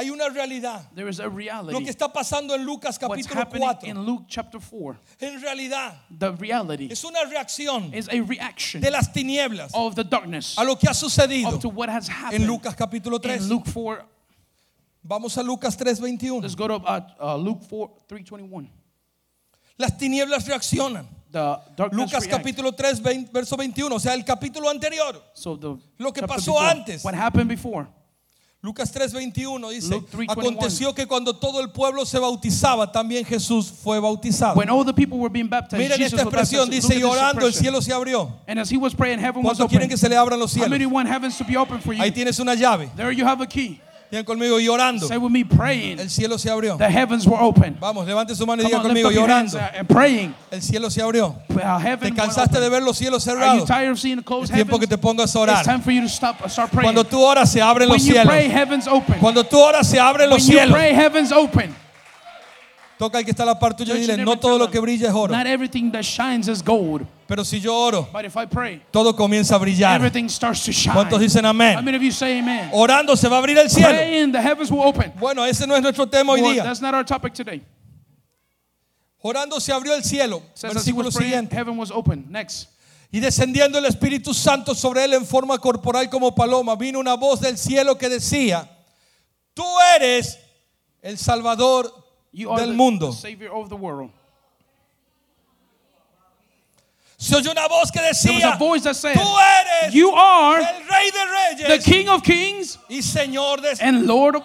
Hay 0.00 0.10
una 0.10 0.28
realidad. 0.28 0.88
There 0.94 1.08
is 1.10 1.18
a 1.18 1.24
Lo 1.24 1.30
que 1.30 1.36
reality. 1.36 1.88
está 1.88 2.12
pasando 2.12 2.54
en 2.54 2.64
Lucas 2.64 2.96
What's 3.02 3.26
capítulo 3.26 3.40
happening 3.40 3.68
4, 3.68 3.88
in 3.88 4.06
Luke 4.06 4.24
chapter 4.28 4.60
4, 4.60 4.96
en 5.20 5.40
realidad 5.42 5.94
the 6.16 6.30
reality 6.32 6.88
es 6.88 7.02
una 7.02 7.24
reacción 7.24 7.92
is 7.92 8.08
a 8.08 8.20
reaction 8.22 8.80
de 8.80 8.92
las 8.92 9.12
tinieblas 9.12 9.72
of 9.74 9.96
the 9.96 10.04
darkness 10.04 10.56
a 10.56 10.62
lo 10.62 10.76
que 10.76 10.88
ha 10.88 10.94
sucedido 10.94 11.54
up 11.54 11.60
to 11.60 11.68
what 11.68 11.88
has 11.88 12.08
en 12.08 12.14
happened 12.14 12.46
Lucas 12.46 12.76
capítulo 12.76 13.20
3. 13.20 13.42
in 13.42 13.48
Luke 13.48 13.66
4. 13.66 14.04
Vamos 15.02 15.36
a 15.36 15.42
Lucas 15.42 15.76
3:21. 15.76 16.42
Let's 16.42 16.54
go 16.54 16.68
to 16.68 16.74
uh, 16.76 17.00
uh, 17.20 17.36
Luke 17.36 17.62
4, 17.68 17.90
321. 18.08 18.70
Las 19.78 19.96
tinieblas 19.98 20.46
reaccionan. 20.46 21.06
The 21.30 21.58
darkness 21.76 21.98
Lucas 22.12 22.24
react. 22.26 22.42
capítulo 22.44 22.72
3, 22.72 23.00
20, 23.00 23.32
verso 23.32 23.56
21, 23.56 23.94
o 23.94 23.98
sea, 23.98 24.14
el 24.14 24.24
capítulo 24.24 24.68
anterior. 24.70 25.20
So 25.34 25.56
the 25.56 25.76
Lo 25.98 26.12
que 26.12 26.22
pasó 26.22 26.52
before. 26.52 26.70
antes. 26.70 27.04
What 27.04 27.14
happened 27.14 27.48
before? 27.48 27.88
Lucas 28.60 28.92
3:21 28.92 29.70
dice, 29.70 29.94
Luke 29.94 30.08
3:21. 30.10 30.32
aconteció 30.32 30.92
que 30.92 31.06
cuando 31.06 31.32
todo 31.36 31.60
el 31.60 31.70
pueblo 31.70 32.04
se 32.04 32.18
bautizaba, 32.18 32.90
también 32.90 33.24
Jesús 33.24 33.70
fue 33.70 34.00
bautizado. 34.00 34.56
When 34.56 34.68
all 34.68 34.84
the 34.84 34.92
people 34.92 35.16
were 35.16 35.32
being 35.32 35.48
baptized, 35.48 35.78
Miren 35.80 36.02
esta 36.02 36.22
expresión, 36.22 36.68
dice, 36.68 36.98
y 36.98 37.04
orando 37.04 37.46
el 37.46 37.54
cielo 37.54 37.80
se 37.80 37.92
abrió. 37.92 38.32
And 38.48 38.58
as 38.58 38.68
he 38.72 38.76
was 38.76 38.96
praying, 38.96 39.20
heaven 39.20 39.44
was 39.44 39.58
¿Cuántos 39.58 39.68
quieren 39.70 39.88
que 39.88 39.96
se 39.96 40.08
le 40.08 40.16
abran 40.16 40.40
los 40.40 40.50
cielos? 40.50 40.76
Ahí 42.00 42.10
tienes 42.10 42.40
una 42.40 42.56
llave. 42.56 42.90
There 42.96 43.14
you 43.14 43.24
have 43.24 43.40
a 43.40 43.46
key. 43.46 43.80
Tienen 44.10 44.24
conmigo 44.24 44.58
y 44.58 44.68
orando. 44.68 45.06
Say 45.06 45.18
with 45.18 45.30
me, 45.30 45.44
praying. 45.44 45.98
El 46.00 46.08
cielo 46.08 46.38
se 46.38 46.48
abrió. 46.50 46.76
The 46.78 46.88
heavens 46.90 47.26
were 47.26 47.38
open. 47.42 47.76
Vamos, 47.78 48.06
levante 48.06 48.34
su 48.34 48.46
mano 48.46 48.62
y 48.62 48.64
Come 48.64 48.70
diga 48.70 48.80
on, 48.80 48.94
lift 48.94 49.04
conmigo 49.04 49.08
up 49.08 49.12
y 49.12 49.14
your 49.16 49.30
hands 49.30 49.54
orando. 49.54 49.70
uh, 49.76 49.78
and 49.80 49.88
praying. 49.88 50.34
El 50.50 50.62
cielo 50.62 50.88
se 50.90 51.02
abrió. 51.02 51.36
Uh, 51.50 51.98
¿Te 52.00 52.14
cansaste 52.14 52.58
de 52.58 52.68
ver 52.70 52.82
los 52.82 52.96
cielos 52.96 53.26
Are 53.28 53.36
you 53.36 53.42
cerrados? 53.66 53.66
tired 53.68 53.90
of 53.92 53.98
seeing 53.98 54.16
the 54.16 54.22
closed 54.24 54.50
Es 54.50 54.54
tiempo 54.54 54.78
que 54.78 54.86
te 54.86 54.96
pongas 54.96 55.24
a 55.36 55.38
It's 55.42 55.50
orar. 55.50 55.64
time 55.64 55.80
for 55.82 55.92
you 55.92 56.00
to 56.00 56.08
stop 56.08 56.40
and 56.42 56.50
start 56.50 56.70
praying. 56.70 56.84
Cuando 56.94 57.04
tú 57.04 57.20
oras 57.22 57.50
se 57.52 57.60
abren 57.60 57.88
When 57.90 57.98
los 57.98 58.06
you 58.06 58.12
cielos. 58.14 58.28
pray, 58.32 58.48
heavens 58.48 58.86
open. 58.88 59.18
Cuando 59.20 59.44
tú 59.44 59.58
oras 59.58 59.86
se 59.86 59.98
abren 60.00 60.30
los 60.30 60.38
When 60.42 60.46
you 60.46 60.58
cielos. 60.58 60.72
pray, 60.74 60.94
heavens 60.94 61.30
open. 61.32 61.74
Toca 62.98 63.18
el 63.20 63.24
que 63.24 63.30
está 63.30 63.44
a 63.44 63.46
la 63.46 63.58
parte 63.58 63.84
tuya 63.84 63.96
y 63.96 64.00
dile, 64.00 64.16
no 64.24 64.36
todo 64.38 64.58
lo 64.58 64.68
que 64.68 64.80
brilla 64.80 65.08
es 65.08 65.14
oro. 65.14 65.32
Not 65.36 65.46
everything 65.46 65.90
that 65.92 66.02
shines 66.02 66.48
is 66.48 66.62
gold. 66.64 67.06
Pero 67.28 67.44
si 67.44 67.60
yo 67.60 67.72
oro, 67.76 68.08
But 68.12 68.24
if 68.24 68.34
I 68.36 68.44
pray, 68.46 68.82
todo 68.90 69.14
comienza 69.14 69.54
a 69.54 69.58
brillar. 69.58 69.94
everything 69.94 70.28
starts 70.28 70.64
to 70.64 70.72
shine. 70.72 70.94
¿Cuántos 70.94 71.20
dicen 71.20 71.44
How 71.44 71.50
amén? 71.50 71.84
many 71.84 71.96
of 71.96 72.02
you 72.02 72.10
say 72.10 72.38
amen? 72.40 72.70
Orando 72.72 73.14
se 73.16 73.28
va 73.28 73.36
a 73.36 73.38
abrir 73.38 73.56
el 73.56 73.68
cielo. 73.70 73.90
Praying, 73.90 74.32
the 74.32 74.40
heavens 74.42 74.70
will 74.72 74.80
open. 74.82 75.12
Bueno, 75.20 75.44
ese 75.44 75.64
no 75.66 75.76
es 75.76 75.82
nuestro 75.82 76.06
tema 76.08 76.32
hoy 76.32 76.40
Well, 76.42 76.54
día. 76.54 76.64
that's 76.64 76.80
not 76.80 76.92
our 76.94 77.04
topic 77.04 77.32
today. 77.34 77.62
Orando 79.20 79.60
se 79.60 79.72
abrió 79.72 79.94
el 79.94 80.02
cielo. 80.02 80.42
Says 80.54 80.72
Versículo 80.74 81.10
praying, 81.12 81.30
siguiente. 81.48 81.54
heaven 81.56 81.76
was 81.78 81.90
open. 81.90 82.26
Next. 82.30 82.68
Y 83.10 83.20
descendiendo 83.20 83.78
el 83.78 83.84
Espíritu 83.86 84.34
Santo 84.34 84.74
sobre 84.74 85.04
él 85.04 85.14
en 85.14 85.24
forma 85.24 85.58
corporal 85.58 86.08
como 86.10 86.34
paloma, 86.34 86.76
vino 86.76 86.98
una 86.98 87.14
voz 87.14 87.40
del 87.40 87.56
cielo 87.56 87.96
que 87.96 88.08
decía, 88.08 88.68
tú 89.54 89.64
eres 89.96 90.38
el 91.00 91.16
Salvador 91.16 91.92
You 92.38 92.50
are 92.50 92.58
del 92.58 92.68
the, 92.68 92.74
mundo. 92.74 93.06
the 93.10 93.16
Savior 93.16 93.50
of 93.50 93.68
the 93.68 93.74
world. 93.76 94.10
Se 97.20 97.34
oyó 97.34 97.50
una 97.50 97.66
voz 97.66 97.90
que 97.90 98.00
decía, 98.00 98.54
a 98.54 98.56
voice 98.56 98.84
that 98.84 98.94
said, 98.94 99.16
tú 99.16 99.36
eres 99.36 99.92
You 99.92 100.12
are 100.12 100.60
el 100.60 100.86
Rey 100.88 101.10
de 101.10 101.18
the 101.18 101.66
Reyes 101.66 101.84
King 101.84 102.08
of 102.08 102.22
Kings 102.22 102.78
y 102.88 103.00
Señor 103.02 103.60
de... 103.60 103.74
and 103.80 104.06
Lord 104.06 104.36
of. 104.36 104.44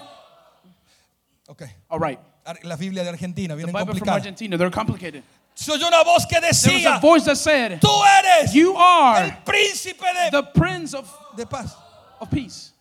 Ok, 1.47 1.62
All 1.91 1.99
right. 1.99 2.19
la 2.63 2.75
Biblia 2.75 3.03
de 3.03 3.10
Argentina, 3.10 3.56
The 3.56 3.63
viene 3.63 3.71
complicada. 3.71 4.15
Argentina, 4.17 4.58
they're 4.58 4.71
complicated. 4.71 5.21
Se 5.53 5.71
oyó 5.71 5.86
una 5.88 6.03
voz 6.03 6.25
que 6.25 6.39
decía, 6.41 6.99
voice 6.99 7.25
that 7.25 7.38
said, 7.38 7.79
tú 7.79 7.89
eres 8.03 8.51
You 8.56 8.71
el 8.71 8.77
are 8.82 9.38
príncipe 9.45 10.01
de, 10.01 10.32
the 10.32 10.43
Prince 10.60 10.95
of, 10.95 11.08
de 11.38 11.45
paz. 11.45 11.75
of 12.19 12.32
Peace. 12.32 12.73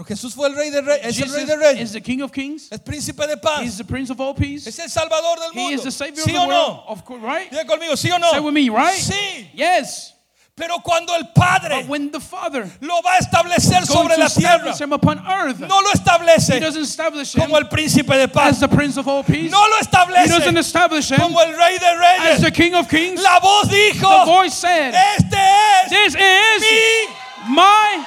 Pero 0.00 0.08
Jesús 0.16 0.34
fue 0.34 0.48
el 0.48 0.56
Rey 0.56 0.70
de 0.70 0.80
Reyes, 0.80 1.04
es 1.04 1.20
el 1.20 1.30
Rey 1.30 1.44
de 1.44 1.56
Reyes, 1.56 1.82
is 1.82 1.92
the 1.92 2.00
King 2.00 2.22
of 2.22 2.32
Kings. 2.32 2.68
es 2.72 2.80
príncipe 2.80 3.26
de 3.26 3.36
paz, 3.36 3.60
He's 3.62 3.76
the 3.76 3.84
Prince 3.84 4.08
of 4.10 4.18
all 4.18 4.32
peace. 4.34 4.66
es 4.66 4.78
el 4.78 4.88
Salvador 4.88 5.38
del 5.38 5.52
He 5.52 5.74
is 5.74 5.76
mundo. 5.76 5.82
the 5.82 5.90
Savior 5.90 6.24
¿Sí 6.24 6.30
of 6.34 6.36
o 6.36 6.40
the 6.40 6.48
world. 6.48 6.48
no? 6.48 6.84
Of 6.88 7.04
course, 7.04 7.22
right? 7.22 7.50
Diga 7.50 7.66
conmigo, 7.66 7.94
¿sí 7.98 8.10
o 8.10 8.16
no? 8.18 8.30
Say 8.30 8.40
with 8.40 8.54
me, 8.54 8.70
right? 8.70 8.98
Sí. 8.98 9.50
Yes. 9.52 10.14
Pero 10.56 10.78
cuando 10.82 11.14
el 11.14 11.28
Padre 11.34 11.80
But 11.82 11.88
when 11.88 12.10
the 12.10 12.20
Father 12.20 12.66
lo 12.80 13.02
va 13.02 13.16
a 13.16 13.18
establecer 13.18 13.84
sobre 13.86 14.16
la 14.16 14.28
tierra, 14.28 14.70
establish 14.70 14.80
him 14.80 14.92
upon 14.94 15.18
earth, 15.26 15.60
no 15.60 15.80
lo 15.80 15.90
he 15.90 15.98
establece 15.98 16.60
doesn't 16.60 16.82
establish 16.82 17.34
him 17.34 17.42
como 17.42 17.56
el 17.58 17.64
príncipe 17.68 18.08
de 18.16 18.22
as 18.24 18.30
paz, 18.32 18.58
the 18.60 18.68
Prince 18.68 18.96
of 18.96 19.06
all 19.06 19.22
peace. 19.22 19.50
no 19.50 19.60
lo 19.68 19.76
establece 19.80 21.16
como 21.18 21.40
el 21.40 21.52
Rey 21.58 21.76
de 21.78 21.86
as 21.86 22.40
the 22.40 22.46
Reyes. 22.46 22.56
King 22.56 22.74
of 22.74 22.88
Kings. 22.88 23.22
La 23.22 23.38
voz 23.38 23.68
The 23.68 23.76
dijo, 23.92 24.24
voice 24.24 24.54
said, 24.54 24.94
este 24.94 25.36
es 25.36 25.90
This 25.90 26.14
is 26.14 26.60
mi 26.62 27.54
my 27.54 28.06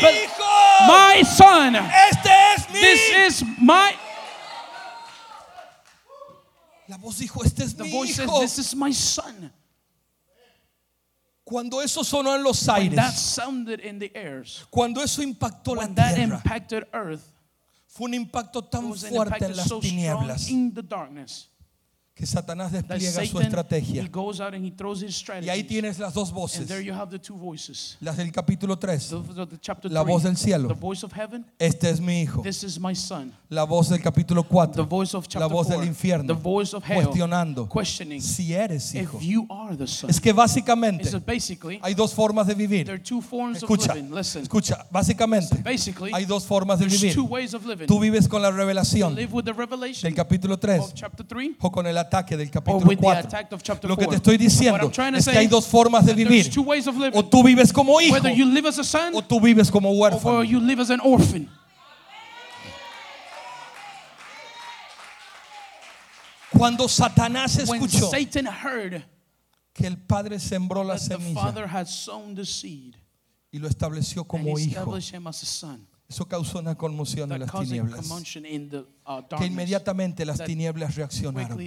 but 0.00 0.14
hijo, 0.14 0.86
my 0.86 1.22
son. 1.22 1.74
este 1.76 2.30
es 2.56 2.68
mi. 2.70 2.80
This 2.80 3.42
is 3.42 3.44
my 3.60 3.94
La 6.86 6.98
voz 6.98 7.18
dijo, 7.18 7.42
este 7.44 7.60
es 7.64 7.74
the 7.74 7.84
mi 7.84 7.90
voice 7.90 8.14
says 8.16 8.28
hijo. 8.28 8.40
this 8.40 8.58
is 8.58 8.74
my 8.74 8.92
son. 8.92 9.50
Cuando 11.44 11.80
eso 11.80 12.02
sonó 12.02 12.34
en 12.34 12.42
los 12.42 12.66
When 12.66 12.94
that 12.96 13.04
aires, 13.10 13.20
sounded 13.20 13.80
in 13.80 13.98
the 13.98 14.10
airs, 14.14 14.64
cuando 14.70 15.02
eso 15.02 15.22
impactó 15.22 15.74
la 15.74 15.82
when 15.82 15.94
that 15.94 16.14
tierra, 16.14 16.36
impacted 16.36 16.84
earth, 16.92 17.22
fue 17.86 18.06
un 18.06 18.14
impacto 18.14 18.60
it 18.60 18.70
tan 18.70 18.88
was 18.88 19.04
an 19.04 19.10
fuerte 19.10 19.34
impact 19.34 19.42
en 19.42 19.56
las 19.56 19.68
so 19.68 19.80
strong 19.80 19.82
tinieblas 19.82 20.48
in 20.50 20.72
the 20.74 20.82
darkness 20.82 21.48
que 22.14 22.26
Satanás 22.26 22.70
despliega 22.70 23.26
su 23.26 23.40
estrategia. 23.40 24.08
goes 24.08 24.40
out 24.40 24.54
and 24.54 24.64
he 24.64 24.70
throws 24.70 25.02
his 25.02 25.20
Y 25.42 25.48
ahí 25.48 25.64
tienes 25.64 25.98
las 25.98 26.14
dos 26.14 26.30
voces. 26.32 26.68
there 26.68 26.80
you 26.80 26.92
have 26.94 27.10
the 27.10 27.18
two 27.18 27.34
voices. 27.36 27.96
Las 28.00 28.16
del 28.16 28.30
capítulo 28.30 28.78
3. 28.78 29.08
The, 29.08 29.34
the, 29.34 29.46
the 29.46 29.58
chapter 29.58 29.90
La 29.90 30.02
voz 30.02 30.22
del 30.22 30.36
cielo. 30.36 30.68
the 30.68 30.74
voice 30.74 31.04
of 31.04 31.12
heaven. 31.12 31.44
Este 31.58 31.90
es 31.90 32.00
mi 32.00 32.22
hijo. 32.22 32.42
This 32.42 32.62
is 32.62 32.78
my 32.78 32.94
son. 32.94 33.32
La 33.48 33.64
voz 33.64 33.88
del 33.88 34.00
capítulo 34.00 34.42
The 34.44 34.48
4. 34.48 34.86
voice 34.86 35.16
of 35.16 35.24
chapter 35.26 35.40
La 35.40 35.46
voz 35.48 35.68
del 35.68 35.82
infierno. 35.84 36.32
The 36.32 36.40
voice 36.40 36.72
of 36.76 36.84
hell. 36.88 37.02
Cuestionando 37.02 37.68
Questioning 37.68 38.22
si 38.22 38.54
eres 38.54 38.94
hijo. 38.94 39.18
Es 40.08 40.20
que 40.20 40.32
básicamente 40.32 41.10
hay 41.82 41.94
dos 41.94 42.14
formas 42.14 42.46
de 42.46 42.54
there 42.54 42.66
vivir. 42.68 42.90
are 42.90 42.98
two 43.02 43.20
forms 43.20 43.58
Escucha, 43.58 43.90
of 43.90 43.96
living. 43.96 44.14
Listen. 44.14 44.42
escucha. 44.42 44.86
Básicamente 44.88 45.62
hay 46.12 46.24
dos 46.26 46.44
formas 46.46 46.78
de 46.78 46.86
vivir. 46.86 47.12
two 47.12 47.24
ways 47.24 47.54
of 47.54 47.66
living. 47.66 47.86
Tú 47.88 47.98
vives 47.98 48.28
con 48.28 48.40
la 48.40 48.52
revelación 48.52 49.16
del 49.16 50.14
capítulo 50.14 50.58
3 50.58 50.80
of 50.80 50.94
chapter 50.94 51.26
3 51.26 51.56
o 51.60 51.72
con 51.72 51.88
el 51.88 52.03
ataque 52.04 52.36
del 52.36 52.50
capítulo 52.50 52.86
with 52.86 52.96
the 52.96 53.02
4. 53.02 53.18
attack 53.18 53.52
of 53.52 53.62
chapter 53.62 53.88
Lo 53.88 53.96
que 53.96 54.04
4. 54.04 54.10
te 54.10 54.16
estoy 54.16 54.36
diciendo 54.36 54.90
es 55.16 55.24
que 55.26 55.38
hay 55.38 55.46
dos 55.46 55.66
formas 55.66 56.04
de 56.06 56.14
vivir. 56.14 56.42
There's 56.42 56.54
two 56.54 56.62
ways 56.62 56.86
of 56.86 56.96
living. 56.96 57.18
O 57.18 57.24
tú 57.24 57.42
vives 57.42 57.72
como 57.72 58.00
hijo 58.00 58.16
son 58.82 59.14
o 59.14 59.22
tú 59.22 59.40
vives 59.40 59.70
como 59.70 59.90
huérfano. 59.92 60.42
you 60.44 60.60
live 60.60 60.80
as 60.80 60.90
an 60.90 61.00
orphan. 61.02 61.48
Cuando 66.56 66.88
Satanás 66.88 67.58
escuchó 67.58 68.10
Satan 68.10 68.46
heard 68.46 69.02
que 69.72 69.86
el 69.86 69.98
Padre 69.98 70.38
sembró 70.38 70.84
la 70.84 70.98
semilla 70.98 71.52
y 73.50 73.58
lo 73.58 73.68
estableció 73.68 74.24
como 74.24 74.58
hijo, 74.58 74.96
established 74.96 75.14
him 75.14 75.26
as 75.26 75.42
a 75.42 75.46
son, 75.46 75.86
eso 76.08 76.26
causó 76.26 76.60
una 76.60 76.76
conmoción 76.76 77.32
en 77.32 77.40
las 77.40 77.50
tinieblas. 77.50 78.08
Uh, 79.06 79.36
Que 79.36 79.46
inmediatamente 79.46 80.24
las 80.24 80.42
tinieblas 80.42 80.94
reaccionaron. 80.94 81.60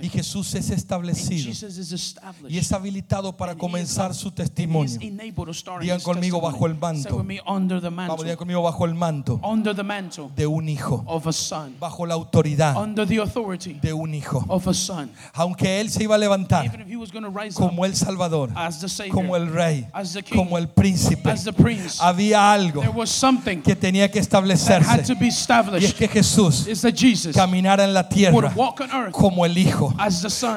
Y 0.00 0.08
Jesús 0.08 0.54
es 0.54 0.70
establecido 0.70 1.52
y 2.48 2.58
es 2.58 2.72
habilitado 2.72 3.36
para 3.36 3.54
comenzar 3.54 4.14
su 4.14 4.30
testimonio. 4.30 4.98
Digan 5.80 6.00
conmigo, 6.00 6.40
bajo 6.40 6.66
el 6.66 6.74
manto. 6.74 7.24
Vamos, 7.24 8.24
digan 8.24 8.36
conmigo 8.36 8.62
bajo 8.62 8.84
el 8.84 8.94
manto 8.94 9.40
de 10.36 10.46
un 10.46 10.68
hijo, 10.68 11.04
bajo 11.78 12.06
la 12.06 12.14
autoridad 12.14 12.74
de 12.76 13.92
un 13.92 14.14
hijo. 14.14 14.44
Aunque 15.32 15.80
él 15.80 15.90
se 15.90 16.04
iba 16.04 16.14
a 16.14 16.18
levantar 16.18 16.86
como 17.54 17.84
el 17.84 17.94
Salvador, 17.94 18.50
como 19.10 19.36
el 19.36 19.52
rey, 19.52 19.86
como 20.34 20.58
el 20.58 20.68
príncipe, 20.68 21.34
había 22.00 22.52
algo 22.52 22.82
que 23.64 23.76
tenía 23.76 24.10
que 24.10 24.18
establecerse. 24.18 25.14
Y 25.80 25.84
es 25.84 25.94
que 25.94 26.08
Jesús 26.14 26.66
caminara 27.34 27.84
en 27.84 27.92
la 27.92 28.08
tierra 28.08 28.52
como 29.12 29.44
el 29.44 29.58
hijo. 29.58 29.92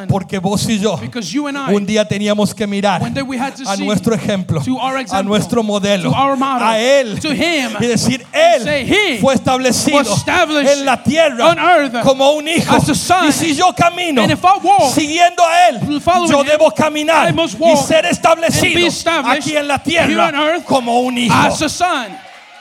Porque 0.07 0.37
vos 0.39 0.67
y 0.69 0.79
yo 0.79 0.99
un 1.73 1.85
día 1.85 2.07
teníamos 2.07 2.53
que 2.53 2.67
mirar 2.67 3.01
a 3.65 3.75
nuestro 3.77 4.13
ejemplo, 4.15 4.61
a 5.11 5.23
nuestro 5.23 5.63
modelo, 5.63 6.11
a 6.15 6.77
él 6.79 7.19
y 7.79 7.85
decir, 7.87 8.25
él 8.31 8.63
fue 9.19 9.33
establecido 9.33 9.99
en 10.71 10.85
la 10.85 11.03
tierra 11.03 11.55
como 12.03 12.31
un 12.31 12.47
hijo. 12.47 12.75
Y 13.27 13.31
si 13.31 13.55
yo 13.55 13.73
camino 13.75 14.21
siguiendo 14.93 15.43
a 15.43 15.69
él, 15.69 15.79
yo 16.29 16.43
debo 16.43 16.71
caminar 16.71 17.33
y 17.73 17.77
ser 17.77 18.05
establecido 18.05 18.87
aquí 19.25 19.55
en 19.57 19.67
la 19.67 19.81
tierra 19.83 20.31
como 20.65 20.99
un 21.01 21.17
hijo. 21.17 21.33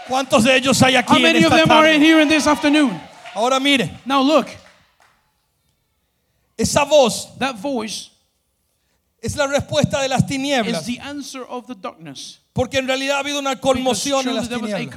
¿Cuántos 0.09 0.45
de 0.45 0.57
ellos 0.57 0.81
hay 0.83 0.95
aquí 0.97 1.13
How 1.13 1.17
en 1.17 1.23
many 1.23 1.39
of 1.45 1.53
esta 1.53 1.57
them 1.57 1.71
are 1.71 1.87
in 1.89 2.01
tarde? 2.01 2.07
here 2.07 2.21
in 2.23 2.29
this 2.29 2.47
afternoon? 2.47 3.01
Ahora 3.35 3.59
mire, 3.61 3.91
Now 4.07 4.23
look, 4.23 4.49
esa 6.59 6.85
voz 6.85 7.37
that 7.39 7.57
voice 7.57 8.11
es 9.23 9.37
la 9.37 9.47
respuesta 9.47 10.01
de 10.01 10.09
las 10.09 10.23
is 10.23 10.27
tinieblas. 10.29 10.87
the 10.87 10.99
answer 11.01 11.43
of 11.45 11.67
the 11.67 11.75
darkness. 11.75 12.39
Porque 12.57 12.79
en 12.79 12.87
realidad 12.87 13.17
ha 13.17 13.21
habido 13.21 13.39
una 13.39 13.61
conmoción 13.61 14.27
en 14.27 14.35
las 14.35 14.49
tinieblas 14.49 14.89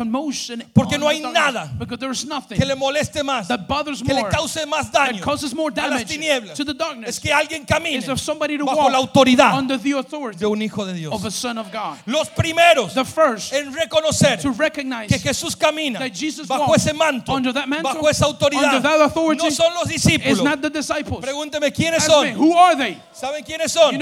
Porque 0.71 0.97
no 0.97 1.09
hay 1.09 1.19
nada 1.19 1.69
que 2.47 2.65
le 2.65 2.73
moleste 2.73 3.21
más, 3.21 3.49
that 3.49 3.67
bothers 3.67 4.01
que 4.01 4.13
le 4.13 4.23
cause 4.29 4.65
más 4.65 4.89
daño 4.89 5.21
a 5.21 5.87
las 5.89 6.05
tinieblas. 6.05 6.55
to 6.55 6.63
the 6.63 6.73
darkness. 6.73 7.09
Es 7.09 7.19
que 7.19 7.33
alguien 7.33 7.65
camine 7.65 7.99
bajo 8.63 8.89
la 8.89 8.97
autoridad 8.97 9.61
de 9.61 10.45
un 10.45 10.61
hijo 10.61 10.85
de 10.85 10.93
Dios. 10.93 11.13
of 11.13 11.25
a 11.25 11.31
son 11.31 11.57
of 11.57 11.69
God. 11.69 11.97
Los 12.05 12.29
primeros 12.29 12.93
The 12.93 13.03
first 13.03 13.51
en 13.51 13.73
reconocer 13.73 14.39
que 14.39 15.19
Jesús 15.19 15.53
camina 15.57 15.99
that 15.99 16.13
Jesus 16.13 16.47
bajo 16.47 16.73
ese 16.73 16.93
manto, 16.93 17.37
bajo 17.83 18.09
esa 18.09 18.25
autoridad, 18.25 18.81
no 18.81 19.51
son 19.51 19.73
los 19.73 19.91
is 19.91 20.01
discípulos. 20.01 20.45
not 20.45 20.61
the 20.61 20.69
disciples. 20.69 21.19
Pregúnteme 21.19 21.73
quiénes 21.73 22.03
son. 22.03 22.37
who 22.37 22.57
are 22.57 22.77
they? 22.77 22.97
¿Saben 23.11 23.43
quiénes 23.43 23.69
son? 23.69 23.99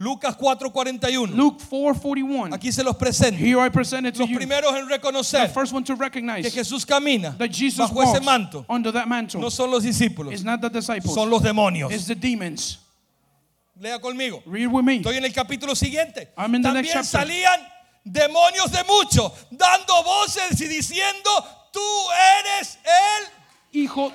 Lucas 0.00 0.34
4:41. 0.34 1.36
Luke 1.36 1.60
4:41. 1.70 2.54
Aquí 2.54 2.72
se 2.72 2.82
los 2.82 2.96
presento. 2.96 3.38
Here 3.38 3.60
I 3.60 3.68
present 3.68 4.06
it 4.06 4.14
to 4.14 4.20
Los 4.20 4.30
you. 4.30 4.36
primeros 4.38 4.74
en 4.74 4.88
The 4.88 4.94
reconocer 4.96 5.48
first 5.52 5.74
one 5.74 5.84
to 5.84 5.94
recognize 5.94 6.42
que 6.42 6.50
Jesús 6.50 6.86
camina 6.86 7.36
that 7.36 7.50
Jesus 7.50 7.90
bajo 7.90 8.02
ese 8.02 8.24
manto 8.24 8.64
under 8.66 8.90
that 8.92 9.06
mantle 9.06 9.42
no 9.42 9.50
son 9.50 9.70
los 9.70 9.84
discípulos, 9.84 10.32
is 10.32 10.42
not 10.42 10.62
the 10.62 10.70
disciples. 10.70 11.12
son 11.14 11.28
los 11.28 11.42
demonios. 11.42 11.92
It's 11.92 12.06
the 12.06 12.14
demons. 12.14 12.78
Lea 13.78 13.98
conmigo. 13.98 14.42
Read 14.46 14.68
with 14.68 14.84
me. 14.84 15.00
Estoy 15.00 15.18
en 15.18 15.24
el 15.24 15.32
capítulo 15.32 15.74
siguiente. 15.76 16.28
I'm 16.38 16.54
in 16.54 16.62
the 16.62 16.72
next 16.72 16.92
También 16.92 17.04
chapter. 17.04 17.20
salían 17.20 17.60
demonios 18.02 18.70
de 18.70 18.82
muchos, 18.84 19.32
dando 19.50 20.02
voces 20.02 20.58
y 20.62 20.66
diciendo, 20.66 21.30
tú 21.72 21.80
eres 22.40 22.78
él. 22.84 23.28
Hijo. 23.72 24.10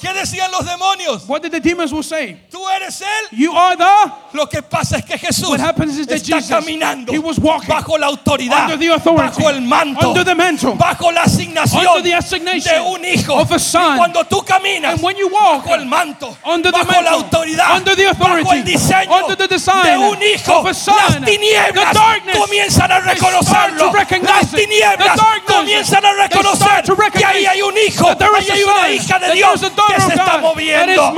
¿Qué 0.00 0.12
decían 0.12 0.50
los 0.50 0.64
demonios? 0.64 1.24
What 1.26 1.42
did 1.42 1.52
the 1.52 1.60
demons 1.60 1.92
will 1.92 2.02
say? 2.02 2.40
Tú 2.50 2.58
eres 2.68 3.00
él. 3.00 3.38
You 3.38 3.52
are 3.52 3.76
the. 3.76 4.12
Lo 4.32 4.46
que 4.46 4.62
pasa 4.62 4.98
es 4.98 5.04
que 5.04 5.18
Jesús 5.18 5.50
What 5.50 5.60
happens 5.60 5.98
is 5.98 6.06
that 6.06 6.16
está 6.16 6.36
Jesus, 6.36 6.50
caminando 6.50 7.12
he 7.12 7.18
was 7.18 7.38
walking 7.38 7.68
bajo 7.68 7.98
la 7.98 8.06
autoridad, 8.06 8.64
under 8.64 8.78
the 8.78 8.88
authority, 8.88 9.42
bajo 9.42 9.50
el 9.50 9.60
manto, 9.60 10.08
under 10.08 10.24
the 10.24 10.34
mantle, 10.34 10.74
bajo 10.74 11.12
la 11.12 11.22
asignación 11.22 11.86
under 11.86 12.02
the 12.02 12.14
assignation 12.14 12.74
de 12.74 12.80
un 12.80 13.04
hijo. 13.04 13.34
of 13.38 13.52
a 13.52 13.58
son. 13.58 13.94
Y 13.94 13.98
cuando 13.98 14.24
tú 14.24 14.44
caminas 14.44 14.94
And 14.94 15.02
when 15.02 15.16
you 15.16 15.28
walk 15.28 15.64
bajo 15.64 15.74
el 15.74 15.86
manto, 15.86 16.36
under 16.44 16.72
the 16.72 16.78
bajo 16.78 16.92
mantle, 16.92 17.04
la 17.04 17.10
autoridad, 17.12 17.76
under 17.76 17.94
the 17.94 18.06
authority, 18.08 18.42
bajo 18.42 18.52
el 18.54 18.64
diseño 18.64 19.22
under 19.22 19.36
the 19.36 19.48
design 19.48 19.84
de 19.84 19.98
un 19.98 20.22
hijo, 20.22 20.58
of 20.58 20.66
a 20.66 20.74
son, 20.74 20.96
las 20.96 21.24
tinieblas 21.24 21.92
the 21.92 21.98
darkness, 21.98 22.36
comienzan 22.38 22.90
a 22.90 23.00
reconocerlo. 23.00 23.92
Las 23.92 24.50
tinieblas 24.50 25.20
comienzan 25.46 26.04
a 26.04 26.12
reconocer 26.14 26.84
que 27.12 27.24
ahí 27.24 27.46
hay 27.46 27.62
un 27.62 27.74
hijo, 27.76 28.08
ahí 28.08 28.50
hay 28.50 28.62
una 28.62 28.88
hija 28.90 29.18
de 29.18 29.32
Dios 29.32 29.73
que 29.74 30.00
se 30.00 30.14
está 30.14 30.38
moviendo. 30.38 31.12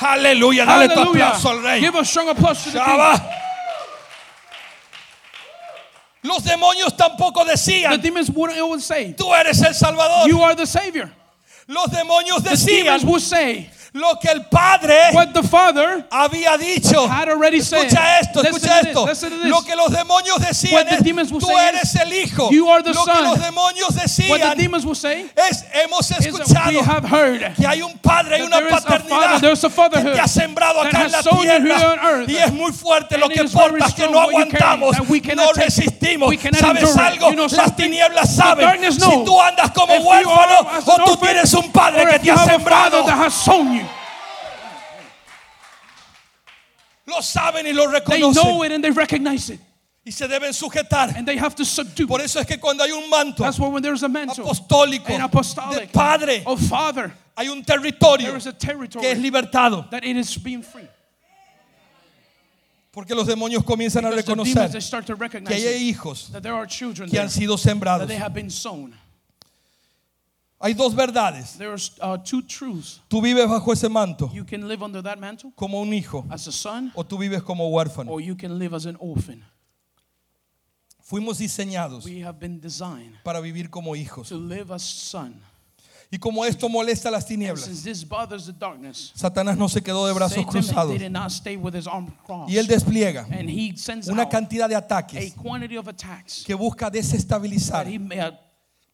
Aleluya, 0.00 0.64
dale 0.64 0.88
tu 0.88 1.00
aplauso 1.00 1.50
al 1.50 1.62
rey. 1.62 1.80
Give 1.80 1.98
a 1.98 2.04
strong 2.04 2.28
applause 2.28 2.64
to 2.64 2.70
the 2.70 2.78
king. 2.78 3.20
Los 6.22 6.42
demonios 6.42 6.96
tampoco 6.96 7.44
The 7.44 7.52
decían, 7.52 8.00
say, 8.80 9.14
tú 9.16 9.32
eres 9.32 9.62
el 9.62 9.74
Salvador. 9.74 10.28
You 10.28 10.42
are 10.42 10.56
the 10.56 10.66
Savior. 10.66 11.08
Los 11.68 11.86
demonios 11.90 12.42
The 12.42 12.50
decían 12.50 12.84
demons 12.84 13.04
would 13.04 13.22
say 13.22 13.70
lo 13.96 14.18
que 14.20 14.28
el 14.28 14.44
Padre 14.44 15.10
what 15.12 15.32
the 15.32 15.42
Father 15.42 16.04
había 16.10 16.56
dicho. 16.58 17.08
had 17.08 17.28
already 17.28 17.60
said. 17.60 17.86
Escucha 17.86 18.20
esto, 18.20 18.42
escucha 18.42 18.80
esto. 18.80 19.06
Lo 19.44 19.62
que 19.62 19.74
los 19.74 19.90
demonios 19.90 20.38
decían 20.38 20.86
es, 20.88 21.02
tú 21.30 21.50
eres 21.58 21.94
el 21.96 22.12
Hijo. 22.12 22.50
"You 22.50 22.70
are 22.70 22.82
the 22.82 22.92
Lo 22.92 23.04
que 23.04 23.12
Son." 23.12 23.24
los 23.24 23.40
demonios 23.40 23.88
What 23.88 23.96
the 23.96 24.02
decían 24.02 24.56
demons 24.56 24.84
will 24.84 24.94
say 24.94 25.30
es, 25.34 25.64
hemos 25.72 26.10
we 26.10 26.16
escuchado 26.28 26.82
have 26.82 27.06
heard 27.06 27.54
que 27.54 27.66
hay 27.66 27.82
un 27.82 27.98
padre 27.98 28.38
y 28.38 28.40
that 28.40 28.46
una 28.46 28.58
a 28.58 28.80
paternidad 28.80 29.70
father, 29.70 30.04
que 30.04 30.10
te 30.12 30.20
ha 30.20 30.28
sembrado 30.28 30.80
acá 30.82 31.04
en 31.04 31.12
la 31.12 31.22
tierra 31.22 32.24
y 32.26 32.36
es 32.36 32.52
muy 32.52 32.72
fuerte 32.72 33.16
lo 33.18 33.28
que 33.28 33.40
it 33.40 33.44
is 33.46 33.52
very 33.52 33.70
porta 33.78 33.92
que 33.94 34.08
no 34.08 34.20
aguantamos, 34.20 34.96
no 35.34 35.52
resistimos. 35.52 36.34
¿Sabes 36.58 36.96
algo? 36.96 37.30
Las 37.50 37.76
tinieblas 37.76 38.34
saben 38.34 38.92
si 38.92 39.24
tú 39.24 39.40
andas 39.40 39.70
como 39.70 39.94
huérfano 39.94 40.66
o 40.84 41.04
tú 41.04 41.16
tienes 41.16 41.52
un 41.54 41.72
padre 41.72 42.06
que 42.06 42.18
te 42.18 42.30
ha 42.30 42.38
sembrado. 42.44 43.06
that 43.06 43.16
has 43.16 43.34
sown 43.34 43.72
you. 43.72 43.86
Lo 47.06 47.20
saben 47.22 47.66
y 47.66 47.72
lo 47.72 47.90
They 47.90 48.20
know 48.20 48.32
reconocen 48.32 48.64
it 48.64 48.72
and 48.72 48.84
they 48.84 48.90
recognize 48.90 49.50
it. 49.50 49.60
y 50.04 50.10
se 50.12 50.26
deben 50.28 50.52
sujetar. 50.52 51.16
And 51.16 51.26
they 51.26 51.36
have 51.36 51.54
to 51.56 51.64
subdue. 51.64 52.06
Por 52.06 52.20
eso 52.20 52.38
es 52.40 52.46
que 52.46 52.58
cuando 52.58 52.84
hay 52.84 52.92
un 52.92 53.08
manto 53.10 53.42
That's 53.42 53.58
why 53.58 53.68
when 53.68 53.82
there's 53.82 54.02
a 54.02 54.08
mantle 54.08 54.44
apostólico 54.44 55.08
de 55.08 55.20
apostolic 55.22 55.92
padre, 55.92 56.42
of 56.46 56.60
father, 56.68 57.12
hay 57.36 57.48
un 57.48 57.62
territorio 57.64 58.28
there 58.28 58.36
is 58.36 58.46
a 58.46 58.52
que 58.52 58.56
es 58.58 58.74
territory 58.76 59.14
libertado. 59.16 59.88
that 59.90 60.04
it 60.04 60.16
is 60.16 60.36
being 60.36 60.62
free. 60.62 60.88
Porque 62.92 63.14
los 63.14 63.26
demonios 63.26 63.62
comienzan 63.62 64.06
a 64.06 64.10
Because 64.10 64.24
demons, 64.24 64.48
reconocer 64.54 65.04
to 65.04 65.16
que 65.44 65.54
hay 65.54 65.92
hijos 65.92 66.30
that 66.32 66.42
there 66.42 66.54
are 66.54 66.66
children 66.66 67.08
que 67.10 67.18
there, 67.18 67.22
han 67.22 67.28
sido 67.30 67.56
that 67.56 67.68
sembrados. 67.68 68.06
they 68.08 68.16
have 68.16 68.32
been 68.32 68.48
sown. 68.50 68.94
Hay 70.66 70.74
dos 70.74 70.96
verdades. 70.96 71.56
There's 71.58 71.92
uh, 72.00 72.18
two 72.18 72.42
truths. 72.42 73.00
Tú 73.08 73.22
vives 73.22 73.48
bajo 73.48 73.72
ese 73.72 73.88
manto 73.88 74.28
You 74.34 74.44
can 74.44 74.66
live 74.66 74.82
under 74.82 75.00
that 75.00 75.16
mantle 75.16 75.52
como 75.54 75.80
un 75.80 75.94
hijo 75.94 76.26
as 76.28 76.48
a 76.48 76.52
son, 76.52 76.90
o 76.96 77.04
tú 77.04 77.18
vives 77.18 77.40
como 77.44 77.68
huérfano. 77.68 78.10
or 78.10 78.20
you 78.20 78.36
can 78.36 78.58
live 78.58 78.74
as 78.74 78.84
an 78.84 78.96
orphan. 78.98 79.44
Fuimos 81.00 81.38
diseñados 81.38 82.04
We 82.04 82.24
have 82.24 82.40
been 82.40 82.60
designed 82.60 83.14
para 83.22 83.40
vivir 83.40 83.70
como 83.70 83.94
hijos. 83.94 84.28
to 84.28 84.36
live 84.36 84.72
as 84.74 84.82
son. 84.82 85.40
Y 86.10 86.18
como 86.18 86.44
esto 86.44 86.68
molesta 86.68 87.10
a 87.10 87.12
las 87.12 87.22
And 87.24 87.28
tinieblas, 87.28 87.64
since 87.64 87.84
this 87.84 88.04
bothers 88.04 88.46
the 88.46 88.52
darkness, 88.52 89.12
Satanás 89.14 89.56
no 89.56 89.68
se 89.68 89.80
quedó 89.82 90.04
de 90.08 90.14
brazos 90.14 90.38
Satan 90.38 90.50
cruzados 90.50 90.98
did 90.98 91.10
not 91.12 91.30
stay 91.30 91.56
with 91.56 91.76
his 91.76 91.86
arm 91.86 92.12
crossed. 92.24 92.52
y 92.52 92.58
él 92.58 92.66
despliega 92.66 93.24
and 93.30 93.48
he 93.48 93.76
sends 93.76 94.08
una 94.08 94.22
out 94.22 94.30
cantidad 94.32 94.68
de 94.68 94.74
a 94.74 94.78
ataques 94.78 95.32
quantity 95.34 95.76
of 95.76 95.86
attacks 95.86 96.42
que 96.44 96.54
busca 96.56 96.90
desestabilizar 96.90 97.84
that 97.84 97.92
he 97.92 97.98
may 98.00 98.18
uh, 98.18 98.32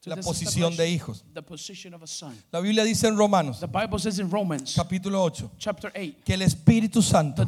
la 0.05 0.17
posición 0.17 0.75
de 0.75 0.89
hijos. 0.89 1.23
the 1.33 1.41
position 1.41 1.93
of 1.93 2.03
a 2.03 2.07
son. 2.07 2.35
La 2.51 2.59
Biblia 2.59 2.83
dice 2.83 3.07
en 3.07 3.17
Romanos 3.17 3.59
The 3.59 3.67
Bible 3.67 3.99
says 3.99 4.19
in 4.19 4.29
Romans 4.29 4.75
capítulo 4.75 5.21
8 5.23 5.51
chapter 5.57 5.91
8 5.95 6.23
que 6.25 6.33
el 6.33 6.41
Espíritu 6.41 7.01
Santo 7.01 7.43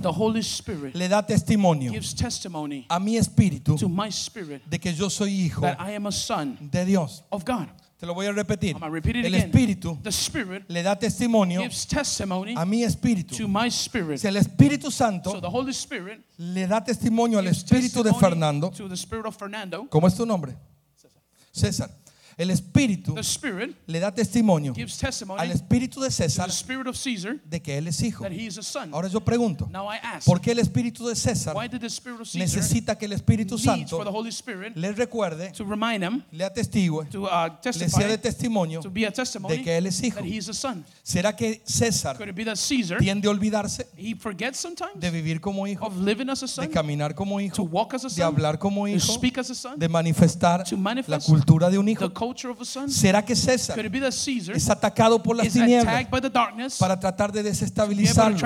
le 0.94 1.08
da 1.10 1.26
testimonio 1.26 1.92
a 2.90 3.00
mi 3.00 3.18
espíritu 3.18 3.78
to 3.78 3.90
my 3.90 4.10
spirit 4.10 4.64
de 4.66 4.80
que 4.80 4.94
yo 4.94 5.10
soy 5.10 5.32
hijo 5.32 5.62
that 5.62 5.78
I 5.80 5.96
am 5.96 6.08
a 6.08 6.12
son 6.12 6.58
de 6.72 6.86
Dios. 6.86 7.24
of 7.30 7.44
God. 7.44 7.68
Te 7.98 8.06
lo 8.06 8.14
voy 8.14 8.26
a 8.26 8.34
repetir. 8.34 8.76
El. 8.76 9.36
Espíritu 9.36 9.98
le 10.68 10.84
da 10.84 10.96
testimonio 10.98 11.62
a 12.56 12.66
mi 12.66 12.84
espíritu. 12.84 13.36
to 13.38 13.48
my 13.48 13.70
spirit. 13.70 14.20
Si 14.20 14.28
el 14.28 14.36
Espíritu 14.36 14.92
Santo 14.92 15.42
le 16.38 16.68
da 16.68 16.84
testimonio 16.84 17.40
al 17.40 17.48
espíritu 17.48 18.04
de 18.04 18.14
Fernando. 18.14 18.72
¿cómo 19.90 20.08
es 20.08 20.16
tu 20.16 20.26
nombre? 20.26 20.58
César. 21.52 21.90
El 22.38 22.52
Espíritu 22.52 23.14
The 23.14 23.22
Spirit 23.22 23.78
le 23.88 24.00
da 24.00 24.12
testimonio 24.12 24.74
gives 24.74 25.02
al 25.38 25.52
Espíritu 25.52 26.02
de 26.02 26.12
César 26.12 26.48
the 26.48 26.52
spirit 26.52 26.88
of 26.88 27.02
Caesar 27.02 27.38
de 27.46 27.62
que 27.62 27.78
él 27.78 27.88
es 27.88 28.02
hijo. 28.02 28.26
Ahora 28.92 29.08
yo 29.08 29.22
pregunto, 29.22 29.70
¿por 30.26 30.42
qué 30.42 30.52
el 30.52 30.60
Espíritu 30.60 31.08
de 31.08 31.16
César 31.16 31.56
necesita 32.34 32.98
que 32.98 33.06
el 33.06 33.14
Espíritu 33.14 33.58
Santo 33.58 34.04
le 34.76 34.92
recuerde, 34.92 35.54
le 36.32 36.44
atestigue, 36.44 36.90
uh, 36.90 37.06
le 37.64 37.90
sea 37.90 38.08
de 38.08 38.18
testimonio 38.18 38.82
de 38.82 39.62
que 39.64 39.78
él 39.78 39.88
es 39.88 40.04
hijo? 40.04 40.16
that 40.16 40.26
he 40.26 40.38
is 40.38 40.50
a 40.50 40.54
son? 40.54 40.84
¿Será 41.04 41.36
que 41.36 41.62
César 41.66 42.18
tiende 43.00 43.28
a 43.28 43.32
olvidarse 43.32 43.88
de 43.96 45.12
vivir 45.12 45.40
como 45.40 45.66
hijo, 45.68 45.90
de 45.90 46.70
caminar 46.70 47.16
como 47.16 47.40
hijo, 47.40 47.70
de 48.14 48.24
hablar 48.24 48.60
como 48.60 48.88
hijo, 48.88 49.20
de 49.78 49.88
manifestar 49.90 50.66
la 51.08 51.20
cultura 51.20 51.70
de 51.70 51.78
un 51.78 51.88
hijo? 51.88 52.12
¿Será 52.88 53.24
que 53.24 53.36
César 53.36 53.76
Could 53.76 53.86
it 53.86 53.92
be 53.92 54.00
that 54.00 54.14
Caesar 54.14 54.56
es 54.56 54.70
atacado 54.70 55.22
por 55.22 55.36
las 55.36 55.52
tinieblas 55.52 56.08
para 56.80 57.00
tratar 57.00 57.32
de 57.32 57.44
desestabilizarlo 57.44 58.38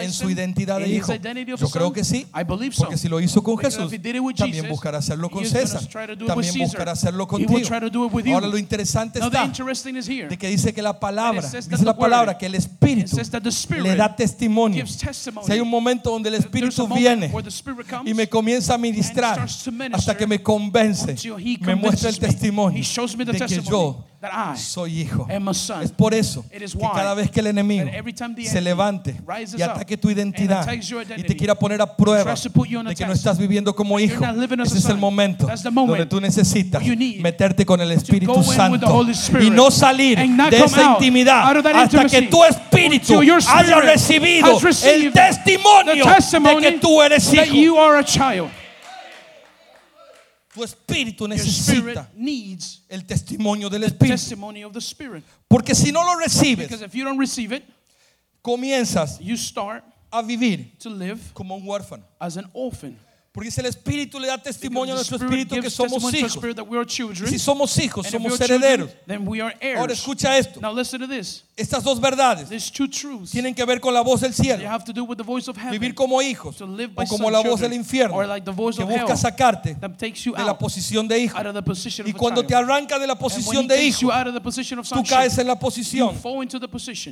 en 0.00 0.12
su 0.12 0.30
identidad 0.30 0.80
de 0.80 0.88
hijo? 0.88 1.12
Yo 1.56 1.68
creo 1.68 1.92
que 1.92 2.04
sí, 2.04 2.26
I 2.34 2.44
believe 2.44 2.74
so. 2.74 2.84
porque 2.84 2.96
si 2.96 3.08
lo 3.08 3.20
hizo 3.20 3.42
con 3.42 3.58
Jesús, 3.58 3.92
también 4.36 4.68
buscará 4.68 4.98
hacerlo 4.98 5.30
con 5.30 5.44
César, 5.44 5.82
también 6.26 6.54
buscará 6.58 6.92
hacerlo 6.92 7.26
contigo. 7.26 7.60
Ahora 8.34 8.46
lo 8.46 8.58
interesante 8.58 9.18
está 9.18 9.46
de 9.46 10.38
que 10.38 10.48
dice 10.48 10.72
que 10.72 10.82
la 10.82 10.98
palabra, 10.98 11.48
dice 11.48 11.84
la 11.84 11.96
palabra 11.96 12.36
que 12.38 12.46
el 12.46 12.54
Espíritu 12.54 13.16
le 13.82 13.96
da 13.96 14.14
testimonio. 14.14 14.86
Si 14.86 15.52
hay 15.52 15.60
un 15.60 15.70
momento 15.70 16.10
donde 16.10 16.28
el 16.28 16.36
Espíritu 16.36 16.88
viene 16.88 17.32
y 18.04 18.14
me 18.14 18.28
comienza 18.28 18.74
a 18.74 18.78
ministrar 18.78 19.46
hasta 19.92 20.16
que 20.16 20.26
me 20.26 20.42
convence, 20.42 21.16
me 21.60 21.74
muestra 21.74 22.10
el 22.10 22.18
testimonio 22.18 22.82
shows 23.04 23.16
me 23.16 23.24
the 23.24 23.32
de 23.32 23.46
que 23.46 23.62
yo 23.62 24.04
soy 24.56 25.00
hijo. 25.00 25.26
Es 25.82 25.92
por 25.92 26.14
eso 26.14 26.44
que 26.50 26.66
cada 26.94 27.14
vez 27.14 27.30
que 27.30 27.40
el 27.40 27.48
enemigo 27.48 27.90
se 28.44 28.60
levante 28.60 29.16
y 29.56 29.62
ataque 29.62 29.96
tu 29.96 30.10
identidad 30.10 30.66
y 31.16 31.22
te 31.22 31.36
quiera 31.36 31.54
poner 31.54 31.82
a 31.82 31.96
prueba 31.96 32.34
de 32.34 32.94
que 32.94 33.06
no 33.06 33.12
estás 33.12 33.38
viviendo 33.38 33.74
como 33.74 34.00
hijo, 34.00 34.24
ese 34.24 34.78
es 34.78 34.86
el 34.86 34.96
momento 34.96 35.48
donde 35.72 36.06
tú 36.06 36.20
necesitas 36.20 36.82
meterte 37.20 37.66
con 37.66 37.80
el 37.80 37.92
Espíritu 37.92 38.42
Santo 38.42 39.06
y 39.40 39.50
no 39.50 39.70
salir 39.70 40.18
de 40.18 40.64
esa 40.64 40.92
intimidad 40.92 41.56
hasta 41.74 42.06
que 42.06 42.22
tu 42.22 42.44
espíritu 42.44 43.20
haya 43.20 43.80
recibido 43.80 44.58
el 44.84 45.12
testimonio 45.12 46.04
de 46.06 46.56
que 46.60 46.72
tú 46.78 47.02
eres 47.02 47.32
hijo. 47.32 47.54
you 47.54 47.78
are 47.78 47.98
a 47.98 48.04
child. 48.04 48.48
Tu 50.54 50.62
espíritu 50.62 51.26
necesita 51.26 52.08
el 52.88 53.04
testimonio 53.04 53.68
del 53.68 53.82
Espíritu. 53.82 54.36
Porque 55.48 55.74
si 55.74 55.90
no 55.90 56.04
lo 56.04 56.16
recibes, 56.16 56.70
it, 56.70 57.64
comienzas 58.40 59.18
you 59.18 59.36
start 59.36 59.84
a 60.12 60.22
vivir 60.22 60.78
to 60.78 60.90
live 60.90 61.20
como 61.34 61.56
un 61.56 61.64
huérfano. 61.66 62.04
as 62.20 62.36
an 62.36 62.48
orphan. 62.54 62.96
Porque 63.34 63.50
si 63.50 63.58
el 63.58 63.66
Espíritu 63.66 64.20
le 64.20 64.28
da 64.28 64.38
testimonio 64.38 64.94
a 64.94 64.96
nuestro 64.96 65.16
espíritu 65.16 65.56
que 65.60 65.68
somos 65.68 66.14
hijos. 66.14 66.38
children. 66.86 67.28
Si 67.28 67.40
somos 67.40 67.76
hijos, 67.78 68.06
somos 68.06 68.38
children, 68.38 68.62
herederos. 68.62 68.90
then 69.08 69.26
we 69.26 69.40
are 69.40 69.52
heirs. 69.60 69.80
Ahora 69.80 69.92
escucha 69.92 70.38
esto. 70.38 70.60
Now 70.60 70.72
listen 70.72 71.00
to 71.00 71.08
this. 71.08 71.42
Estas 71.56 71.82
dos 71.82 72.00
verdades 72.00 72.48
There's 72.48 72.70
two 72.70 72.86
truths. 72.86 73.32
tienen 73.32 73.52
que 73.52 73.64
ver 73.64 73.80
con 73.80 73.92
la 73.92 74.02
voz 74.02 74.20
del 74.20 74.32
cielo. 74.32 74.64
have 74.68 74.84
to 74.84 74.92
do 74.92 75.02
with 75.02 75.16
the 75.16 75.24
voice 75.24 75.48
of 75.50 75.56
heaven. 75.56 75.72
Vivir 75.72 75.96
como 75.96 76.22
hijos 76.22 76.60
o 76.60 77.06
como 77.08 77.28
la 77.28 77.38
voz 77.38 77.58
children, 77.58 77.70
del 77.70 77.80
infierno 77.80 78.22
like 78.22 78.44
que 78.44 78.84
busca 78.84 79.16
sacarte 79.16 79.74
de 79.74 80.44
la 80.44 80.56
posición 80.56 81.08
de 81.08 81.18
hijo. 81.18 81.36
Y 82.06 82.12
cuando 82.12 82.46
te 82.46 82.54
arranca 82.54 83.00
de 83.00 83.06
la 83.08 83.18
posición 83.18 83.66
de 83.66 83.84
hijo, 83.84 84.12
tú 84.92 85.02
caes 85.02 85.36
en 85.38 85.48
la 85.48 85.58
posición 85.58 86.14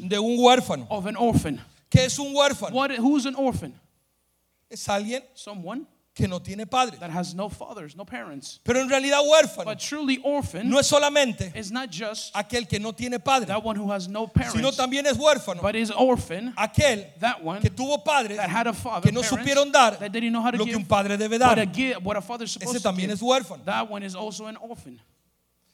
de 0.02 0.18
un 0.20 0.36
huérfano. 0.38 0.86
of 0.88 1.04
an 1.04 1.16
orphan. 1.16 1.60
¿Qué 1.90 2.04
es 2.04 2.16
un 2.20 2.32
huérfano? 2.32 2.76
What? 2.76 2.92
Who's 3.00 3.26
an 3.26 3.34
orphan? 3.34 3.74
Es 4.70 4.88
alguien 4.88 5.24
Someone 5.34 5.84
que 6.14 6.28
no 6.28 6.40
tiene 6.40 6.66
padre. 6.66 6.98
that 6.98 7.10
has 7.10 7.34
no 7.34 7.48
fathers, 7.48 7.96
no 7.96 8.04
parents. 8.04 8.60
Pero 8.64 8.80
en 8.80 8.88
realidad 8.88 9.20
huérfano 9.24 9.64
But 9.64 9.78
truly 9.78 10.20
orphan 10.22 10.68
no 10.68 10.78
es 10.78 10.86
solamente 10.86 11.50
is 11.56 11.70
not 11.72 11.88
just 11.90 12.34
aquel 12.34 12.68
que 12.68 12.78
no 12.78 12.92
tiene 12.92 13.18
padre, 13.18 13.46
that 13.46 13.62
one 13.64 13.76
who 13.76 13.90
has 13.90 14.08
no 14.08 14.26
parents, 14.26 14.54
sino 14.54 14.70
también 14.72 15.06
es 15.06 15.16
huérfano 15.16 15.62
but 15.62 15.74
is 15.74 15.90
orphan, 15.90 16.52
aquel 16.56 17.06
that 17.20 17.42
one 17.42 17.60
que 17.62 17.70
tuvo 17.70 18.04
padres 18.04 18.36
that 18.36 18.50
had 18.50 18.66
a 18.66 18.72
father, 18.74 19.02
que 19.08 19.12
no 19.12 19.22
parents, 19.22 19.42
supieron 19.42 19.72
dar 19.72 19.98
that 19.98 20.12
didn't 20.12 20.32
know 20.32 20.42
how 20.42 20.50
to 20.50 20.58
lo 20.58 20.66
que 20.66 20.76
un 20.76 20.84
padre 20.84 21.16
debe 21.16 21.38
what 21.40 21.58
a, 21.58 21.64
dar. 21.64 21.72
give, 21.72 22.04
what 22.04 22.16
a 22.16 22.20
father 22.20 22.44
is 22.44 22.52
supposed 22.52 22.76
Ese 22.76 22.82
to 22.82 22.88
también 22.88 23.08
give. 23.08 23.12
es 23.14 23.22
huérfano. 23.22 23.64
That 23.64 23.88
one 23.90 24.02
is 24.02 24.14
also 24.14 24.46
an 24.46 24.56
orphan. 24.58 25.00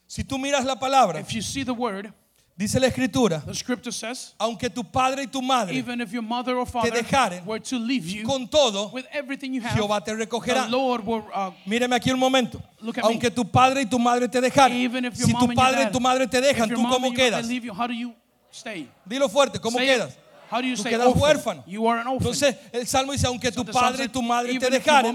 Si 0.07 0.23
tú 0.23 0.39
miras 0.39 0.65
la 0.65 0.77
palabra, 0.77 1.21
If 1.21 1.35
you 1.35 1.43
see 1.43 1.65
the 1.65 1.75
word, 1.75 2.13
dice 2.59 2.81
la 2.81 2.89
escritura, 2.89 3.41
the 3.47 3.55
scripture 3.55 3.93
says, 3.93 4.35
aunque 4.39 4.69
tu 4.69 4.83
padre 4.83 5.23
y 5.23 5.27
tu 5.27 5.41
madre 5.41 5.73
even 5.77 6.01
if 6.01 6.13
your 6.13 6.23
mother 6.23 6.57
or 6.57 6.67
father 6.67 6.91
dejaren, 6.91 7.45
were 7.47 7.61
to 7.61 7.79
leave 7.79 8.05
you 8.05 8.27
con 8.27 8.49
todo, 8.49 8.91
with 8.93 9.07
everything 9.13 9.55
you 9.55 9.63
have, 9.63 9.75
Jehová 9.79 10.05
te 10.05 10.11
the 10.13 10.27
recogerá. 10.27 10.69
Lord 10.69 11.07
will 11.07 11.25
uh, 11.33 11.53
Míreme 11.67 11.95
aquí 11.95 12.11
un 12.11 12.19
momento. 12.19 12.61
Look 12.81 12.99
at 12.99 13.05
me. 13.05 13.11
Aunque 13.11 13.31
tu 13.31 13.45
padre 13.45 13.83
y 13.83 13.87
tu 13.87 13.99
madre 13.99 14.29
te 14.29 14.41
dejaran, 14.41 14.73
even 14.77 15.05
if 15.05 15.17
your 15.17 15.29
si 15.29 15.33
tu 15.33 15.55
padre 15.55 15.85
y 15.85 15.91
tu 15.93 16.01
madre 16.01 16.27
te 16.27 16.41
dejan, 16.41 16.69
¿tú 16.69 16.83
cómo 16.89 17.13
quedas? 17.15 17.49
you, 17.49 17.73
how 17.73 17.87
do 17.87 17.95
you 17.95 18.13
stay? 18.51 18.89
Dilo 19.09 19.29
fuerte, 19.29 19.61
¿cómo 19.61 19.79
Say 19.79 19.87
it. 19.87 19.97
quedas? 19.97 20.19
How 20.51 20.61
do 20.61 20.67
you 20.67 20.75
Tú 20.77 20.83
say 20.83 20.93
quedas 20.93 21.07
orphan? 21.07 21.21
huérfano. 21.21 21.65
You 21.67 21.87
are 21.87 22.01
an 22.01 22.09
orphan. 22.09 22.27
Entonces, 22.27 22.57
el 22.73 22.87
Salmo 22.87 23.13
dice, 23.13 23.27
aunque 23.27 23.53
So 23.53 23.63
tu 23.63 23.71
padre 23.71 24.05
y 24.05 24.09
tu 24.09 24.23
madre 24.23 24.59
te 24.59 24.71
dejaren, 24.71 25.15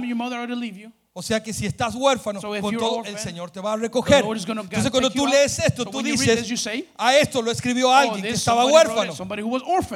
o 1.15 1.21
sea 1.21 1.43
que 1.43 1.53
si 1.53 1.67
estás 1.67 1.93
huérfano, 1.93 2.41
So 2.41 2.49
con 2.59 2.75
todo 2.75 2.95
orphan, 2.95 3.13
el 3.13 3.19
Señor 3.19 3.51
te 3.51 3.59
va 3.59 3.73
a 3.73 3.77
recoger. 3.77 4.25
Entonces 4.25 4.89
cuando 4.89 5.11
tú 5.11 5.27
lees 5.27 5.59
esto, 5.59 5.83
So 5.83 5.91
tú 5.91 6.01
this, 6.01 6.19
dices, 6.19 6.47
you 6.47 6.57
say, 6.57 6.89
a 6.97 7.15
esto 7.15 7.39
lo 7.39 7.51
escribió 7.51 7.89
oh, 7.89 7.93
alguien 7.93 8.23
que 8.23 8.31
this 8.31 8.39
estaba 8.39 8.65
it, 8.65 8.71
huérfano. 8.71 9.13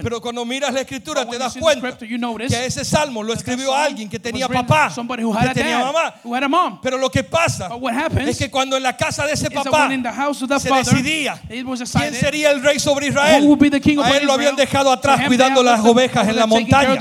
Pero 0.04 0.22
cuando 0.22 0.46
miras 0.46 0.72
la 0.72 0.82
escritura 0.82 1.24
But 1.26 1.32
te 1.32 1.40
das 1.40 1.58
cuenta 1.58 1.88
scripture, 1.88 2.08
you 2.08 2.20
notice 2.20 2.56
que 2.56 2.66
ese 2.68 2.86
salmo 2.86 3.24
lo 3.24 3.34
escribió 3.34 3.74
alguien 3.74 4.08
que 4.08 4.20
tenía 4.20 4.48
papá, 4.48 4.94
que 4.94 5.54
tenía 5.56 5.80
dad, 5.80 6.12
mamá. 6.22 6.80
Pero 6.84 7.00
lo 7.00 7.10
que 7.10 7.24
pasa 7.24 7.68
es 8.28 8.38
que 8.38 8.52
cuando 8.52 8.78
en 8.78 8.84
la 8.84 8.96
casa 8.96 9.26
de 9.26 9.34
ese 9.34 9.50
papá 9.50 9.90
se 9.90 10.70
father, 10.70 10.86
decidía 10.86 11.42
quién 11.48 12.14
sería 12.14 12.52
el 12.52 12.62
rey 12.62 12.78
sobre 12.78 13.08
Israel, 13.08 13.58
a 14.04 14.18
él 14.18 14.26
lo 14.28 14.34
habían 14.34 14.56
dejado 14.56 14.92
atrás 14.92 15.22
cuidando 15.26 15.64
las 15.64 15.84
ovejas 15.84 16.28
en 16.28 16.36
la 16.36 16.46
montaña. 16.46 16.96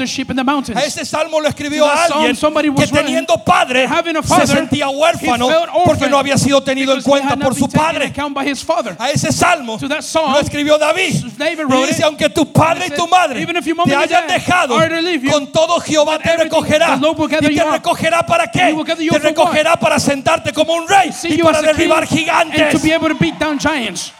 A 0.75 0.85
ese 0.85 1.05
salmo 1.05 1.39
lo 1.39 1.49
escribió 1.49 1.87
alguien 1.87 2.35
que 2.75 2.87
teniendo 2.87 3.45
padre 3.45 3.87
se 4.23 4.47
sentía 4.47 4.89
huérfano 4.89 5.49
porque 5.85 6.09
no 6.09 6.19
había 6.19 6.39
sido 6.39 6.63
tenido 6.63 6.95
en 6.95 7.03
cuenta 7.03 7.37
por 7.37 7.55
su 7.55 7.69
padre. 7.69 8.13
A 8.99 9.11
ese 9.11 9.33
salmo 9.33 9.79
lo 9.81 10.41
escribió 10.41 10.79
David. 10.79 11.15
Y 11.17 11.87
dice, 11.87 12.03
aunque 12.05 12.31
tu 12.31 12.53
padre 12.53 12.87
y 12.87 12.91
tu 12.91 13.07
madre 13.09 13.47
te 13.85 13.95
hayan 13.97 14.27
dejado, 14.27 14.79
con 15.31 15.53
todo 15.53 15.81
Jehová 15.81 16.19
te 16.19 16.37
recogerá. 16.37 16.99
¿Y 17.41 17.55
te 17.57 17.65
recogerá 17.65 18.25
para 18.25 18.51
qué? 18.51 18.75
Te 19.11 19.19
recogerá 19.19 19.77
para 19.77 19.99
sentarte 19.99 20.53
como 20.53 20.75
un 20.75 20.89
rey 20.89 21.11
y 21.25 21.43
para 21.43 21.63
derribar 21.63 22.07
gigantes. 22.07 22.83
be 22.83 22.93
able 22.93 23.09
to 23.09 23.17
beat 23.17 23.39
down 23.39 23.59
giants. 23.59 24.13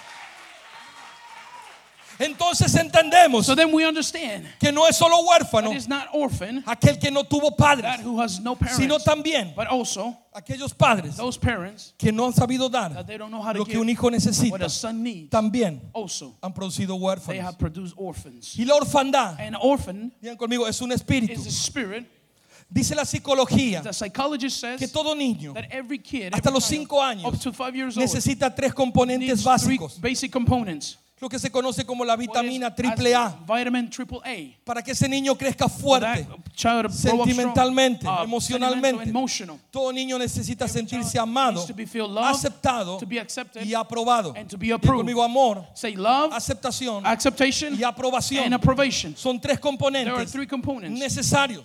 Entonces 2.19 2.75
entendemos 2.75 3.47
So 3.47 3.55
then 3.55 3.73
we 3.73 3.87
understand 3.87 4.47
que 4.59 4.73
no 4.73 4.87
es 4.87 4.97
solo 4.97 5.17
huérfano 5.23 5.71
that 5.71 5.77
it's 5.77 5.89
not 5.89 6.09
orphan, 6.13 6.63
aquel 6.67 6.99
que 6.99 7.11
no 7.11 7.25
tuvo 7.25 7.57
padres, 7.57 7.97
that 7.97 8.05
who 8.05 8.21
has 8.21 8.41
no 8.41 8.55
parents, 8.57 8.79
sino 8.79 8.99
también 8.99 9.55
but 9.55 9.67
also 9.69 10.17
aquellos 10.33 10.75
padres 10.75 11.17
those 11.17 11.39
parents 11.39 11.95
que 11.99 12.13
no 12.13 12.27
han 12.27 12.33
sabido 12.33 12.71
dar 12.71 12.93
that 12.95 13.07
they 13.07 13.17
don't 13.19 13.31
know 13.31 13.43
how 13.43 13.53
to 13.53 13.59
lo 13.59 13.65
que 13.65 13.79
un 13.79 13.89
hijo 13.89 14.11
necesita. 14.11 14.93
needs. 14.93 15.31
También 15.31 15.81
Also, 15.93 16.37
han 16.43 16.53
producido 16.53 16.97
huérfanos. 16.97 17.43
have 17.43 17.59
produced 17.59 17.95
orphans. 17.97 18.55
Y 18.59 18.65
la 18.65 18.75
orfandad, 18.75 19.39
An 19.41 19.57
orphan 19.61 20.13
digan 20.21 20.37
conmigo, 20.37 20.67
es 20.67 20.81
un 20.81 20.93
espíritu. 20.93 21.41
Dice 22.69 22.97
la 22.97 23.05
psicología 23.05 23.81
The 23.81 23.93
psychologist 23.93 24.59
says 24.59 24.81
que 24.81 24.89
todo 24.89 25.15
niño 25.15 25.55
that 25.55 25.67
every 25.71 25.99
kid, 25.99 26.35
hasta 26.35 26.49
every 26.49 26.53
los 26.53 26.69
child, 26.69 26.81
cinco 26.81 27.01
años 27.01 27.97
necesita 27.97 28.53
tres 28.53 28.75
componentes 28.75 29.45
básicos. 29.45 30.01
Lo 31.19 31.31
que 31.31 31.39
se 31.39 31.51
conoce 31.51 31.87
como 31.87 32.05
la 32.05 32.15
vitamina 32.15 32.75
triple 32.75 33.15
A, 33.15 33.35
vitamin 33.49 33.89
triple 33.89 34.19
A. 34.23 34.65
para 34.65 34.83
que 34.83 34.91
ese 34.93 35.09
niño 35.09 35.35
crezca 35.37 35.67
fuerte. 35.67 36.27
child 36.55 36.91
sentimentalmente, 36.91 38.01
strong, 38.03 38.21
uh, 38.21 38.25
emocionalmente. 38.25 39.13
Todo 39.71 39.93
niño 39.93 40.19
necesita 40.19 40.67
Every 40.67 40.79
sentirse 40.79 41.19
amado, 41.19 41.65
loved, 42.09 42.19
aceptado 42.31 42.99
to 42.99 43.07
be 43.07 43.19
accepted, 43.19 43.65
y 43.65 43.73
aprobado. 43.75 44.35
and 44.37 44.49
to 44.51 44.59
be 44.59 44.67
Y 44.67 44.73
approved. 44.73 44.99
conmigo 44.99 45.23
amor, 45.23 45.67
Say 45.75 45.95
love, 45.97 46.33
aceptación 46.35 47.03
y 47.79 47.83
aprobación. 47.83 49.17
Son 49.17 49.41
tres 49.41 49.59
componentes 49.59 50.33
three 50.33 50.47
components 50.47 50.99
necesarios 50.99 51.65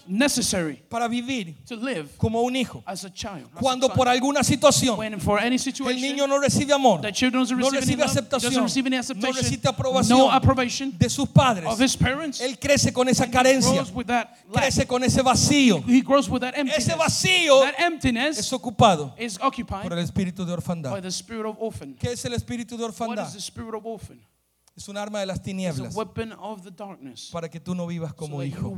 para 0.89 1.07
vivir 1.09 1.55
to 1.65 1.75
live 1.75 2.07
como 2.17 2.41
un 2.41 2.55
hijo. 2.55 2.81
as 2.85 3.03
a 3.03 3.09
child. 3.09 3.47
as 3.51 3.57
a 3.57 3.59
Cuando 3.59 3.89
por 3.89 4.07
alguna 4.07 4.43
situación 4.43 4.97
el 5.03 6.01
niño 6.01 6.25
no 6.27 6.39
recibe 6.39 6.73
amor, 6.73 7.01
no 7.01 7.69
recibe 7.69 8.03
aceptación, 8.03 8.53
no 8.53 8.63
recibe 8.63 9.40
no 9.41 9.69
aprobación 9.69 10.31
approbation 10.31 10.97
de 10.97 11.09
sus 11.09 11.29
padres, 11.29 11.65
of 11.67 11.79
his 11.79 11.95
parents, 11.95 12.39
él 12.41 12.57
crece 12.59 12.91
con 12.93 13.07
esa 13.09 13.29
carencia, 13.29 13.73
grows 13.73 13.91
with 13.91 14.05
that 14.05 14.29
lack. 14.49 14.63
crece 14.63 14.87
con 14.87 15.03
ese 15.03 15.21
vacío. 15.21 15.83
He 15.87 16.01
grows 16.01 16.29
with 16.29 16.41
that 16.41 16.53
emptiness. 16.57 16.87
Ese 16.87 16.95
vacío 16.97 17.61
that 17.61 17.79
emptiness 17.79 18.37
es 18.37 18.51
ocupado 18.53 19.13
is 19.17 19.37
occupied 19.41 19.83
por 19.83 19.93
el 19.93 19.99
espíritu 19.99 20.45
de 20.45 20.51
by 20.51 20.57
orfandad. 20.57 21.01
the 21.01 21.11
spirit 21.11 21.45
of 21.45 21.55
orphan. 21.59 21.95
¿Qué 21.99 22.11
es 22.11 22.25
el 22.25 22.33
espíritu 22.33 22.77
de 22.77 22.83
What 22.83 22.91
orfandad? 22.91 23.27
is 23.27 23.33
the 23.33 23.39
spirit 23.39 23.73
of 23.73 23.85
orphan? 23.85 24.19
Es 24.75 24.87
un 24.87 24.97
arma 24.97 25.19
de 25.19 25.25
las 25.25 25.41
tinieblas 25.41 25.93
para 27.31 27.49
que 27.49 27.59
tú 27.59 27.75
no 27.75 27.85
vivas 27.87 28.11
So 28.11 28.15
como 28.15 28.41
you 28.41 28.49
hijo. 28.49 28.69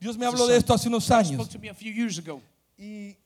Dios 0.00 0.18
me 0.18 0.26
habló 0.26 0.46
de 0.46 0.56
esto 0.56 0.74
hace 0.74 0.88
unos 0.88 1.10
años 1.10 1.48
y 2.76 3.16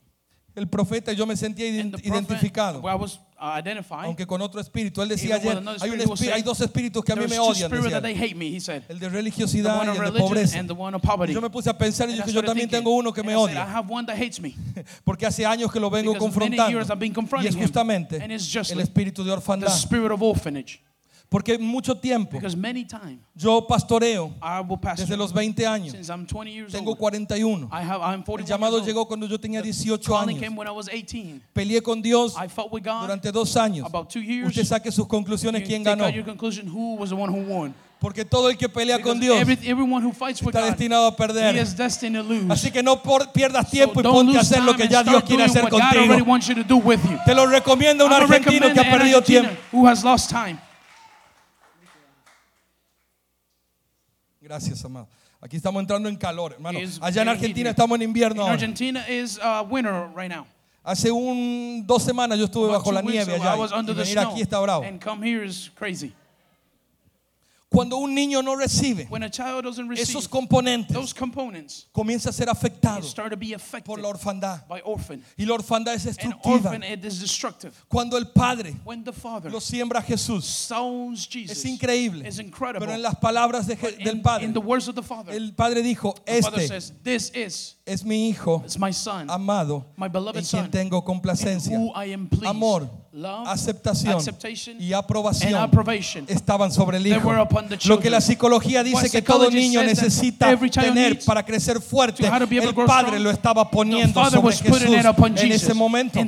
el 0.55 0.68
profeta 0.68 1.12
yo 1.12 1.26
me 1.26 1.36
sentía 1.36 1.66
ident- 1.66 1.90
prophet, 1.92 2.07
identificado, 2.07 2.80
where 2.80 2.96
I 2.96 3.01
was 3.01 3.20
uh, 3.40 4.05
aunque 4.05 4.26
con 4.26 4.42
otro 4.42 4.61
espíritu. 4.61 5.01
Él 5.03 5.09
decía 5.09 5.36
ayer, 5.36 5.62
hay, 5.80 5.90
un 5.90 6.32
hay 6.32 6.42
dos 6.42 6.61
espíritus 6.61 7.05
que 7.05 7.12
a 7.12 7.16
mí 7.16 7.26
me 7.28 7.38
odian, 7.38 7.70
me, 7.70 8.61
said. 8.61 8.82
el 8.88 8.99
de 8.99 9.09
religiosidad 9.09 9.84
y 9.84 9.88
el 9.88 10.12
de 10.12 10.20
pobreza. 10.20 10.64
poverty. 11.01 11.32
Yo 11.32 11.40
me 11.40 11.51
puse 11.51 11.70
a 11.70 11.78
pensar 11.78 12.11
y 12.11 12.16
yo 12.16 12.22
started 12.22 12.44
también 12.44 12.68
tengo 12.68 12.90
uno 12.94 13.12
que 13.12 13.22
me 13.22 13.36
odia, 13.36 13.62
have 13.62 13.92
one 13.92 14.07
that 14.07 14.16
hates 14.16 14.40
me. 14.40 14.55
porque 15.05 15.26
hace 15.26 15.46
años 15.46 15.70
que 15.72 15.78
lo 15.80 15.90
vengo 15.90 16.16
confrontando. 16.16 16.78
Y 17.42 17.46
es 17.46 17.57
justamente 17.57 18.20
And 18.20 18.32
it's 18.32 18.51
just 18.53 18.72
el 18.72 18.80
espíritu 18.80 19.24
de 19.24 19.30
orfandad. 19.30 19.68
Porque 21.31 21.59
mucho 21.59 21.95
tiempo 21.95 22.39
Because 22.39 22.57
many 22.57 22.85
times 22.87 23.18
yo 23.35 23.66
pastoreo 23.66 24.33
pastor 24.81 24.97
desde 24.97 25.14
los 25.16 25.31
20 25.31 25.66
años. 25.66 25.93
since 25.93 26.11
I'm 26.11 26.26
20 26.26 26.51
years 26.51 26.72
Tengo 26.72 26.93
old. 26.93 26.99
41. 26.99 27.68
I 27.70 27.83
have, 27.83 28.01
El 28.14 28.24
41 28.24 28.47
llamado 28.47 28.83
llegó 28.83 29.07
cuando 29.07 29.26
yo 29.26 29.39
tenía 29.39 29.61
18 29.61 30.11
Calling 30.11 30.37
años. 30.37 30.41
came 30.41 30.57
when 30.57 30.66
I 30.66 30.70
was 30.70 30.89
18. 30.89 31.43
Peleé 31.53 31.83
con 31.83 32.01
Dios 32.01 32.35
I 32.43 32.49
fought 32.49 32.72
with 32.72 32.83
God 32.83 33.03
durante 33.03 33.31
dos 33.31 33.55
años. 33.59 33.85
about 33.87 34.09
two 34.09 34.20
years. 34.22 34.49
Usted 34.49 34.64
saque 34.64 34.91
sus 34.91 35.07
conclusiones 35.07 35.64
quién 35.66 35.85
ganó. 35.85 36.05
out 36.07 36.14
your 36.14 36.24
conclusion 36.24 36.66
who 36.66 36.95
was 36.97 37.11
the 37.11 37.14
one 37.16 37.29
who 37.31 37.43
won. 37.47 37.74
Porque 38.01 38.24
todo 38.24 38.49
el 38.49 38.57
que 38.57 38.68
pelea 38.68 38.97
Because 38.97 39.11
con 39.12 39.20
Dios 39.20 39.37
every, 39.39 39.55
está 39.55 40.64
destinado 40.64 41.09
a 41.09 41.14
perder. 41.16 41.57
is 41.57 41.76
destined 41.76 42.16
to 42.16 42.22
lose. 42.22 42.47
Así 42.49 42.70
que 42.70 42.83
no 42.83 43.03
por- 43.03 43.33
pierdas 43.33 43.66
So 43.66 43.72
tiempo 43.72 44.01
y 44.01 44.03
don't 44.03 44.14
ponte 44.16 44.39
a 44.39 44.41
hacer 44.41 44.62
lo 44.62 44.72
time 44.72 44.85
que 44.89 44.89
ya 44.95 45.03
Dios 45.03 45.22
quiere 45.24 45.43
hacer 45.45 45.68
contigo. 45.68 46.14
Te 47.26 47.35
lo 47.35 47.45
recomiendo 47.47 48.05
a 48.05 48.07
un 48.07 48.12
argentino 48.14 48.72
que 48.72 48.81
ha 48.81 48.91
perdido 48.91 49.20
tiempo. 49.20 49.51
who 49.72 49.87
has 49.87 50.03
lost 50.03 50.31
time. 50.31 50.57
Gracias, 54.49 54.82
amado. 54.82 55.07
Aquí 55.42 55.57
estamos 55.59 55.78
entrando 55.80 56.09
en 56.09 56.16
calor, 56.16 56.55
hermano. 56.55 56.80
Is 56.80 56.99
Allá 57.03 57.20
en 57.20 57.26
very 57.28 57.36
Argentina 57.36 57.68
heated. 57.68 57.70
estamos 57.70 57.96
en 57.96 58.03
In 58.03 58.09
invierno 58.09 58.40
ahora. 58.42 58.55
Argentina 58.55 59.05
is 59.07 59.38
uh, 59.38 59.62
winter 59.68 60.09
right 60.16 60.30
now. 60.30 60.46
Hace 60.82 61.11
un, 61.12 61.84
dos 61.86 62.03
semanas 62.03 62.38
yo 62.38 62.46
estuve 62.46 62.64
About 62.70 62.78
bajo 62.78 62.90
two 62.90 62.92
la 62.94 63.01
weeks 63.03 63.12
nieve 63.26 63.34
ago, 63.34 63.44
allá 63.44 63.57
was 63.59 63.70
y 63.70 63.74
under 63.78 63.94
the 63.94 64.01
venir 64.03 64.18
snow, 64.18 64.30
aquí 64.32 64.40
está 64.40 64.59
bravo. 64.61 64.84
and 64.84 65.01
come 65.03 65.22
here 65.22 65.44
is 65.44 65.70
crazy. 65.76 66.14
Cuando 67.71 67.99
un 67.99 68.14
niño 68.14 68.43
no 68.43 68.57
recibe 68.57 69.07
esos 69.97 70.27
componentes, 70.27 70.97
comienza 71.93 72.31
a 72.31 72.33
ser 72.33 72.49
afectado 72.49 73.07
por 73.85 74.01
la 74.01 74.09
orfandad. 74.09 74.66
by 74.66 74.81
orphan. 74.85 75.23
Y 75.37 75.45
la 75.45 75.55
orfandad 75.55 75.95
es 75.95 76.05
destructiva. 76.05 76.73
Cuando 77.89 78.16
el 78.16 78.29
Padre 78.29 78.75
When 78.85 79.05
the 79.05 79.12
father 79.12 79.53
lo 79.53 79.61
siembra 79.61 80.01
a 80.01 80.03
Jesús, 80.03 80.71
es 81.49 81.64
increíble. 81.64 82.25
Pero 82.79 82.93
en 82.93 83.03
las 83.03 83.16
palabras 83.16 83.66
de 83.66 83.77
del 83.77 84.23
Padre, 84.23 84.51
el 85.31 85.55
Padre 85.55 85.83
dijo, 85.83 86.14
the 86.25 86.43
father 86.43 86.61
este 86.61 86.69
says, 86.69 86.93
"This 87.03 87.33
is 87.35 87.78
es 87.89 88.05
mi 88.05 88.28
hijo 88.28 88.62
it's 88.64 88.78
my 88.78 88.93
son, 88.93 89.30
amado 89.30 89.86
my 89.97 90.09
beloved 90.09 90.39
en 90.39 90.45
quien 90.45 90.62
son, 90.62 90.70
tengo 90.70 90.99
in 90.99 91.05
complacencia. 91.05 91.78
who 91.78 91.93
I 91.95 92.12
am 92.12 92.28
pleased." 92.28 92.47
Amor, 92.47 92.89
Love, 93.12 93.49
aceptación 93.49 94.20
y 94.78 94.93
aprobación 94.93 95.68
estaban 96.28 96.70
sobre 96.70 96.99
el 96.99 97.07
hijo. 97.07 97.32
Lo 97.86 97.99
que 97.99 98.11
la 98.11 98.20
psicología 98.20 98.82
dice 98.82 99.11
que 99.11 99.22
todo 99.22 99.51
niño 99.51 99.82
necesita 99.82 100.57
tener 100.70 101.18
para 101.24 101.45
crecer 101.45 101.80
fuerte, 101.80 102.24
el 102.26 102.74
Padre 102.86 103.18
lo 103.18 103.30
estaba 103.30 103.70
poniendo 103.70 104.24
sobre 104.30 104.57
Jesús 104.57 104.82
en 105.36 105.53
ese 105.53 105.74
momento. 105.74 106.20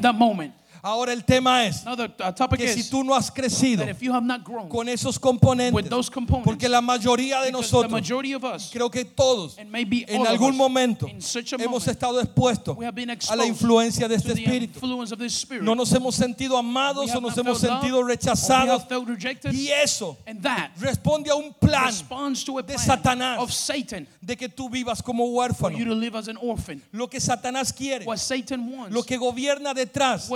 Ahora 0.82 1.12
el 1.12 1.24
tema 1.24 1.66
es 1.66 1.84
Now 1.84 1.94
the 1.94 2.04
uh, 2.04 2.56
que 2.56 2.68
si 2.72 2.80
is 2.80 2.90
tú 2.90 3.04
no 3.04 3.14
has 3.14 3.30
crecido 3.30 3.84
grown 4.42 4.68
con 4.68 4.88
esos 4.88 5.18
componentes, 5.18 6.10
porque 6.42 6.68
la 6.68 6.80
mayoría 6.80 7.42
de 7.42 7.52
nosotros, 7.52 7.92
us, 7.92 8.70
creo 8.72 8.90
que 8.90 9.04
todos, 9.04 9.56
en 9.58 10.26
algún 10.26 10.52
us, 10.52 10.56
momento 10.56 11.06
hemos 11.06 11.60
moment, 11.60 11.88
estado 11.88 12.20
expuestos 12.20 12.76
a 13.28 13.36
la 13.36 13.46
influencia 13.46 14.08
de 14.08 14.14
este 14.14 14.32
espíritu. 14.32 14.80
No 15.60 15.74
nos 15.74 15.92
hemos 15.92 16.14
sentido 16.14 16.56
amados 16.56 17.10
o 17.14 17.20
nos 17.20 17.36
hemos 17.36 17.60
sentido 17.60 18.02
rechazados 18.02 18.86
y 19.52 19.68
eso 19.68 20.16
responde 20.78 21.30
a 21.30 21.34
un 21.34 21.52
plan 21.52 21.92
de 22.66 22.78
Satanás. 22.78 23.38
of 23.38 23.52
Satan 23.52 24.06
de 24.20 24.36
que 24.36 24.48
tú 24.48 24.70
vivas 24.70 25.02
como 25.02 25.26
huérfano. 25.26 25.76
Lo 26.92 27.08
que 27.08 27.20
Satanás 27.20 27.72
quiere, 27.72 28.06
lo 28.88 29.02
que 29.02 29.16
gobierna 29.16 29.74
detrás 29.74 30.28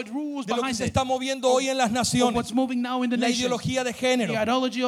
de 0.43 0.55
lo 0.55 0.63
que 0.63 0.75
se 0.75 0.85
está 0.85 1.05
moviendo 1.05 1.51
hoy 1.51 1.69
en 1.69 1.79
las 1.79 1.91
naciones, 1.91 2.37
what's 2.37 2.53
moving 2.53 2.83
now 2.83 3.05
in 3.05 3.11
the 3.11 3.17
la 3.17 3.29
ideología 3.29 3.85
de 3.85 3.93
género, 3.93 4.35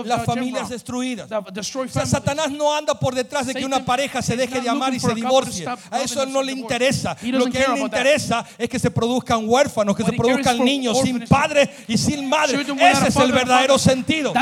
las 0.05 0.25
familias 0.25 0.69
destruidas. 0.69 1.31
O 1.31 1.89
sea. 1.89 2.07
Satanás 2.07 2.51
no 2.51 2.75
anda 2.75 2.99
por 2.99 3.15
detrás 3.15 3.47
de 3.47 3.55
que 3.55 3.65
una 3.65 3.85
pareja 3.85 4.23
se 4.23 4.37
deje 4.37 4.61
de 4.61 4.69
amar 4.69 4.95
y 4.95 5.01
se 5.01 5.15
divorcie. 5.15 5.67
A 5.91 6.03
eso 6.03 6.21
loving 6.21 6.33
no 6.33 6.41
and 6.41 6.49
le 6.49 6.55
divorce. 6.55 6.75
interesa. 6.75 7.17
Lo 7.23 7.47
que 7.47 7.59
a 7.59 7.65
él 7.65 7.75
le 7.75 7.81
interesa 7.81 8.47
es 8.59 8.69
que 8.69 8.79
se 8.79 8.91
produzcan 8.91 9.49
huérfanos, 9.49 9.97
que 9.97 10.05
se 10.05 10.13
produzcan 10.13 10.59
niños 10.65 10.99
sin 11.01 11.17
orphanages. 11.17 11.29
padre 11.29 11.71
y 11.89 11.99
sin 11.99 12.29
madre. 12.29 12.61
Ese 12.61 13.09
es 13.09 13.17
el 13.17 13.33
verdadero 13.33 13.79
sentido. 13.79 14.33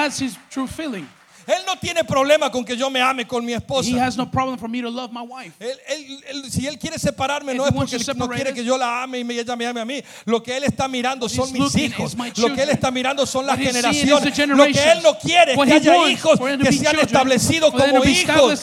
Él 1.47 1.63
no 1.67 1.77
tiene 1.79 2.05
problema 2.05 2.51
con 2.51 2.65
que 2.65 2.77
yo 2.77 2.89
me 2.91 3.01
ame 3.01 3.27
con 3.27 3.45
mi 3.45 3.53
He 3.53 3.57
esposa. 3.57 4.05
has 4.07 4.17
no 4.17 4.31
problem 4.31 4.59
for 4.59 4.69
me 4.69 4.81
to 4.83 4.91
love 4.91 5.11
my 5.13 5.21
wife. 5.23 5.53
Él- 5.61 5.79
él- 5.89 6.25
él- 6.31 6.51
si 6.51 6.67
él 6.67 6.79
quiere 6.79 6.99
separarme 6.99 7.53
If 7.53 7.59
no 7.59 7.65
he 7.65 7.69
es 7.69 7.75
porque 7.75 7.99
to 7.99 8.15
no 8.15 8.29
quiere 8.29 8.51
us, 8.51 8.55
que 8.57 8.65
yo 8.65 8.77
la 8.79 9.03
ame 9.03 9.19
y 9.21 9.25
me- 9.25 9.35
ella 9.39 9.55
me 9.57 9.67
ame 9.67 9.81
a 9.81 9.85
mí. 9.85 10.03
Lo 10.25 10.43
que 10.43 10.57
él 10.57 10.65
está 10.65 10.89
mirando 10.89 11.29
son 11.29 11.53
mis 11.53 11.61
looking 11.63 11.85
hijos. 11.93 12.15
Lo 12.39 12.55
que 12.55 12.63
él 12.63 12.71
está 12.71 12.91
mirando 12.91 13.27
son 13.27 13.47
las 13.47 13.59
generaciones. 13.59 14.39
Lo 14.49 14.65
que 14.67 14.93
él 14.93 15.03
no 15.03 15.19
quiere 15.19 15.53
es 15.53 15.59
que 15.59 15.71
he 15.71 15.75
haya 15.77 15.93
hijos 16.11 16.39
que 16.41 16.73
sean 16.73 16.97
establecidos 17.01 17.73
como 17.73 18.05
hijos. 18.05 18.63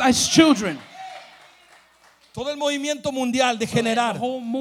Todo 2.34 2.49
el 2.49 2.57
movimiento 2.57 3.11
mundial 3.11 3.59
de 3.59 3.67
generar 3.67 4.17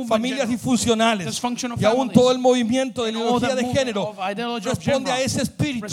familias 0.08 0.48
disfuncionales 0.48 1.40
y 1.78 1.84
aún 1.84 2.10
todo 2.10 2.32
el 2.32 2.38
movimiento 2.38 3.04
de 3.04 3.12
ideología 3.12 3.54
de 3.54 3.64
género 3.64 4.16
responde 4.64 5.12
a 5.12 5.20
ese 5.20 5.42
espíritu. 5.42 5.86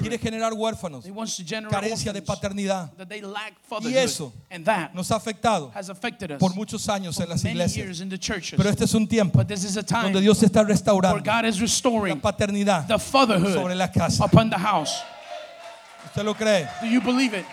Quiere 0.00 0.18
generar 0.18 0.54
huérfanos, 0.54 1.04
carencia 1.70 2.12
de 2.14 2.22
paternidad. 2.22 2.90
Y 3.82 3.94
eso 3.94 4.32
nos 4.94 5.10
ha 5.10 5.16
afectado 5.16 5.70
por 6.38 6.54
muchos 6.54 6.88
años 6.88 7.20
en 7.20 7.28
las 7.28 7.44
iglesias. 7.44 8.02
Pero 8.56 8.70
este 8.70 8.84
es 8.84 8.94
un 8.94 9.06
tiempo 9.06 9.44
donde 9.44 10.20
Dios 10.22 10.42
está 10.42 10.62
restaurando 10.62 11.22
la 11.22 12.16
paternidad 12.16 12.88
sobre 12.98 13.74
la 13.74 13.92
casa. 13.92 14.24
¿Usted 14.24 16.22
lo 16.22 16.34
cree? 16.34 16.66
Do 16.80 16.86
you 16.86 17.02
believe 17.02 17.38
it? 17.38 17.44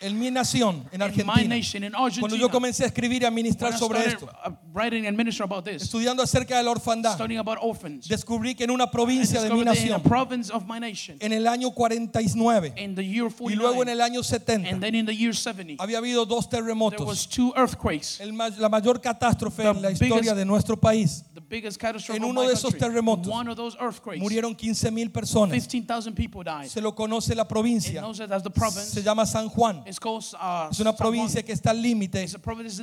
En 0.00 0.16
mi 0.16 0.30
nación, 0.30 0.84
en 0.92 0.94
In 0.94 0.98
my 0.98 1.04
Argentina, 1.06 1.48
nation, 1.56 1.82
in 1.82 1.90
cuando 1.90 2.06
Argentina, 2.06 2.36
yo 2.40 2.48
comencé 2.50 2.84
a 2.84 2.86
escribir 2.86 3.22
y 3.22 3.24
a 3.24 3.28
when 3.28 3.34
ministrar 3.34 3.76
sobre 3.76 3.98
started 4.00 4.14
esto, 4.14 4.30
uh, 4.48 4.52
writing 4.72 5.06
and 5.08 5.16
minister 5.16 5.42
about 5.42 5.64
this, 5.64 5.82
estudiando 5.82 6.22
acerca 6.22 6.56
de 6.56 6.62
la 6.62 6.70
orfandad, 6.70 7.14
studying 7.14 7.40
about 7.40 7.58
orphans, 7.60 8.06
descubrí 8.06 8.54
que 8.54 8.62
en 8.62 8.70
una 8.70 8.84
I 8.84 8.90
provincia 8.92 9.42
de 9.42 9.50
mi 9.50 9.56
discovered 9.64 9.76
that 9.76 9.84
in 9.86 9.92
a 9.92 9.96
nación, 9.98 10.02
province 10.02 10.50
of 10.52 10.66
my 10.68 10.78
nation, 10.78 11.16
en 11.20 11.32
el 11.32 11.48
año 11.48 11.72
49 11.72 12.74
in 12.76 12.94
the 12.94 13.02
year 13.04 13.28
y 13.40 13.54
luego 13.56 13.82
en 13.82 13.88
49, 13.88 13.92
el 13.92 14.00
año 14.00 14.18
and 14.20 14.24
70, 14.26 14.80
then 14.80 14.94
in 14.94 15.04
the 15.06 15.14
year 15.16 15.34
70, 15.34 15.82
había 15.82 15.98
habido 15.98 16.24
dos 16.26 16.48
there 16.48 16.62
terremotos. 16.62 17.28
two 17.28 17.52
earthquakes. 17.56 18.20
El 18.20 18.32
ma- 18.32 18.50
la 18.50 18.68
mayor 18.68 19.00
catástrofe 19.00 19.62
The 19.64 19.68
en 19.70 19.82
la 19.82 19.90
historia 19.90 20.20
biggest- 20.32 20.36
de 20.36 20.44
nuestro 20.44 20.76
país. 20.78 21.24
The 21.34 21.40
biggest 21.40 21.76
catastrophe 21.80 22.16
En 22.18 22.22
of 22.24 22.30
uno 22.30 22.42
my 22.42 22.46
de 22.46 22.52
esos 22.54 22.70
country. 22.70 22.80
terremotos 22.80 23.32
One 23.32 23.48
of 23.50 23.56
those 23.56 23.76
earthquakes, 23.80 24.20
Murieron 24.20 24.54
15 24.54 24.92
mil 24.92 25.10
personas. 25.10 25.50
15,000 25.52 26.14
people 26.14 26.44
died. 26.44 26.68
Se 26.68 26.80
lo 26.80 26.94
conoce 26.94 27.34
la 27.34 27.42
It 27.42 27.48
provincia. 27.48 28.00
knows 28.00 28.20
it 28.20 28.30
as 28.30 28.44
the 28.44 28.50
province. 28.50 28.92
Se 28.92 29.02
llama 29.02 29.26
San 29.26 29.48
Juan. 29.48 29.82
It's 29.88 29.98
called 29.98 30.22
uh, 30.34 30.70
Es 30.70 30.80
una 30.80 30.94
provincia 30.94 31.42
que 31.42 31.52
está 31.52 31.70
al 31.70 31.80
límite 31.80 32.26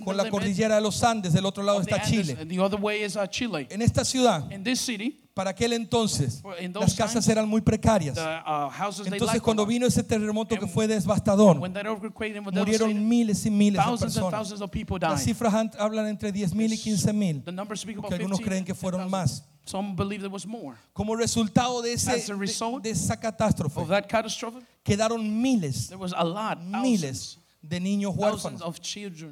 con 0.03 0.17
la 0.17 0.29
cordillera 0.29 0.75
de 0.75 0.81
los 0.81 1.03
Andes. 1.03 1.33
Del 1.33 1.45
otro 1.45 1.63
lado 1.63 1.79
está 1.81 2.01
Chile. 2.01 2.35
and 2.39 2.49
the 2.49 2.59
other 2.59 2.79
way 2.79 3.03
is 3.03 3.15
uh, 3.15 3.27
Chile. 3.27 3.67
En 3.69 3.81
esta 3.81 4.03
ciudad 4.03 4.51
In 4.51 4.63
this 4.63 4.81
city, 4.81 5.21
Para 5.35 5.49
aquel 5.49 5.73
entonces, 5.73 6.41
las 6.73 6.95
casas 6.95 7.25
times, 7.25 7.27
eran 7.27 7.49
muy 7.49 7.59
precarias. 7.59 8.15
the 8.15 8.21
uh, 8.21 8.71
Entonces, 9.05 9.41
cuando 9.41 9.65
vino 9.65 9.85
ese 9.85 10.01
terremoto 10.01 10.57
que 10.57 10.65
fue 10.65 10.87
devastador, 10.87 11.57
murieron 11.57 13.07
miles 13.07 13.45
y 13.45 13.51
miles 13.51 13.73
de 13.73 13.83
thousands 13.83 14.01
and 14.01 14.13
personas. 14.13 14.31
thousands 14.31 14.61
of 14.61 14.71
people 14.71 14.97
Las 14.97 15.19
died. 15.19 15.25
cifras 15.25 15.53
hablan 15.77 16.07
entre 16.07 16.31
10 16.31 16.55
mil 16.55 16.71
y 16.71 16.77
15 16.77 17.11
mil, 17.11 17.43
algunos 17.45 18.39
15 18.39 18.43
creen 18.43 18.63
que 18.63 18.73
fueron 18.73 19.01
10,000. 19.01 19.11
más. 19.11 19.43
Some 19.65 19.95
believe 19.95 20.21
there 20.21 20.31
was 20.31 20.45
more. 20.45 20.77
Como 20.93 21.15
resultado 21.17 21.81
de, 21.81 21.93
ese, 21.93 22.11
de, 22.15 22.79
de 22.81 22.89
esa 22.91 23.19
catástrofe, 23.19 23.81
Of 23.81 23.89
that 23.89 24.07
catastrophe, 24.07 24.59
quedaron 24.85 25.41
miles, 25.41 25.87
there 25.87 25.97
was 25.97 26.13
a 26.15 26.23
lot, 26.23 26.63
miles 26.63 27.01
thousands, 27.01 27.37
de 27.67 27.79
niños 27.79 28.13
huérfanos 28.15 28.61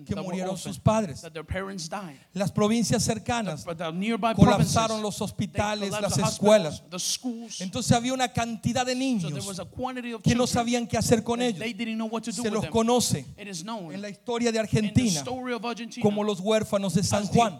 que 0.05 0.15
murieron 0.15 0.57
sus 0.57 0.79
padres. 0.79 1.21
that 1.21 1.31
their 1.31 1.45
parents 1.45 1.89
died. 1.89 2.17
Las 2.33 2.51
provincias 2.51 3.03
cercanas 3.03 3.65
But 3.65 3.77
the 3.77 3.91
nearby 3.91 4.33
colapsaron 4.33 5.01
los 5.01 5.21
hospitales, 5.21 5.91
las 5.91 6.17
escuelas. 6.17 6.81
hospitals, 6.81 6.89
the 6.89 6.99
schools. 6.99 7.61
Entonces 7.61 7.91
había 7.91 8.13
una 8.13 8.31
cantidad 8.31 8.85
de 8.85 8.95
niños 8.95 9.31
was 9.45 9.59
a 9.59 9.65
quantity 9.65 10.13
of 10.13 10.21
que 10.21 10.35
no 10.35 10.47
sabían 10.47 10.87
qué 10.87 10.97
hacer 10.97 11.23
con 11.23 11.41
ellos. 11.41 11.59
they 11.59 11.73
didn't 11.73 11.95
know 11.95 12.07
what 12.07 12.21
to 12.23 12.31
do 12.31 12.41
Se 12.41 12.49
los 12.49 12.65
conoce 12.67 13.25
en 13.37 14.01
la 14.01 14.09
historia 14.09 14.51
de 14.51 14.57
in 14.57 14.63
the 14.63 14.77
Argentina 14.77 15.19
story 15.19 15.53
of 15.53 15.65
Argentina 15.65 16.03
como 16.03 16.23
los 16.23 16.39
huérfanos 16.39 16.93
de 16.93 17.03
San 17.03 17.27
Juan. 17.27 17.57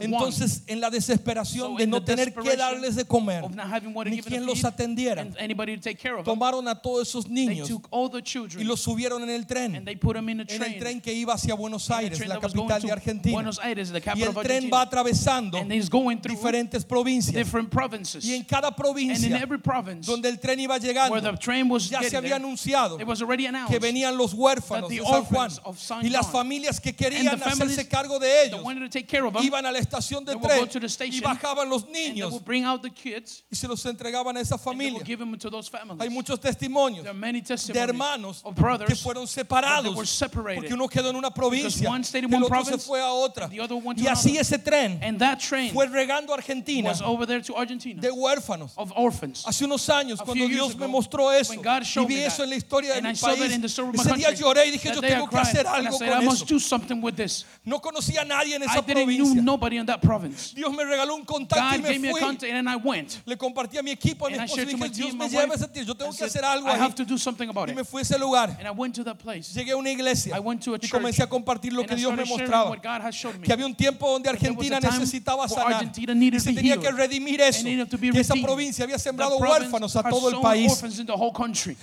Entonces, 0.00 0.62
en 0.66 0.80
la 0.80 0.90
desesperación 0.90 1.76
de 1.76 1.86
no 1.86 2.02
tener 2.02 2.32
que 2.32 2.56
darles 2.56 2.96
de 2.96 3.04
comer, 3.04 3.44
ni 4.06 4.20
quien 4.20 4.46
los 4.46 4.64
atendiera, 4.64 5.26
tomaron 6.24 6.68
a 6.68 6.80
todos 6.80 7.08
esos 7.08 7.28
niños 7.28 7.70
y 8.58 8.64
los 8.64 8.80
subieron 8.80 9.22
en 9.22 9.30
el 9.30 9.46
and 9.62 9.71
tren, 9.72 9.84
they 9.84 9.96
put 9.96 10.14
them 10.14 10.28
in 10.28 10.40
a 10.40 10.42
en 10.42 10.50
el 10.50 10.58
train. 10.58 10.78
tren 10.78 11.00
que 11.00 11.12
iba 11.12 11.34
hacia 11.34 11.54
Buenos 11.54 11.90
Aires, 11.90 12.18
la 12.26 12.38
capital 12.38 12.80
de 12.80 12.92
Argentina. 12.92 13.34
Buenos 13.34 13.58
Aires, 13.58 13.90
the 13.90 14.02
Y 14.14 14.22
el 14.22 14.34
tren 14.34 14.70
va 14.72 14.82
atravesando 14.82 15.58
diferentes 16.22 16.84
provincias. 16.84 17.34
different 17.34 17.70
provinces. 17.70 18.24
Y 18.24 18.34
en 18.34 18.44
cada 18.44 18.68
And 18.68 18.76
in 18.76 18.82
provincia 18.82 19.36
every 19.36 19.58
province 19.58 20.06
donde 20.06 20.28
el 20.28 20.38
tren 20.38 20.60
iba 20.60 20.76
where 20.76 20.80
llegando, 20.80 21.20
the 21.20 21.36
train 21.38 21.68
was 21.68 21.88
ya 21.88 22.02
se 22.02 22.16
había 22.16 22.36
anunciado 22.36 23.00
it 23.00 23.06
was 23.06 23.20
already 23.22 23.46
announced 23.46 23.72
que 23.72 23.78
venían 23.78 24.16
los 24.16 24.32
huérfanos 24.34 24.88
that 24.88 24.96
the 24.96 25.00
de 25.00 25.04
San 25.04 25.24
Juan 25.24 25.50
y 26.04 26.08
las 26.08 26.30
familias 26.30 26.80
que 26.80 26.90
and 26.90 26.98
querían 26.98 27.42
hacerse 27.42 27.88
cargo 27.88 28.18
de 28.18 28.46
ellos 28.46 28.60
iban 29.42 29.66
a 29.66 29.72
la 29.72 29.78
estación 29.78 30.24
de 30.24 30.36
tren 30.36 30.68
y 31.12 31.20
bajaban 31.20 31.68
los 31.68 31.88
niños 31.88 32.40
y 33.50 33.56
se 33.56 33.68
los 33.68 33.84
entregaban 33.86 34.36
a 34.36 34.40
esa 34.40 34.58
familia. 34.58 35.02
Hay 35.98 36.10
muchos 36.10 36.40
testimonios 36.40 37.04
de 37.04 37.78
hermanos 37.78 38.42
que 38.86 38.94
fueron 38.96 39.26
they 39.26 39.44
separados 39.62 39.96
were 39.96 40.06
separated. 40.06 40.60
porque 40.60 40.74
uno 40.74 40.88
quedó 40.88 41.10
en 41.10 41.16
una 41.16 41.30
provincia, 41.30 41.88
in 41.88 42.24
el 42.24 42.34
one 42.34 42.44
otro 42.44 42.64
se 42.64 42.78
fue 42.78 43.00
a 43.00 43.10
otra. 43.10 43.48
Y 43.96 44.06
así 44.06 44.36
ese 44.36 44.58
tren 44.58 44.98
and 45.02 45.18
that 45.18 45.38
train 45.38 45.72
fue 45.72 45.86
regando 45.86 46.32
a 46.32 46.36
Argentina 46.36 46.88
was 46.88 47.02
over 47.02 47.26
there 47.26 47.42
to 47.42 47.56
Argentina 47.56 48.00
de 48.00 48.10
huérfanos. 48.10 48.72
of 48.76 48.92
orphans. 48.96 49.44
Hace 49.46 49.64
unos 49.64 49.88
años, 49.88 50.20
A 50.20 50.24
cuando 50.24 50.46
Dios 50.48 50.76
me 50.76 50.86
mostró 50.86 51.32
eso 51.32 51.54
y 51.54 52.06
vi 52.06 52.20
eso 52.20 52.38
that, 52.38 52.44
en 52.44 52.50
la 52.50 52.56
historia 52.56 52.94
de 52.94 53.02
mi 53.02 53.10
I 53.10 53.14
saw 53.14 53.30
that 53.30 53.38
país, 53.38 54.06
ese 54.06 54.14
día 54.16 54.32
lloré 54.32 54.66
y 54.66 54.70
dije, 54.72 54.92
yo 54.94 55.00
tengo 55.00 55.28
que 55.28 55.38
hacer 55.38 55.66
algo 55.66 55.98
con 55.98 56.08
eso. 56.08 56.44
do 56.44 56.58
something 56.58 57.00
with 57.02 57.14
this. 57.14 57.44
No 57.64 57.80
conocía 57.80 58.22
a 58.22 58.24
nadie 58.24 58.56
en 58.56 58.62
esa 58.62 58.82
provincia. 58.82 59.42
nobody 59.42 59.78
in 59.78 59.86
that 59.86 60.00
province. 60.00 60.54
Dios 60.54 60.72
me 60.72 60.84
regaló 60.84 61.14
un 61.14 61.24
contacto 61.24 61.76
y 61.76 61.98
me 61.98 62.10
fui. 62.10 62.20
contact 62.20 62.52
and 62.52 62.68
I 62.68 62.76
went. 62.76 63.20
Le 63.26 63.36
compartí 63.36 63.78
a 63.78 63.82
mi 63.82 63.90
equipo, 63.90 64.26
a 64.26 64.30
mi 64.30 64.38
esposa 64.38 64.62
y 64.62 64.66
dije, 64.66 64.88
Dios 64.88 65.14
me 65.14 65.28
lleva 65.28 65.52
a 65.52 65.56
ese 65.56 65.68
tío, 65.68 65.82
yo 65.82 65.94
tengo 65.94 66.12
que 66.12 66.24
hacer 66.24 66.44
algo 66.44 66.68
ahí. 66.68 66.78
have 66.78 66.94
to 66.94 67.04
do 67.04 67.16
something 67.16 67.48
about 67.48 67.68
Y 67.68 67.74
me 67.74 67.84
fui 67.84 68.00
a 68.00 68.02
ese 68.02 68.18
lugar. 68.18 68.56
Llegué 69.52 69.72
a 69.72 69.76
una 69.76 69.90
iglesia 69.90 70.36
y 70.80 70.88
comencé 70.88 71.22
a 71.22 71.28
compartir 71.28 71.72
lo 71.72 71.84
que 71.84 71.94
Dios 71.94 72.14
me 72.14 72.24
mostraba. 72.24 72.80
Que 72.80 73.52
había 73.52 73.66
un 73.66 73.74
tiempo 73.74 74.10
donde 74.10 74.28
Argentina 74.28 74.80
necesitaba 74.80 75.48
sanar. 75.48 75.90
Y 75.94 76.40
se 76.40 76.52
tenía 76.52 76.76
que 76.76 76.90
redimir 76.90 77.40
eso. 77.40 77.64
Que 77.64 78.20
esa 78.20 78.34
provincia 78.42 78.84
había 78.84 78.98
sembrado 78.98 79.36
huérfanos 79.38 79.94
a 79.96 80.02
todo 80.02 80.28
el 80.28 80.40
país. 80.40 80.82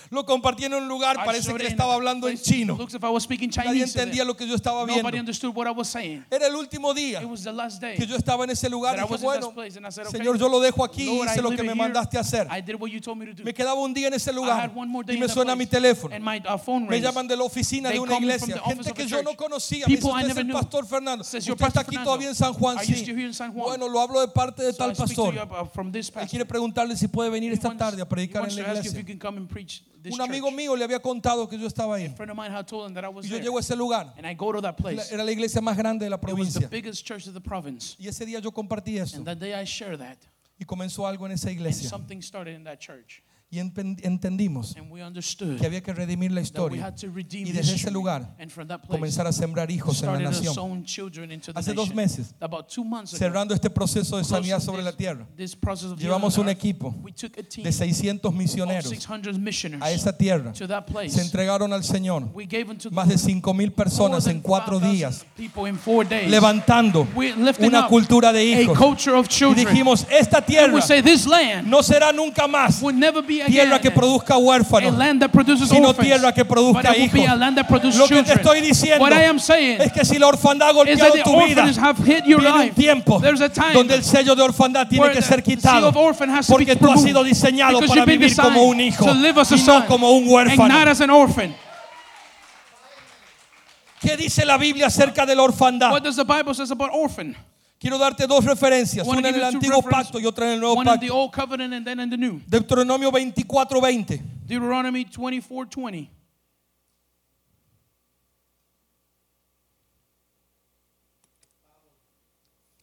Lo 0.10 0.26
compartí 0.26 0.66
en 0.66 0.74
un 0.74 0.88
lugar, 0.88 1.18
parece 1.24 1.54
que 1.54 1.60
le 1.64 1.70
estaba 1.70 1.94
hablando 1.96 2.28
en 2.28 2.38
chino. 2.38 2.78
Nadie 2.78 3.84
entendía 3.84 4.24
lo 4.26 4.36
que 4.36 4.48
yo 4.48 4.56
estaba 4.56 4.86
viendo. 4.86 5.10
Era 6.32 6.48
el 6.48 6.56
último 6.56 6.94
día 6.94 7.22
que 7.96 8.08
yo 8.08 8.16
estaba 8.16 8.44
en 8.44 8.50
ese 8.52 8.70
lugar 8.70 8.98
y 8.98 9.02
dije, 9.02 9.24
bueno, 9.24 9.54
Señor, 10.12 10.38
yo 10.38 10.50
lo 10.50 10.60
dejo 10.60 10.84
aquí 10.84 11.04
y 11.10 11.24
hice 11.24 11.42
lo 11.42 11.52
que 11.52 11.64
me 11.64 11.76
mandaste 11.76 12.18
a 12.18 12.22
hacer. 12.22 12.48
Me 13.44 13.54
quedaba 13.54 13.80
un 13.80 13.94
día 13.94 14.08
en 14.08 14.14
ese 14.14 14.32
lugar 14.34 14.72
y 15.08 15.18
me 15.18 15.28
suena 15.30 15.56
mi 15.56 15.66
teléfono. 15.66 16.16
Uh, 16.16 16.80
Me 16.80 17.02
llaman 17.02 17.28
de 17.28 17.36
la 17.36 17.44
oficina 17.50 17.90
de 17.90 18.00
una 18.00 18.18
iglesia, 18.18 18.62
gente 18.64 18.94
que 18.94 19.06
yo 19.08 19.24
no 19.24 19.36
conocía. 19.36 19.86
Me 19.88 19.96
dice, 19.96 20.08
usted 20.08 20.30
es 20.30 20.38
el 20.38 20.52
pastor 20.52 20.86
Fernando. 20.86 21.22
Usted 21.22 21.42
"You're 21.42 21.66
está 21.66 21.82
aquí 21.82 21.98
todavía 21.98 22.30
en 22.30 22.36
San 22.36 22.54
Juan. 22.54 22.78
Sí. 22.80 23.06
Bueno, 23.54 23.88
lo 23.90 24.00
hablo 24.00 24.22
de 24.22 24.28
parte 24.28 24.64
de 24.64 24.74
tal 24.74 24.96
pastor. 24.96 25.36
pastor. 25.36 26.28
quiere 26.30 26.46
preguntarle 26.46 26.96
si 26.96 27.08
puede 27.08 27.30
venir 27.30 27.52
esta 27.52 27.76
tarde 27.76 28.02
a 28.02 28.08
predicar 28.08 28.48
en 28.48 28.56
la 28.56 28.62
iglesia. 28.62 29.04
Un 30.12 30.22
amigo 30.22 30.50
mío 30.52 30.76
le 30.76 30.84
había 30.86 31.02
contado 31.02 31.48
que 31.48 31.58
yo 31.58 31.68
estaba 31.68 31.96
ahí. 31.96 32.14
Y 33.24 33.28
yo 33.28 33.38
llego 33.38 33.58
a 33.58 33.62
ese 33.62 33.76
lugar. 33.76 34.14
And 34.18 34.26
I 34.26 34.34
go 34.34 34.54
to 34.54 34.62
that 34.62 34.70
La- 34.70 34.76
place. 34.76 35.14
Era 35.14 35.24
la 35.24 35.32
iglesia 35.32 35.62
más 35.62 35.76
grande 35.76 36.06
de 36.06 36.10
la 36.10 36.20
provincia. 36.20 36.70
Y 38.00 38.08
ese 38.08 38.26
día 38.26 38.40
yo 38.40 38.52
compartí 38.52 38.98
eso. 38.98 39.18
And 39.18 39.26
that 39.26 39.38
day 39.38 39.54
I 39.54 39.66
share 39.66 39.98
that. 39.98 40.18
Y 40.58 40.66
comenzó 40.66 41.08
algo 41.08 41.26
en 41.26 41.34
esa 41.34 41.52
iglesia. 41.52 41.90
Y 43.52 43.58
entendimos 43.58 44.76
And 44.78 44.92
we 44.92 45.04
understood 45.04 45.58
que 45.58 45.66
había 45.66 45.82
que 45.82 45.92
redimir 45.92 46.32
la 46.32 46.40
historia 46.40 46.94
y 47.32 47.52
desde 47.52 47.74
ese 47.74 47.90
lugar 47.90 48.36
comenzar 48.88 49.26
a 49.26 49.32
sembrar 49.32 49.72
hijos 49.72 50.04
en 50.04 50.14
la 50.14 50.20
nación. 50.20 50.86
Hace 51.56 51.74
dos 51.74 51.96
meses, 51.96 52.36
cerrando 53.06 53.56
este 53.56 53.72
proceso 53.72 54.18
de 54.18 54.24
sanidad 54.24 54.60
sobre 54.60 54.84
la 54.84 54.92
tierra, 54.96 55.28
llevamos 55.98 56.38
un 56.38 56.48
equipo 56.50 56.96
de 57.64 57.72
600 57.72 58.30
of 58.30 58.36
misioneros 58.36 58.88
600 58.88 59.40
missioners 59.40 59.82
a 59.82 59.92
esa 59.92 60.16
tierra. 60.16 60.54
Se 60.54 61.22
entregaron 61.22 61.74
al 61.74 61.84
Señor 61.84 62.32
más 62.92 63.08
de 63.08 63.18
5 63.18 63.54
mil 63.56 63.72
personas 63.72 64.28
en 64.28 64.42
cuatro 64.42 64.80
días, 64.80 65.26
levantando 66.28 67.08
una 67.60 67.88
cultura 67.88 68.32
de 68.32 68.46
hijos. 68.46 68.78
Y 69.40 69.54
dijimos, 69.56 70.06
esta 70.12 70.40
tierra 70.40 70.72
no 71.64 71.82
será 71.82 72.14
nunca 72.14 72.48
más 72.48 72.80
tierra 73.46 73.80
que 73.80 73.92
produzca 73.92 74.38
huérfanos, 74.38 74.96
sino 75.68 75.94
tierra 75.94 76.34
que 76.34 76.46
produzca 76.46 76.96
hijos. 76.96 77.20
Lo 77.96 78.08
que 78.08 78.24
te 78.24 78.34
estoy 78.34 78.62
diciendo 78.62 79.08
es 79.08 79.92
que 79.92 80.06
si 80.06 80.18
la 80.20 80.28
orfandad 80.28 80.70
ha 80.70 80.74
golpeado 80.74 81.14
tu 81.24 81.42
vida, 81.44 81.66
viene 82.04 82.52
un 82.52 82.70
tiempo 82.72 83.22
donde 83.74 83.96
el 83.96 84.04
sello 84.04 84.36
de 84.36 84.42
orfandad 84.42 84.88
tiene 84.88 85.12
que 85.12 85.22
ser 85.22 85.44
quitado. 85.44 85.92
Porque 86.48 86.76
tú 86.76 86.92
has 86.92 87.02
sido 87.02 87.24
diseñado 87.24 87.80
para 87.82 88.06
vivir 88.06 88.36
como 88.36 88.64
un 88.64 88.80
hijo 88.82 89.06
y 89.10 89.62
no 89.66 89.86
como 89.88 90.12
un 90.12 90.28
huérfano. 90.28 90.74
¿Qué 94.02 94.16
dice 94.16 94.46
la 94.46 94.58
Biblia 94.58 94.88
acerca 94.88 95.26
de 95.26 95.36
la 95.36 95.44
orfandad? 95.44 95.92
What 95.92 96.04
does 96.04 96.16
the 96.16 96.24
Bible 96.24 96.54
says 96.54 96.72
about 96.72 96.90
orphan? 96.94 97.36
Quiero 97.80 97.98
darte 97.98 98.28
dos 98.28 98.44
referencias, 98.44 99.08
una 99.08 99.30
en 99.30 99.36
el 99.36 99.44
antiguo 99.44 99.82
pacto 99.82 100.20
y 100.20 100.26
otra 100.26 100.48
en 100.48 100.54
el 100.54 100.60
nuevo 100.60 100.84
pacto. 100.84 101.16
old 101.16 101.32
covenant 101.32 101.74
and 101.74 101.86
then 101.86 102.00
in 102.02 102.10
the 102.10 102.18
new. 102.18 102.42
Deuteronomio 102.46 103.10
24:20. 103.10 104.22
Deuteronomy 104.46 105.06
24:20. 105.06 106.10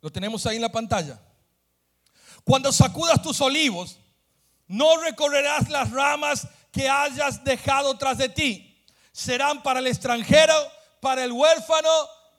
Lo 0.01 0.11
tenemos 0.11 0.47
ahí 0.47 0.57
en 0.57 0.63
la 0.63 0.73
pantalla. 0.73 1.21
Cuando 2.43 2.73
sacudas 2.73 3.21
tus 3.21 3.39
olivos, 3.43 3.99
no 4.67 4.97
recorrerás 5.03 5.69
las 5.69 5.91
ramas 5.91 6.49
que 6.73 6.89
hayas 6.89 7.45
dejado 7.45 7.99
tras 7.99 8.17
de 8.17 8.31
ti. 8.31 8.83
Serán 9.13 9.63
para 9.63 9.81
el 9.81 9.89
extranjero, 9.89 10.55
para 11.01 11.23
el 11.23 11.33
huérfano 11.33 11.89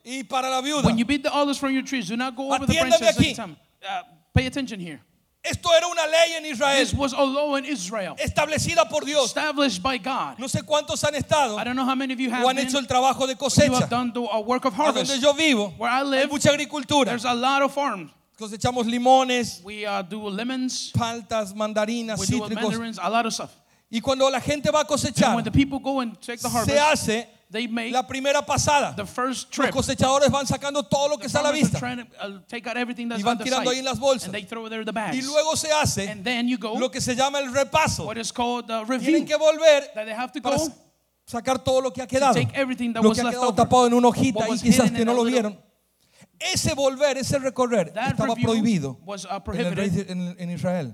y 0.08 0.24
para 0.24 0.50
la 0.50 0.62
viuda. 0.62 0.86
When 0.86 0.98
you 0.98 1.06
beat 1.06 1.24
the 1.24 1.32
olives 1.32 1.58
from 1.60 1.74
your 1.74 1.84
trees, 1.84 2.08
do 2.08 2.16
not 2.16 2.36
go 2.36 2.54
over 2.54 2.66
the 2.66 2.74
branches 2.74 3.02
every 3.02 3.34
time. 3.34 3.58
Uh, 3.84 4.04
pay 4.34 4.46
attention 4.48 4.80
here. 4.80 5.00
Esto 5.44 5.70
era 5.72 5.88
una 5.88 6.06
ley 6.08 6.36
en 6.36 6.46
Israel 6.46 6.76
This 6.78 6.94
was 6.94 7.14
a 7.14 7.22
law 7.24 7.56
in 7.56 7.64
Israel, 7.66 8.16
establecida 8.20 8.90
por 8.90 9.02
Dios. 9.06 9.26
established 9.28 9.82
by 9.82 9.98
God. 9.98 10.38
No 10.40 10.48
sé 10.48 10.62
cuántos 10.66 11.02
han 11.04 11.14
estado 11.16 11.58
I 11.58 11.64
don't 11.64 11.76
know 11.76 11.86
how 11.86 11.96
many 11.96 12.14
of 12.14 12.20
you 12.20 12.30
have 12.32 12.44
o 12.44 12.50
han 12.50 12.56
been, 12.58 12.68
hecho 12.68 12.78
el 12.80 12.86
trabajo 12.86 13.26
de 13.28 13.34
you 13.34 13.38
cosecha. 13.38 13.80
have 13.80 13.90
done 13.90 14.12
the 14.14 14.22
uh, 14.22 14.40
work 14.42 14.66
of 14.66 14.74
A 14.74 14.78
donde 14.78 14.96
harvest. 15.06 15.22
yo 15.22 15.32
vivo, 15.34 15.74
Where 15.78 15.90
I 15.90 16.00
hay 16.00 16.04
live, 16.06 16.30
mucha 16.32 16.50
agricultura. 16.50 17.06
there's 17.06 17.24
a 17.26 17.34
lot 17.34 17.62
of 17.62 17.74
farms. 17.74 18.12
Cosechamos 18.38 18.84
limones, 18.92 19.64
We 19.64 19.86
uh, 19.86 20.02
do 20.02 20.28
lemons, 20.28 20.92
paltas, 20.92 21.54
mandarinas, 21.54 22.20
we 22.20 22.26
do 22.26 22.42
cítricos. 22.42 22.72
mandarins, 22.72 23.00
a 23.02 23.10
lot 23.10 23.26
of 23.26 23.34
stuff. 23.34 23.52
Y 23.90 24.00
cuando 24.02 24.30
la 24.30 24.42
gente 24.42 24.70
va 24.70 24.80
a 24.80 24.82
And 24.82 24.90
cosechar, 24.90 25.34
when 25.36 25.46
the 25.46 25.52
people 25.52 25.80
go 25.80 26.02
and 26.02 26.20
take 26.22 26.42
the 26.42 26.50
se 26.50 26.54
harvest, 26.78 26.78
hace 26.78 27.28
they 27.52 27.68
make 27.68 27.92
la 27.92 28.04
primera 28.06 28.42
pasada. 28.46 28.94
the 28.96 29.06
first 29.06 29.48
Los 29.48 29.68
trip. 29.68 29.72
cosechadores 29.72 30.30
van 30.30 30.46
sacando 30.46 30.84
todo 30.84 31.08
lo 31.10 31.18
que 31.18 31.28
está 31.28 31.40
a 31.40 31.44
la 31.44 31.52
vista. 31.52 31.78
uh, 31.80 32.40
take 32.48 32.68
out 32.68 32.76
everything 32.78 33.08
that's 33.08 33.22
Y 33.22 33.24
van 33.24 33.38
tirando 33.38 33.70
ahí 33.70 33.80
en 33.80 33.86
las 33.86 34.00
bolsas. 34.00 34.26
and 34.26 34.34
they 34.34 34.44
throw 34.44 34.66
it 34.66 34.70
there 34.70 34.82
in 34.82 34.86
the 34.86 34.92
Y 34.92 34.94
bags. 34.94 35.26
luego 35.26 35.56
se 35.56 35.72
hace 35.72 36.10
And 36.10 36.24
then 36.24 36.48
you 36.48 36.58
go, 36.58 36.78
lo 36.78 36.90
que 36.90 37.00
se 37.02 37.16
llama 37.16 37.40
el 37.40 37.54
repaso. 37.54 38.06
what 38.06 38.18
is 38.18 38.32
called 38.32 38.68
the 38.68 38.84
Tienen 39.00 39.26
que 39.26 39.38
volver 39.38 39.92
that 39.96 40.06
they 40.06 40.14
have 40.14 40.32
to 40.34 40.42
para 40.42 40.58
go 40.58 40.68
sacar 41.26 41.64
todo 41.64 41.82
lo 41.82 41.92
que 41.92 42.02
ha 42.02 42.08
quedado. 42.08 42.34
take 42.34 42.52
everything 42.54 42.94
that 42.94 43.02
Lo 43.04 43.10
was 43.10 43.18
que 43.20 43.26
ha 43.26 43.30
quedado 43.32 43.50
over. 43.50 43.56
tapado 43.56 43.88
en 43.88 43.94
una 43.94 44.08
hojita 44.10 44.48
y 44.50 44.60
quizás 44.60 44.92
que 44.92 45.04
no 45.06 45.14
lo 45.14 45.24
vieron. 45.24 45.58
Ese 46.40 46.74
volver, 46.76 47.18
ese 47.18 47.40
recorrer 47.40 47.92
estaba 47.96 48.36
prohibido 48.36 49.00
en- 50.08 50.36
en 50.38 50.50
Israel. 50.52 50.94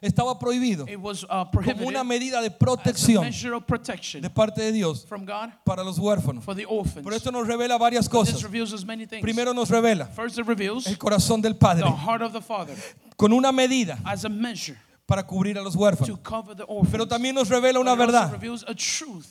Estaba 0.00 0.38
prohibido 0.38 0.86
It 0.88 0.98
was 0.98 1.24
uh, 1.24 1.44
como 1.50 1.86
una 1.86 2.04
medida 2.04 2.40
de 2.40 2.48
as 2.48 2.54
a 2.54 2.58
protección 2.58 3.24
measure 3.24 3.54
of 3.54 3.64
protection 3.64 4.22
de 4.22 4.30
parte 4.30 4.60
de 4.60 4.72
Dios 4.72 5.04
from 5.06 5.24
God 5.24 5.50
para 5.64 5.82
los 5.82 5.98
huérfanos. 5.98 6.44
for 6.44 6.54
the 6.54 6.66
orphans. 6.66 7.04
Pero 7.04 7.16
esto 7.16 7.30
nos 7.30 7.46
revela 7.46 7.78
varias 7.78 8.08
cosas. 8.08 8.42
Primero 9.20 9.52
nos 9.54 9.70
revela 9.70 10.06
First, 10.06 10.38
it 10.38 10.46
reveals 10.46 10.86
el 10.86 10.98
corazón 10.98 11.40
del 11.40 11.54
Padre 11.56 11.84
the 11.84 11.90
heart 11.90 12.22
of 12.22 12.32
the 12.32 12.42
Father 12.42 12.76
con 13.16 13.32
una 13.32 13.52
medida 13.52 13.98
as 14.04 14.24
a 14.24 14.28
measure 14.28 14.78
para 15.06 15.24
cubrir 15.24 15.56
a 15.56 15.62
los 15.62 15.76
huérfanos. 15.76 16.18
Pero 16.90 17.06
también 17.06 17.34
nos 17.34 17.48
revela 17.48 17.78
una 17.78 17.94
verdad 17.94 18.38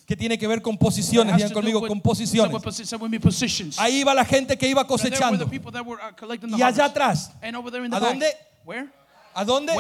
que 0.06 0.16
tiene 0.16 0.38
que 0.38 0.48
ver 0.48 0.62
con 0.62 0.78
posiciones. 0.78 1.36
Digan 1.36 1.52
conmigo, 1.52 1.86
con 1.86 2.00
posiciones. 2.02 2.56
Ahí 3.78 4.04
va 4.04 4.14
la 4.14 4.26
gente 4.26 4.58
que 4.58 4.70
iba 4.70 4.88
cosechando. 4.88 5.46
uh, 5.46 6.58
Y 6.58 6.62
allá 6.62 6.86
atrás, 6.86 7.32
¿A 7.42 8.00
dónde? 8.00 8.28
¿a 9.34 9.44
dónde? 9.44 9.74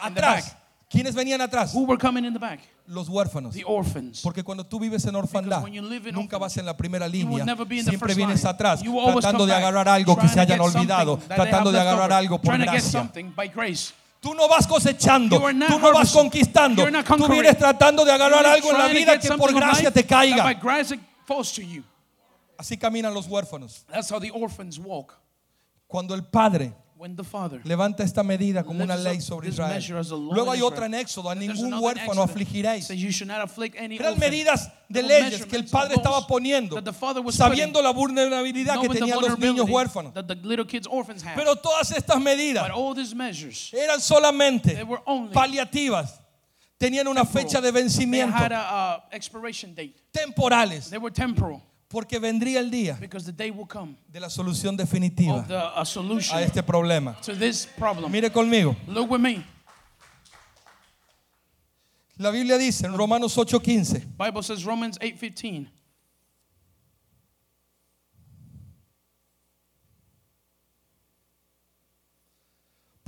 Atrás. 0.00 0.56
¿Quiénes 0.90 1.14
venían 1.14 1.40
atrás? 1.40 1.74
Who 1.74 1.84
were 1.84 1.98
coming 1.98 2.24
in 2.24 2.32
the 2.32 2.38
back? 2.38 2.60
Los 2.86 3.08
huérfanos. 3.08 3.54
The 3.54 3.64
orphans. 3.66 4.22
Porque 4.22 4.42
cuando 4.42 4.64
tú 4.64 4.80
vives 4.80 5.04
en 5.04 5.14
orfandad, 5.14 5.62
nunca 6.12 6.38
vas 6.38 6.56
en 6.56 6.64
la 6.64 6.74
primera 6.74 7.06
línea. 7.06 7.44
Siempre 7.82 8.14
vienes 8.14 8.44
atrás, 8.46 8.80
tratando 8.80 9.44
de 9.44 9.54
agarrar 9.54 9.88
algo 9.88 10.16
que 10.16 10.28
se 10.28 10.40
hayan 10.40 10.60
olvidado, 10.60 11.18
tratando 11.18 11.70
de 11.70 11.80
agarrar 11.80 12.12
algo 12.12 12.40
por 12.40 12.56
gracia. 12.56 13.10
Tú 14.20 14.34
no 14.34 14.48
vas 14.48 14.66
cosechando, 14.66 15.38
tú 15.38 15.78
no 15.78 15.92
vas 15.92 16.10
conquistando, 16.10 16.84
tú 17.16 17.28
vienes 17.28 17.56
tratando 17.56 18.04
de 18.04 18.12
agarrar 18.12 18.46
algo 18.46 18.72
en 18.72 18.78
la 18.78 18.88
vida 18.88 19.18
que 19.18 19.28
por 19.32 19.54
gracia 19.54 19.90
te 19.90 20.04
caiga. 20.04 20.58
Así 22.56 22.76
caminan 22.76 23.14
los 23.14 23.28
huérfanos. 23.28 23.84
Cuando 25.86 26.14
el 26.14 26.24
Padre 26.24 26.72
levanta 27.64 28.02
esta 28.02 28.22
medida 28.22 28.64
como 28.64 28.82
una 28.82 28.96
ley 28.96 29.20
sobre 29.20 29.48
Israel. 29.48 29.84
Luego 30.32 30.50
hay 30.50 30.62
otra 30.62 30.86
en 30.86 30.94
Éxodo, 30.94 31.30
a 31.30 31.34
ningún 31.34 31.74
huérfano 31.74 32.22
afligiréis. 32.22 32.90
Eran 32.90 34.18
medidas 34.18 34.72
de 34.88 35.02
leyes 35.02 35.46
que 35.46 35.56
el 35.56 35.64
Padre 35.66 35.94
estaba 35.94 36.26
poniendo, 36.26 36.82
sabiendo 37.30 37.80
la 37.82 37.90
vulnerabilidad 37.90 38.80
que 38.80 38.88
tenían 38.88 39.20
los 39.20 39.38
niños 39.38 39.68
huérfanos. 39.68 40.12
Pero 41.36 41.56
todas 41.56 41.90
estas 41.92 42.20
medidas 42.20 42.68
eran 43.72 44.00
solamente 44.00 44.86
paliativas. 45.32 46.20
Tenían 46.78 47.08
una 47.08 47.24
fecha 47.24 47.60
de 47.60 47.72
vencimiento, 47.72 48.36
had 48.36 48.52
a 48.52 49.08
expiration 49.10 49.74
date. 49.74 49.96
temporales, 50.12 50.88
They 50.88 50.98
were 50.98 51.12
temporal 51.12 51.67
porque 51.88 52.18
vendría 52.18 52.60
el 52.60 52.70
día 52.70 52.98
de 52.98 54.20
la 54.20 54.28
solución 54.28 54.76
definitiva 54.76 55.44
the 55.46 55.56
a 55.56 56.42
este 56.42 56.62
problema. 56.62 57.18
to 57.22 57.34
this 57.34 57.66
problem. 57.78 58.12
Mire 58.12 58.30
conmigo, 58.30 58.76
Look 58.86 59.10
with 59.10 59.20
me. 59.20 59.44
la 62.18 62.30
Biblia 62.30 62.58
dice 62.58 62.86
en 62.86 62.96
Romanos 62.96 63.36
8:15, 63.36 64.04
Bible 64.18 64.42
says 64.42 64.64
Romans 64.64 64.98
8:15. 65.00 65.70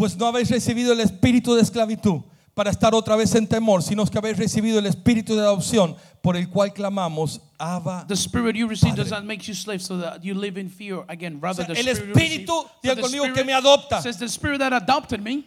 pues 0.01 0.17
no 0.17 0.27
habéis 0.27 0.49
recibido 0.49 0.95
el 0.95 1.01
espíritu 1.01 1.55
de 1.55 1.61
esclavitud 1.61 2.23
para 2.55 2.71
estar 2.71 2.95
otra 2.95 3.17
vez 3.17 3.35
en 3.35 3.47
temor, 3.47 3.83
sino 3.83 4.07
que 4.07 4.17
habéis 4.17 4.39
recibido 4.39 4.79
el 4.79 4.87
espíritu 4.87 5.37
de 5.37 5.43
adopción 5.43 5.95
por 6.23 6.39
el 6.39 6.49
cual 6.49 6.73
clamamos, 6.73 7.43
Abba. 7.61 8.07
The 8.09 8.17
spirit 8.17 8.57
you 8.57 8.67
receive 8.67 8.91
Padre. 8.91 9.05
does 9.05 9.11
not 9.11 9.25
make 9.27 9.47
you 9.47 9.55
slaves 9.55 9.85
so 9.85 9.99
that 9.99 10.25
you 10.25 10.33
live 10.35 10.57
in 10.57 10.69
fear 10.71 11.05
again. 11.09 11.39
Rather, 11.41 11.63
O 11.63 11.67
sea, 11.67 11.75
the 11.75 11.79
el 11.79 11.95
spirit 11.95 12.09
you 12.09 12.15
receive- 12.15 12.47
so 12.47 12.71
the 12.95 13.03
conmigo, 13.03 13.35
que 13.35 13.45
me 13.45 13.53
adopta. 13.53 14.01
Says 14.03 14.17
the 14.19 14.29
spirit 14.29 14.59
that 14.59 14.73
adopted 14.73 15.23
me. 15.23 15.47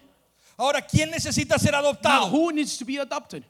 Ahora, 0.57 0.81
¿quién 0.81 1.09
necesita 1.11 1.57
ser 1.59 1.71
Now, 2.03 2.29
who 2.29 2.51
needs 2.51 2.77
to 2.77 2.85
be 2.85 2.97
adopted? 2.97 3.43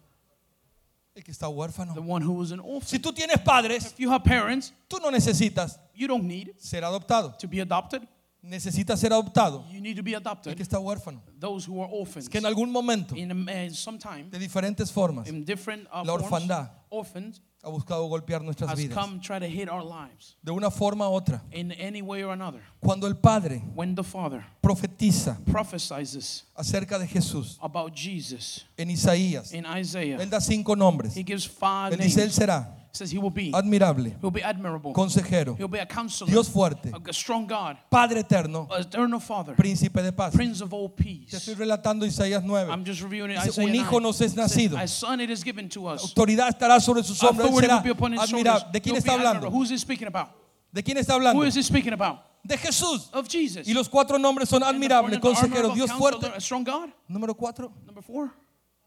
El 1.15 1.21
que 1.21 1.31
está 1.33 1.47
huérfano. 1.47 1.93
The 1.93 2.01
one 2.01 2.21
who 2.23 2.33
was 2.33 2.51
an 2.51 2.59
orphan. 2.61 2.87
Si 2.87 2.97
tú 2.99 3.11
tienes 3.13 3.37
padres, 3.43 3.87
If 3.91 3.99
you 3.99 4.09
have 4.09 4.23
parents, 4.23 4.71
tú 4.89 4.99
no 5.01 5.11
necesitas 5.11 5.77
you 5.93 6.07
don't 6.07 6.23
need 6.23 6.55
ser 6.57 6.81
adoptado. 6.81 7.37
to 7.37 7.47
be 7.47 7.59
adopted. 7.59 8.07
Necesitas 8.43 8.97
ser 8.99 9.09
adoptado 9.11 9.63
You 9.71 9.79
need 9.79 9.95
to 9.95 10.03
be 10.03 10.13
el 10.13 10.21
que 10.21 10.29
adopted. 10.29 10.57
está 10.59 10.79
huérfano. 10.79 11.21
Those 11.39 11.65
who 11.65 11.79
are 11.81 11.89
orphans. 11.91 12.27
Que 12.27 12.39
en 12.39 12.45
algún 12.45 12.71
momento, 12.71 13.15
In, 13.15 13.47
a, 13.47 13.51
in 13.65 13.73
some 13.73 13.97
time, 13.99 14.29
de 14.29 14.39
diferentes 14.39 14.91
formas, 14.91 15.27
in 15.27 15.43
different 15.45 15.87
uh, 15.93 16.03
La 16.03 16.17
forms, 16.17 16.23
orfandad. 16.25 16.69
orphans 16.89 17.39
ha 17.63 17.69
buscado 17.69 18.05
golpear 18.07 18.41
nuestras 18.43 18.69
has 18.69 18.77
vidas. 18.77 18.93
come 18.97 19.19
try 19.21 19.39
to 19.39 19.45
hit 19.47 19.69
our 19.69 19.81
lives 19.83 20.35
De 20.43 20.51
una 20.51 20.69
forma 20.69 21.07
u 21.09 21.13
otra. 21.13 21.41
in 21.51 21.71
any 21.71 22.01
way 22.01 22.21
or 22.23 22.33
another. 22.33 22.61
Cuando 22.81 23.07
el 23.07 23.15
Padre 23.15 23.61
When 23.73 23.95
the 23.95 24.03
Father 24.03 24.45
profetiza 24.61 25.39
prophesizes 25.45 26.45
acerca 26.55 26.99
de 26.99 27.07
Jesús 27.07 27.57
about 27.61 27.93
Jesus 27.95 28.65
en 28.77 28.89
Isaías, 28.89 29.53
in 29.53 29.65
Isaiah, 29.65 30.17
Él 30.21 30.29
da 30.29 30.39
cinco 30.41 30.75
nombres. 30.75 31.15
he 31.15 31.23
gives 31.23 31.47
five 31.47 31.93
Él 31.93 31.99
names. 31.99 32.15
dice, 32.15 32.23
Él 32.23 32.31
será 32.31 32.75
says 32.95 33.09
he 33.11 33.17
will 33.17 33.31
be, 33.31 33.51
admirable, 33.55 34.03
he'll 34.21 34.29
be 34.29 34.43
admirable, 34.43 34.93
consejero, 34.93 35.57
he'll 35.57 35.67
be 35.67 35.79
a 35.79 35.85
counselor, 35.85 36.29
Dios 36.29 36.47
fuerte, 36.47 36.91
a 36.93 37.11
strong 37.13 37.47
God, 37.47 37.75
Padre 37.89 38.19
eterno, 38.19 38.67
a 38.71 38.81
eternal 38.81 39.19
Father, 39.19 39.55
príncipe 39.55 39.99
de 40.03 40.11
paz. 40.11 40.31
Prince 40.35 40.61
of 40.61 40.71
all 40.71 40.89
Te 40.89 41.03
peace. 41.03 41.33
estoy 41.37 41.55
relatando 41.55 42.05
Isaías 42.05 42.43
9. 42.43 42.69
I'm 42.71 42.85
just 42.85 43.01
reviewing 43.01 43.31
it. 43.31 43.39
Dice, 43.43 43.57
un 43.63 43.73
hijo 43.73 43.99
9. 43.99 44.01
nos 44.03 44.21
es 44.21 44.35
nacido. 44.35 44.77
A 44.77 44.87
son 44.87 45.21
it 45.21 45.31
is 45.31 45.43
given 45.43 45.67
to 45.69 45.87
us. 45.87 46.03
Autoridad 46.03 46.49
estará 46.49 46.79
sobre 46.79 47.01
sus 47.01 47.19
hombros. 47.23 47.49
Será 47.59 47.77
admirable. 47.77 48.65
¿De 48.71 48.79
quién 48.79 48.95
está 48.95 49.13
hablando? 49.13 49.49
Who 49.49 49.63
is 49.63 49.71
he 49.71 49.77
speaking 49.79 50.07
about? 50.07 50.29
¿De 50.71 50.83
quién 50.83 50.97
está 50.97 51.13
Who 51.13 51.17
hablando? 51.17 51.43
is 51.47 51.55
he 51.55 51.63
speaking 51.63 51.93
about? 51.93 52.19
De 52.43 52.57
Jesús. 52.57 53.09
Of 53.11 53.27
Jesus. 53.27 53.67
Y 53.67 53.73
los 53.73 53.89
cuatro 53.89 54.19
nombres 54.19 54.49
son 54.49 54.61
And 54.61 54.69
the 54.79 54.85
admirable, 54.85 55.19
four- 55.19 55.33
consejero, 55.33 55.73
Dios 55.73 55.89
fuerte. 55.91 56.27
A 56.27 56.39
strong 56.39 56.63
God. 56.63 56.89
Número 57.09 57.35
cuatro, 57.35 57.71
Number 57.87 58.03
four, 58.03 58.31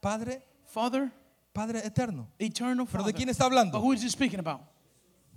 Padre, 0.01 0.41
Father, 0.65 1.11
Padre 1.57 1.79
eterno. 1.79 2.27
eternal 2.37 2.87
¿Pero 2.91 3.03
de 3.03 3.13
quién 3.13 3.29
está 3.29 3.45
But 3.45 3.51
hablando? 3.51 3.79
who 3.79 3.91
is 3.91 4.03
he 4.03 4.09
speaking 4.09 4.39
about? 4.39 4.61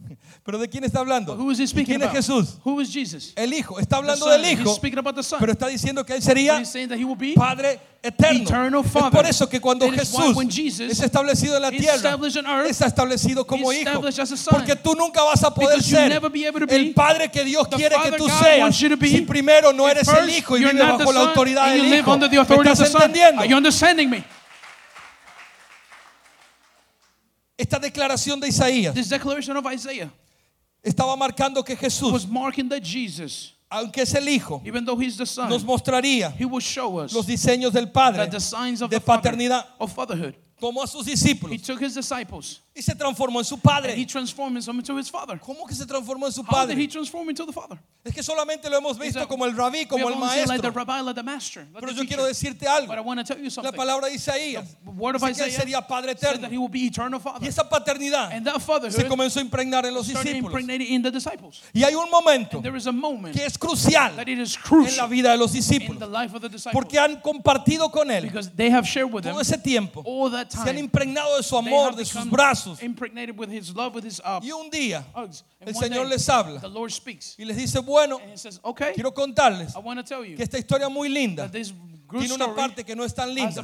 ¿Pero 0.44 0.58
de 0.58 0.68
quién 0.68 0.84
está 0.84 1.00
hablando? 1.00 1.34
Who 1.34 1.50
is 1.50 1.58
he 1.58 1.62
¿Y 1.62 1.66
speaking 1.66 1.98
quién 1.98 2.02
es 2.02 2.08
about? 2.08 2.16
Jesús? 2.16 2.58
Who 2.62 2.78
is 2.82 2.92
Jesus? 2.92 3.32
El 3.34 3.54
Hijo. 3.54 3.78
Está 3.80 3.96
hablando 3.96 4.28
del 4.28 4.44
Hijo, 4.44 4.78
pero 5.38 5.52
está 5.52 5.66
diciendo 5.68 6.04
que 6.04 6.16
Él 6.16 6.22
sería 6.22 6.62
Padre 7.34 7.80
eterno. 8.02 8.42
Eternal 8.42 8.84
Es 8.84 8.92
por 8.92 9.26
eso 9.26 9.48
que 9.48 9.62
cuando 9.62 9.86
That 9.86 9.94
Jesús 9.94 10.36
es 10.80 11.00
establecido 11.00 11.56
en 11.56 11.62
la 11.62 11.70
tierra, 11.70 12.10
earth, 12.10 12.70
está 12.70 12.86
establecido 12.86 13.46
como 13.46 13.72
hijo. 13.72 14.02
Porque 14.50 14.76
tú 14.76 14.94
nunca 14.94 15.22
vas 15.22 15.42
a 15.42 15.54
poder 15.54 15.82
ser 15.82 16.20
el 16.68 16.92
padre 16.92 17.30
que 17.30 17.44
Dios 17.44 17.66
quiere 17.68 17.96
que 18.04 18.12
tú 18.18 18.28
seas 18.28 18.76
si 18.76 19.22
primero 19.22 19.72
no 19.72 19.88
eres 19.88 20.06
el 20.06 20.28
hijo 20.28 20.58
y 20.58 20.64
vives 20.64 20.86
bajo 20.86 21.12
la 21.14 21.20
autoridad 21.20 21.72
del 21.72 21.94
hijo. 21.94 22.18
¿Me 22.18 22.26
estás 22.26 22.94
entendiendo? 22.94 23.40
Are 23.40 23.48
you 23.48 23.56
understanding 23.56 24.10
me? 24.10 24.22
Esta 27.60 27.78
declaración 27.78 28.40
de 28.40 28.48
Isaías 28.48 28.94
This 28.94 29.10
declaration 29.10 29.54
of 29.54 29.66
Isaiah 29.70 30.10
estaba 30.82 31.14
marcando 31.14 31.62
que 31.62 31.76
Jesús, 31.76 32.10
was 32.10 32.26
marking 32.26 32.68
that 32.70 32.82
Jesus, 32.82 33.52
aunque 33.70 34.02
es 34.02 34.14
el 34.14 34.26
hijo, 34.28 34.62
even 34.64 34.82
though 34.82 34.98
he's 34.98 35.18
the 35.18 35.26
son, 35.26 35.50
nos 35.50 35.62
mostraría 35.62 36.32
he 36.38 36.46
will 36.46 36.62
show 36.62 36.98
us 36.98 37.12
los 37.12 37.26
diseños 37.26 37.72
del 37.72 37.90
Padre 37.90 38.24
that 38.24 38.30
the 38.30 38.40
signs 38.40 38.80
of 38.80 38.88
de 38.88 38.98
the 38.98 39.04
father, 39.04 39.30
paternidad. 39.30 39.66
of 39.78 39.92
fatherhood. 39.92 40.34
Tomó 40.60 40.82
a 40.82 40.86
sus 40.86 41.06
He 41.06 41.12
discípulos 41.12 41.62
took 41.62 41.80
his 41.80 41.94
disciples 41.94 42.60
y 42.74 42.82
se 42.82 42.94
transformó 42.94 43.40
en 43.40 43.44
su 43.44 43.54
and 43.54 43.62
he 43.64 43.68
padre. 43.68 44.06
transformed 44.06 44.62
him 44.66 44.76
into 44.78 44.96
his 44.96 45.08
father. 45.10 45.38
¿Cómo 45.38 45.66
que 45.66 45.74
se 45.74 45.84
transformó 45.86 46.26
en 46.26 46.32
su 46.32 46.42
How 46.42 46.66
did 46.66 46.78
he 46.78 46.86
padre? 46.86 46.88
transform 46.88 47.28
into 47.30 47.44
the 47.46 47.52
father? 47.52 47.78
Es 48.04 48.14
que 48.14 48.22
solamente 48.22 48.70
lo 48.70 48.78
hemos 48.78 48.96
Is 48.96 49.02
visto 49.02 49.26
como 49.28 49.44
el 49.44 49.54
rabí, 49.54 49.86
como 49.86 50.08
el 50.08 50.18
like 50.18 50.40
the 50.40 50.46
maestro. 50.46 50.70
rabbi, 50.72 51.00
like 51.00 51.14
the 51.14 51.22
master, 51.22 51.66
like 51.74 51.80
Pero 51.80 51.92
yo 51.92 52.04
quiero 52.06 52.24
decirte 52.24 52.66
algo. 52.66 52.86
But 52.88 52.98
I 52.98 53.00
want 53.02 53.20
to 53.20 53.24
tell 53.24 53.36
you 53.38 53.44
La 53.44 53.50
something. 53.50 53.72
palabra 53.76 54.06
de 54.08 54.14
Isaías 54.14 54.64
The 54.84 54.90
word 54.90 55.16
of 55.16 55.22
dice 55.22 55.44
que 55.44 55.50
sería 55.52 55.86
Padre 55.86 56.14
that 56.14 56.22
eterno. 56.36 56.48
he 56.48 56.56
will 56.58 56.68
be 56.70 56.86
eternal 56.86 57.20
father. 57.20 57.44
Y 57.44 57.48
esa 57.48 57.68
paternidad 57.68 58.32
And 58.32 58.46
that 58.46 58.60
se 58.92 59.04
comenzó 59.08 59.40
a 59.40 59.42
impregnar 59.42 59.84
en 59.86 59.92
los 59.94 60.06
discípulos. 60.08 60.36
impregnated 60.36 60.88
in 60.88 61.02
the 61.02 61.10
disciples. 61.10 61.60
Y 61.74 61.82
hay 61.84 61.94
un 61.94 62.08
momento 62.10 62.56
And 62.58 62.64
there 62.64 62.76
is 62.76 62.86
a 62.86 62.92
moment 62.92 63.34
que 63.36 63.44
es 63.44 63.58
crucial 63.58 64.14
that 64.16 64.28
it 64.28 64.38
is 64.38 64.56
en 64.70 64.96
la 64.96 65.06
vida 65.06 65.30
de 65.32 65.36
los 65.36 65.50
in 65.54 65.60
discípulos. 65.60 65.98
the 65.98 66.06
life 66.06 66.34
of 66.34 66.40
the 66.40 66.48
disciples 66.48 66.72
Porque 66.72 66.98
han 66.98 67.20
compartido 67.20 67.90
con 67.90 68.10
Él 68.10 68.22
because 68.22 68.50
they 68.56 68.70
have 68.70 68.86
shared 68.86 69.12
with 69.12 69.24
todo 69.24 69.40
ese 69.40 69.58
tiempo. 69.62 70.02
all 70.06 70.30
that 70.30 70.49
Se 70.50 70.68
han 70.68 70.78
impregnado 70.78 71.36
de 71.36 71.42
su 71.42 71.56
amor, 71.56 71.94
de 71.94 72.04
sus 72.04 72.28
brazos. 72.28 72.82
impregnated 72.82 73.38
with 73.38 73.50
his 73.50 73.74
love, 73.74 73.94
with 73.94 74.04
his 74.04 74.20
uh, 74.20 74.40
Y 74.42 74.50
un 74.50 74.70
día 74.70 75.04
hugs. 75.14 75.44
El 75.60 75.74
Señor 75.74 76.04
day, 76.04 76.10
les 76.10 76.28
habla 76.28 76.60
The 76.60 76.68
Lord 76.68 76.90
speaks 76.90 77.36
y 77.38 77.44
les 77.44 77.56
dice, 77.56 77.80
bueno, 77.80 78.18
and 78.18 78.32
he 78.32 78.36
says, 78.36 78.58
"Okay, 78.62 78.92
quiero 78.94 79.12
contarles 79.12 79.74
I 79.74 79.78
want 79.78 79.98
to 79.98 80.04
tell 80.04 80.24
you 80.24 80.36
que 80.36 80.42
esta 80.42 80.58
historia 80.58 80.88
muy 80.88 81.08
linda 81.08 81.50
tiene 82.18 82.34
una 82.34 82.54
parte 82.54 82.84
que 82.84 82.96
no 82.96 83.04
es 83.04 83.14
tan 83.14 83.32
linda. 83.32 83.62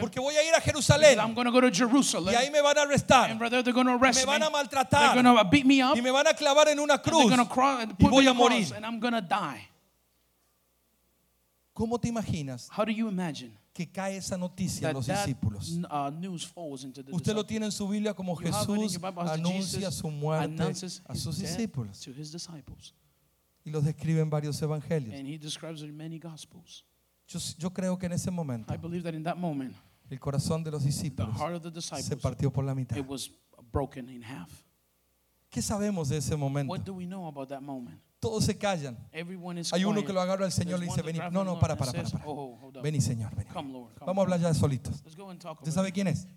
Porque 0.00 0.20
voy 0.20 0.36
a 0.36 0.44
ir 0.44 0.54
a 0.54 0.60
Jerusalén 0.60 1.18
y 1.18 2.34
ahí 2.34 2.50
me 2.50 2.60
van 2.60 2.78
a 2.78 2.82
arrestar, 2.82 3.34
me 3.34 4.24
van 4.24 4.42
a 4.42 4.50
maltratar 4.50 5.14
going 5.14 5.24
to 5.24 5.44
beat 5.50 5.64
me 5.64 5.82
up. 5.82 5.96
y 5.96 6.02
me 6.02 6.10
van 6.10 6.26
a 6.26 6.34
clavar 6.34 6.68
en 6.68 6.78
una 6.78 6.98
cruz. 7.00 7.32
y 7.98 8.04
voy 8.06 8.26
a 8.26 8.32
morir. 8.32 8.72
¿Cómo 11.72 11.98
te 11.98 12.08
imaginas 12.08 12.68
Que 13.74 13.86
cae 13.90 14.16
esa 14.18 14.36
noticia 14.36 14.88
that 14.88 14.94
los 14.94 15.06
discípulos? 15.06 15.70
uh, 15.86 16.10
Usted 17.16 17.32
lo 17.34 17.44
tiene 17.46 17.66
en 17.66 17.72
su 17.72 17.88
Biblia 17.88 18.12
como 18.14 18.34
Jesús 18.36 18.98
anuncia 19.32 19.90
su 19.90 20.10
muerte 20.10 20.62
a 21.06 21.14
sus 21.14 21.38
discípulos. 21.38 21.98
y 23.64 23.70
los 23.70 23.84
describe 23.84 24.20
en 24.20 24.28
varios 24.28 24.60
evangelios. 24.60 25.14
Yo, 27.28 27.38
yo 27.58 27.70
creo 27.72 27.96
que 27.98 28.06
en 28.06 28.12
ese 28.12 28.30
momento 28.30 28.74
el 30.10 30.20
corazón 30.20 30.62
de 30.62 30.70
los 30.70 30.82
discípulos 30.84 31.34
se 32.02 32.16
partió 32.20 32.52
por 32.52 32.64
la 32.64 32.74
mitad. 32.74 32.96
¿Qué 35.48 35.62
sabemos 35.62 36.08
de 36.10 36.18
ese 36.18 36.36
momento? 36.36 36.68
Todos 38.22 38.44
se 38.44 38.56
callan. 38.56 38.96
Hay 39.72 39.84
uno 39.84 40.04
que 40.04 40.12
lo 40.12 40.20
agarra 40.20 40.44
al 40.44 40.52
Señor 40.52 40.78
y 40.78 40.82
le 40.82 40.86
dice, 40.86 41.02
vení. 41.02 41.18
No, 41.32 41.42
no, 41.42 41.58
para, 41.58 41.76
para, 41.76 41.90
para, 41.90 42.08
para. 42.08 42.24
Oh, 42.24 42.56
hold 42.62 42.76
up. 42.76 42.82
Vení, 42.84 43.00
Señor, 43.00 43.34
vení. 43.34 43.50
Vamos 43.52 44.18
a 44.18 44.20
hablar 44.20 44.38
ya 44.38 44.54
solitos. 44.54 45.02
¿Usted 45.04 45.72
sabe 45.72 45.90
quién 45.90 46.06
es? 46.06 46.28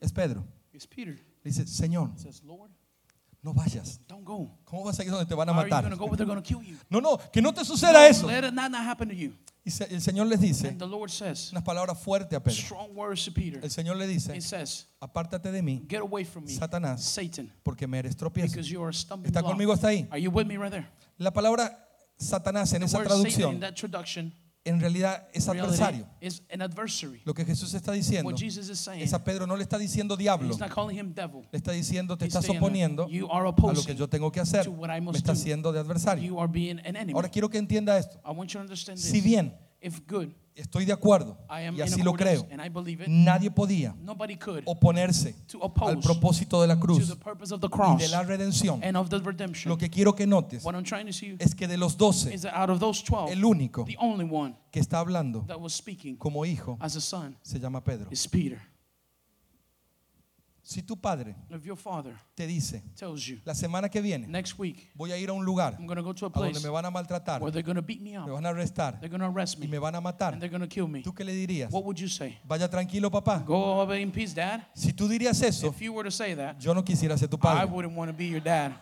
Es 0.00 0.12
Pedro. 0.12 0.44
Le 1.42 1.50
dice, 1.50 1.66
Señor, 1.66 2.12
no 3.44 3.52
vayas. 3.52 4.00
don't 4.08 4.24
go. 4.24 4.58
¿Cómo 4.64 4.84
vas 4.84 4.98
a 4.98 5.04
ir 5.04 5.10
donde 5.10 5.26
te 5.26 5.34
van 5.34 5.48
a 5.48 5.52
How 5.52 5.60
are 5.60 5.68
you 5.68 5.74
matar? 5.74 5.82
going 5.84 5.92
to 5.92 5.98
go 5.98 6.06
where 6.06 6.16
they're 6.16 6.26
going 6.26 6.42
to 6.42 6.48
kill 6.48 6.62
you? 6.62 6.76
No, 6.88 7.00
no, 7.00 7.18
que 7.30 7.40
no 7.42 7.52
te 7.52 7.62
suceda 7.64 7.92
No, 7.92 7.98
eso. 8.06 8.26
Let 8.26 8.44
it 8.44 8.54
not, 8.54 8.70
not 8.70 8.84
happen 8.86 9.08
to 9.08 9.14
you. 9.14 9.34
Y 9.66 9.70
se- 9.70 9.84
el 9.94 10.00
Señor 10.00 10.26
les 10.26 10.40
dice 10.40 10.72
the 10.78 10.86
Lord 10.86 11.10
says, 11.10 11.50
unas 11.52 11.62
palabras 11.62 11.98
fuertes 11.98 12.36
a 12.36 12.40
Pedro. 12.42 12.60
strong 12.60 12.94
words 12.94 13.24
to 13.24 13.32
Peter. 13.32 13.60
El 13.62 13.70
Señor 13.70 13.96
le 13.96 14.06
dice, 14.06 14.34
He 14.34 14.40
says, 14.40 14.86
apártate 15.00 15.50
de 15.52 15.62
mí, 15.62 15.86
get 15.88 16.00
away 16.00 16.24
from 16.24 16.44
me, 16.44 16.50
Satanás, 16.52 17.02
Satan, 17.02 17.50
porque 17.62 17.86
me 17.86 17.98
eres 17.98 18.16
tropiezo. 18.16 18.60
you 18.62 18.82
are 18.82 18.90
¿Está 18.92 19.16
block. 19.16 19.44
conmigo 19.44 19.72
hasta 19.72 19.88
ahí? 19.88 20.06
Are 20.10 20.20
you 20.20 20.30
with 20.30 20.46
me 20.46 20.56
right 20.58 20.70
there? 20.70 20.86
La 21.18 21.30
palabra 21.32 21.78
Satanás 22.18 22.72
en 22.74 22.80
The 22.80 22.86
esa 22.86 23.02
traducción 23.02 23.58
en 24.64 24.80
realidad 24.80 25.28
es 25.32 25.48
adversario. 25.48 26.06
Lo 27.24 27.34
que 27.34 27.44
Jesús 27.44 27.74
está 27.74 27.92
diciendo 27.92 28.34
es 28.34 29.12
a 29.12 29.24
Pedro 29.24 29.46
no 29.46 29.56
le 29.56 29.62
está 29.62 29.78
diciendo 29.78 30.16
diablo, 30.16 30.56
le 31.52 31.56
está 31.56 31.72
diciendo 31.72 32.16
te 32.16 32.26
estás 32.26 32.48
oponiendo 32.48 33.06
a 33.30 33.72
lo 33.72 33.84
que 33.84 33.94
yo 33.94 34.08
tengo 34.08 34.32
que 34.32 34.40
hacer. 34.40 34.70
Me 34.70 35.18
está 35.18 35.32
do. 35.32 35.38
haciendo 35.38 35.72
de 35.72 35.80
adversario. 35.80 36.40
Ahora 36.40 37.28
quiero 37.28 37.48
que 37.50 37.58
entienda 37.58 37.98
esto. 37.98 38.20
Si 38.96 39.20
bien 39.20 39.54
If 39.86 40.00
good, 40.08 40.28
estoy 40.54 40.86
de 40.86 40.92
acuerdo 40.94 41.36
I 41.50 41.66
am 41.66 41.74
y 41.74 41.80
in 41.80 41.82
así 41.82 42.02
lo 42.02 42.14
creo, 42.14 42.46
and 42.50 42.64
I 42.64 42.70
believe 42.70 43.02
it, 43.02 43.08
nadie 43.08 43.50
podía 43.50 43.94
nobody 44.00 44.34
could 44.36 44.62
oponerse 44.64 45.34
to 45.48 45.58
al 45.58 45.66
oppose 45.66 45.96
propósito 46.00 46.62
de 46.62 46.68
la 46.68 46.74
to 46.76 46.80
cruz 46.80 47.08
the 47.08 47.16
purpose 47.16 47.52
of 47.52 47.60
the 47.60 47.66
y 47.66 47.70
cross 47.70 47.98
de 48.00 48.08
la 48.08 48.22
redención. 48.22 48.80
and 48.82 48.96
of 48.96 49.10
the 49.10 49.18
redemption. 49.18 49.68
Lo 49.68 49.76
que 49.76 49.90
quiero 49.90 50.14
que 50.14 50.26
notes 50.26 50.64
What 50.64 50.74
I'm 50.74 50.84
trying 50.84 51.06
to 51.06 51.12
see 51.12 51.36
es 51.38 51.54
que 51.54 51.68
de 51.68 51.76
los 51.76 51.98
doce, 51.98 52.32
is 52.34 52.42
that 52.42 52.54
out 52.54 52.70
of 52.70 52.78
those 52.80 53.02
12, 53.04 53.32
el 53.32 53.44
único 53.44 53.84
the 53.84 53.96
only 53.98 54.24
one 54.24 54.54
que 54.70 54.80
está 54.80 55.00
hablando 55.00 55.44
that 55.46 55.60
was 55.60 55.74
speaking 55.74 56.16
como 56.16 56.46
hijo 56.46 56.78
as 56.80 56.96
a 56.96 57.00
son 57.02 57.36
se 57.42 57.58
llama 57.58 57.82
Pedro. 57.82 58.08
is 58.10 58.26
Peter. 58.26 58.58
Si 60.66 60.82
tu 60.82 60.96
padre 60.96 61.36
te 62.34 62.46
dice, 62.46 62.82
tells 62.96 63.26
you, 63.26 63.38
la 63.44 63.54
semana 63.54 63.90
que 63.90 64.00
viene 64.00 64.26
next 64.26 64.58
week, 64.58 64.90
voy 64.94 65.12
a 65.12 65.18
ir 65.18 65.28
a 65.28 65.34
un 65.34 65.44
lugar 65.44 65.74
a 65.74 65.76
donde 65.78 66.58
me 66.58 66.70
van 66.70 66.86
a 66.86 66.90
maltratar, 66.90 67.42
me 67.42 67.50
van 67.52 68.46
a 68.46 68.48
arrestar 68.48 68.98
y 69.60 69.68
me, 69.68 69.78
van 69.78 69.94
a 69.94 70.00
matar, 70.00 70.32
and 70.32 70.40
they're 70.40 70.48
going 70.48 70.66
to 70.66 70.66
kill 70.66 70.88
me, 70.88 71.02
¿tú 71.02 71.12
qué 71.12 71.22
le 71.22 71.34
dirías? 71.34 71.70
what 71.70 71.84
would 71.84 71.98
you 71.98 72.08
say? 72.08 72.38
Vaya 72.48 72.66
tranquilo, 72.66 73.10
papá. 73.10 73.44
Go 73.44 73.82
away 73.82 74.00
in 74.00 74.10
peace, 74.10 74.32
dad? 74.34 74.62
Si 74.74 74.90
tú 74.94 75.06
dirías 75.06 75.42
eso, 75.42 75.68
If 75.68 75.82
you 75.82 75.92
were 75.92 76.08
to 76.08 76.10
say 76.10 76.34
that, 76.34 76.58
yo 76.58 76.72
no 76.72 76.82
quisiera 76.82 77.18
ser 77.18 77.28
tu 77.28 77.36
I 77.36 77.40
padre. 77.40 77.66
wouldn't 77.66 77.94
want 77.94 78.10
to 78.10 78.16
be 78.16 78.26
your 78.26 78.42
dad. 78.42 78.72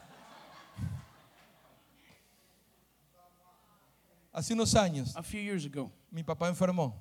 Hace 4.32 4.54
unos 4.54 4.72
años, 4.76 5.16
A 5.16 5.22
few 5.24 5.40
years 5.40 5.66
ago, 5.66 5.90
mi 6.12 6.22
papá 6.22 6.48
enfermó 6.48 6.94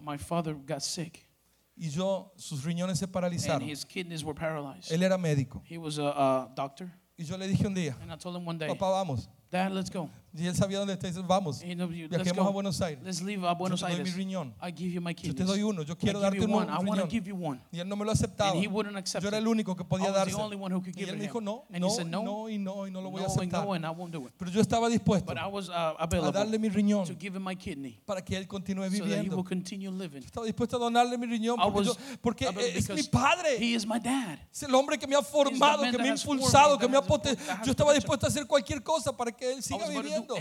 y 1.82 1.90
yo, 1.90 2.32
sus 2.38 2.64
riñones 2.64 3.00
se 3.00 3.06
and 3.06 3.14
paralizaron. 3.14 3.68
his 3.68 3.84
kidneys 3.84 4.24
were 4.24 4.36
paralyzed. 4.40 4.92
Él 4.92 5.02
era 5.02 5.18
médico. 5.18 5.64
He 5.68 5.80
was 5.80 5.98
a, 5.98 6.12
a 6.12 6.50
doctor, 6.56 6.88
Y 7.18 7.24
yo 7.24 7.38
le 7.38 7.48
dije 7.48 7.66
un 7.66 7.74
día, 7.74 7.98
and 8.02 8.12
I 8.12 8.18
told 8.18 8.36
him 8.38 8.46
one 8.48 8.60
day, 8.60 8.68
papá, 8.68 8.92
vamos. 8.92 9.28
Dad, 9.52 9.72
let's 9.72 9.90
go. 9.92 10.10
Y 10.34 10.48
él 10.48 10.56
sabía 10.56 10.80
dónde 10.80 10.94
está. 10.94 11.08
dice, 11.08 11.20
vamos. 11.28 11.62
He 11.62 11.76
knew 11.76 11.92
you- 11.92 12.08
let's 12.10 12.24
Viajemos 12.24 12.46
a 12.46 12.48
go. 12.48 12.54
Buenos 12.54 12.80
Aires. 12.82 13.04
Let's 13.04 13.22
leave 13.22 13.44
uh, 13.46 13.54
Buenos 13.54 13.82
Yo 13.82 13.88
te 13.88 13.92
doy 13.92 14.00
Aires. 14.00 14.16
mi 14.16 14.24
riñón. 14.24 14.54
I 14.62 14.72
give 14.72 14.90
you 14.94 15.02
my 15.02 15.12
Yo 15.12 15.16
kidneys. 15.16 15.36
te 15.36 15.44
doy 15.44 15.62
uno. 15.62 15.82
Yo 15.84 15.92
I 15.92 15.98
quiero 15.98 16.20
give 16.20 16.22
darte 16.22 16.38
you 16.38 16.46
uno, 16.46 16.56
one. 16.60 16.68
I 16.72 16.78
un 16.80 16.88
want 16.88 17.02
to 17.02 17.06
riñón. 17.06 17.10
give 17.12 17.28
you 17.28 17.36
one. 17.36 17.60
Y 17.70 17.80
él 17.82 17.90
no 17.90 17.98
me 17.98 18.06
lo 18.06 18.14
aceptaba. 18.14 18.52
And 18.52 18.64
he 18.64 18.68
wouldn't 18.70 18.96
accept 18.96 19.24
Yo 19.24 19.28
era 19.28 19.40
it. 19.40 19.42
el 19.44 19.48
único 19.50 19.76
que 19.76 19.84
I 19.84 19.88
podía 19.90 20.06
was 20.06 20.14
the 20.14 20.20
darse. 20.32 20.36
only 20.42 20.56
one 20.56 20.74
who 20.74 20.80
could 20.82 20.96
Y 20.96 21.00
give 21.00 21.10
él 21.10 21.16
it 21.16 21.20
me 21.20 21.26
him. 21.26 21.28
dijo, 21.34 21.42
no, 21.42 21.66
And 21.70 21.82
no, 21.82 21.90
said, 21.90 22.08
no, 22.08 22.24
no 22.24 22.48
y 22.50 22.58
no, 22.58 22.88
y 22.88 22.92
no 22.92 23.02
lo 23.02 23.10
voy 23.12 23.20
a 23.24 23.28
no, 23.28 23.30
and 23.34 23.42
aceptar. 23.42 23.66
no, 23.66 23.74
and 23.74 23.86
I 23.86 23.90
won't 23.90 24.14
do 24.14 24.26
it. 24.26 24.34
Pero 24.38 24.50
yo 24.52 24.62
estaba 24.62 24.88
dispuesto 24.88 25.26
But 25.26 25.38
I 25.38 25.48
was 25.48 25.68
uh, 25.68 25.74
a 25.74 25.96
available 26.06 26.32
darle 26.32 26.58
mi 26.58 26.70
to 26.70 26.76
riñón 26.76 27.06
give 27.20 27.36
him 27.36 27.44
my 27.44 27.56
kidney 27.58 28.00
para 28.06 28.22
que 28.24 28.38
él 28.38 28.48
continúe 28.48 28.86
so 28.86 28.90
that 28.90 28.96
he 29.00 29.02
viviendo. 29.02 29.36
will 29.36 29.44
continue 29.44 29.92
living. 29.92 30.24
Estaba 30.24 30.46
dispuesto 30.46 30.78
a 30.78 30.80
donarle 30.80 31.18
mi 31.18 31.28
riñón 31.28 31.58
I 31.60 31.64
porque, 31.70 31.78
was 31.78 31.88
yo- 31.88 32.18
porque 32.22 32.46
available 32.48 32.78
es 32.80 32.88
mi 32.88 32.96
because 32.96 33.10
padre. 33.10 33.58
He 33.60 33.74
is 33.76 33.86
my 33.86 34.00
dad. 34.00 34.40
Es 34.50 34.64
el 34.64 34.74
hombre 34.74 34.98
que 34.98 35.08
me 35.08 35.16
ha 35.18 35.22
formado, 35.22 35.82
man 35.84 35.92
que 35.92 35.98
me 35.98 36.08
ha 36.08 36.14
has 36.14 36.24
formed 36.24 36.40
me, 36.40 36.46
impulsado, 36.48 36.78
que 36.80 36.88
me 36.88 36.96
ha 36.96 37.02
has 37.02 37.06
poten- 37.06 37.36
that 37.36 37.60
has 37.60 37.66
Yo 37.66 37.72
estaba 37.72 37.94
dispuesto 37.94 38.26
a 38.26 38.30
hacer 38.30 38.48
cualquier 38.48 38.82
cosa 38.82 39.12
para 39.12 39.30
que 39.42 39.54
él 39.54 39.64
siga 39.64 39.88
viviendo. 39.88 40.36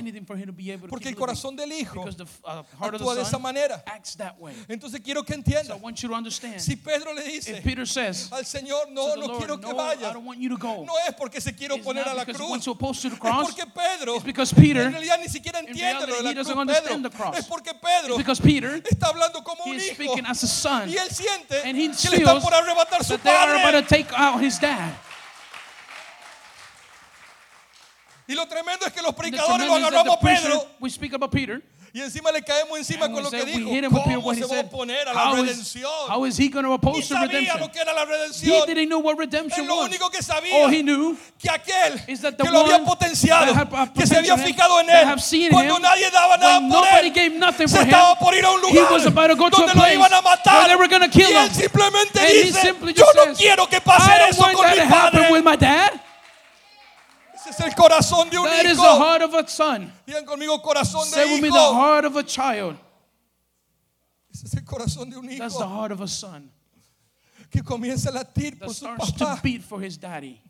Porque 0.88 1.08
el 1.08 1.16
corazón 1.16 1.56
del 1.56 1.72
hijo 1.72 2.04
the 2.14 2.22
uh, 2.22 2.84
actúa 2.84 3.14
de 3.14 3.22
esa 3.22 3.38
manera. 3.38 3.82
acts 3.86 4.14
that 4.16 4.34
way. 4.38 4.54
Entonces 4.68 5.00
quiero 5.02 5.24
que 5.24 5.32
So 5.32 5.38
I 5.38 5.40
entienda. 5.40 5.76
want 5.76 5.96
you 6.02 6.08
to 6.10 6.14
understand. 6.14 6.60
Si 6.60 6.76
Pedro 6.76 7.14
le 7.14 7.22
dice 7.22 7.62
Peter 7.62 7.86
says 7.86 8.30
al 8.30 8.44
Señor, 8.44 8.90
no, 8.90 9.16
no 9.16 9.26
Lord, 9.26 9.38
quiero 9.38 9.58
que 9.58 9.66
no, 9.68 9.72
I 9.72 9.96
vayas, 9.96 10.12
don't 10.12 10.26
want 10.26 10.38
you 10.38 10.50
to 10.50 10.58
go. 10.58 10.84
no 10.84 10.92
es 11.08 11.14
porque 11.14 11.40
se 11.40 11.54
quiere 11.54 11.74
oponer 11.74 12.06
a 12.08 12.14
la 12.14 12.26
cruz. 12.26 12.66
Es 12.66 12.66
porque 12.66 13.66
Pedro, 13.66 14.20
Peter, 14.20 14.76
en 14.82 14.92
realidad 14.92 15.18
ni 15.18 15.28
siquiera 15.28 15.60
entiende 15.60 15.94
lo 15.94 16.00
de 16.00 16.06
reality, 16.06 16.34
la 17.02 17.10
cruz. 17.10 17.38
Es 17.38 17.46
porque 17.46 17.72
Pedro 17.74 18.16
Peter, 18.42 18.82
está 18.90 19.06
hablando 19.06 19.42
como 19.42 19.64
un 19.64 19.76
hijo 19.76 19.94
speaking 19.94 20.26
as 20.26 20.44
a 20.44 20.46
son. 20.46 20.90
y 20.90 20.96
él 20.96 21.08
siente 21.10 21.62
que 21.62 21.72
le 22.10 22.16
están 22.18 22.40
por 22.42 22.52
arrebatar 22.52 23.02
su 23.02 23.18
padre. 23.18 23.82
take 23.82 24.08
out 24.14 24.42
his 24.42 24.60
dad. 24.60 24.92
Y 28.30 28.34
lo 28.36 28.46
tremendo 28.46 28.86
es 28.86 28.92
que 28.92 29.02
los 29.02 29.10
the 29.12 29.16
predicadores 29.22 29.66
lo 29.66 29.74
agarramos 29.74 30.16
a 30.16 30.20
the 30.20 30.26
Pedro 30.26 30.66
we 30.78 30.88
speak 30.88 31.12
about 31.14 31.32
Peter. 31.32 31.60
y 31.92 32.00
encima 32.00 32.30
le 32.30 32.40
caemos 32.42 32.78
encima 32.78 33.06
And 33.06 33.14
con 33.14 33.24
lo 33.24 33.30
que 33.30 33.44
dijo. 33.44 33.68
¿Cómo 33.90 34.32
se 34.34 34.40
he 34.40 34.44
va 34.44 34.46
a 34.46 34.48
said, 34.48 34.66
oponer 34.66 35.08
a 35.08 35.12
la 35.12 35.30
how 35.32 35.34
is, 35.42 35.50
redención? 35.50 35.90
how 36.08 36.24
is 36.24 36.38
he 36.38 36.48
going 36.48 36.62
to 36.64 36.72
oppose 36.72 37.08
sabía 37.08 37.26
redemption? 37.26 37.58
lo 37.60 37.72
que 37.72 37.80
era 37.80 37.92
la 37.92 38.02
He 38.02 38.06
redención. 38.06 38.66
didn't 38.68 38.88
know 38.88 39.00
what 39.00 39.18
redemption 39.18 39.66
lo 39.66 39.78
was. 39.78 39.88
único 39.88 40.08
que 40.10 40.22
sabía 40.22 40.54
All 40.64 40.70
he 40.72 40.82
knew 40.84 41.16
que 41.40 41.50
aquel 41.50 41.98
the 42.06 42.36
que 42.36 42.50
lo 42.52 42.60
había 42.60 42.84
potenciado, 42.84 43.52
que 43.92 44.06
se 44.06 44.16
había 44.16 44.36
fijado 44.38 44.78
en 44.80 44.90
él, 44.90 45.50
cuando 45.50 45.80
nadie 45.80 46.08
daba 46.12 46.36
nada 46.36 46.60
por 46.68 46.86
él, 46.86 47.12
se 47.68 47.80
estaba 47.82 48.16
por 48.16 48.32
ir 48.36 48.44
a 48.44 48.50
un 48.52 48.60
he 48.60 48.74
lugar 48.74 48.92
was 48.92 49.06
about 49.06 49.26
to 49.28 49.34
go 49.34 49.50
to 49.50 49.56
a 49.56 49.66
donde 49.66 49.74
lo 49.74 49.92
iban 49.92 50.14
a 50.14 50.20
matar 50.22 50.68
y 50.70 51.22
él 51.22 51.50
simplemente 51.52 52.20
he 52.24 52.44
dice, 52.44 52.74
yo 52.94 53.06
no 53.16 53.34
quiero 53.34 53.68
que 53.68 53.80
pase 53.80 54.12
eso 54.28 54.44
con 54.52 54.70
mi 54.70 54.76
padre. 54.88 56.09
With 57.50 57.60
my 57.60 57.66
dad. 57.66 57.66
Ese 57.66 57.66
es 57.66 57.66
el 57.66 57.74
corazón 57.74 58.30
de 58.30 58.38
un 58.38 58.44
That 58.44 58.64
is 58.66 58.76
the 58.76 58.82
heart 58.82 59.22
of 59.22 59.34
a 59.34 59.48
son. 59.48 59.92
Digan 60.06 60.24
conmigo 60.24 60.62
corazón 60.62 61.04
Say 61.04 61.26
de 61.28 61.34
with 61.34 61.42
me 61.42 61.48
the 61.48 61.54
heart 61.54 62.04
of 62.04 62.16
a 62.16 62.22
child. 62.22 62.76
Ese 64.32 64.44
es 64.46 64.54
el 64.54 64.62
corazón 64.62 65.10
de 65.10 65.16
un 65.18 65.38
That's 65.38 65.56
the 65.56 65.66
heart 65.68 65.92
of 65.92 66.00
a 66.00 66.08
son 66.08 66.50
que 67.50 67.62
comienza 67.62 68.10
a 68.10 68.12
latir 68.12 68.58
that 68.58 68.66
por 68.66 68.74
su 68.74 68.84
starts 68.84 69.12
to 69.12 69.24
papá. 69.24 69.42
beat 69.42 69.62
for 69.62 69.80
his 69.80 69.98
daddy. 69.98 70.40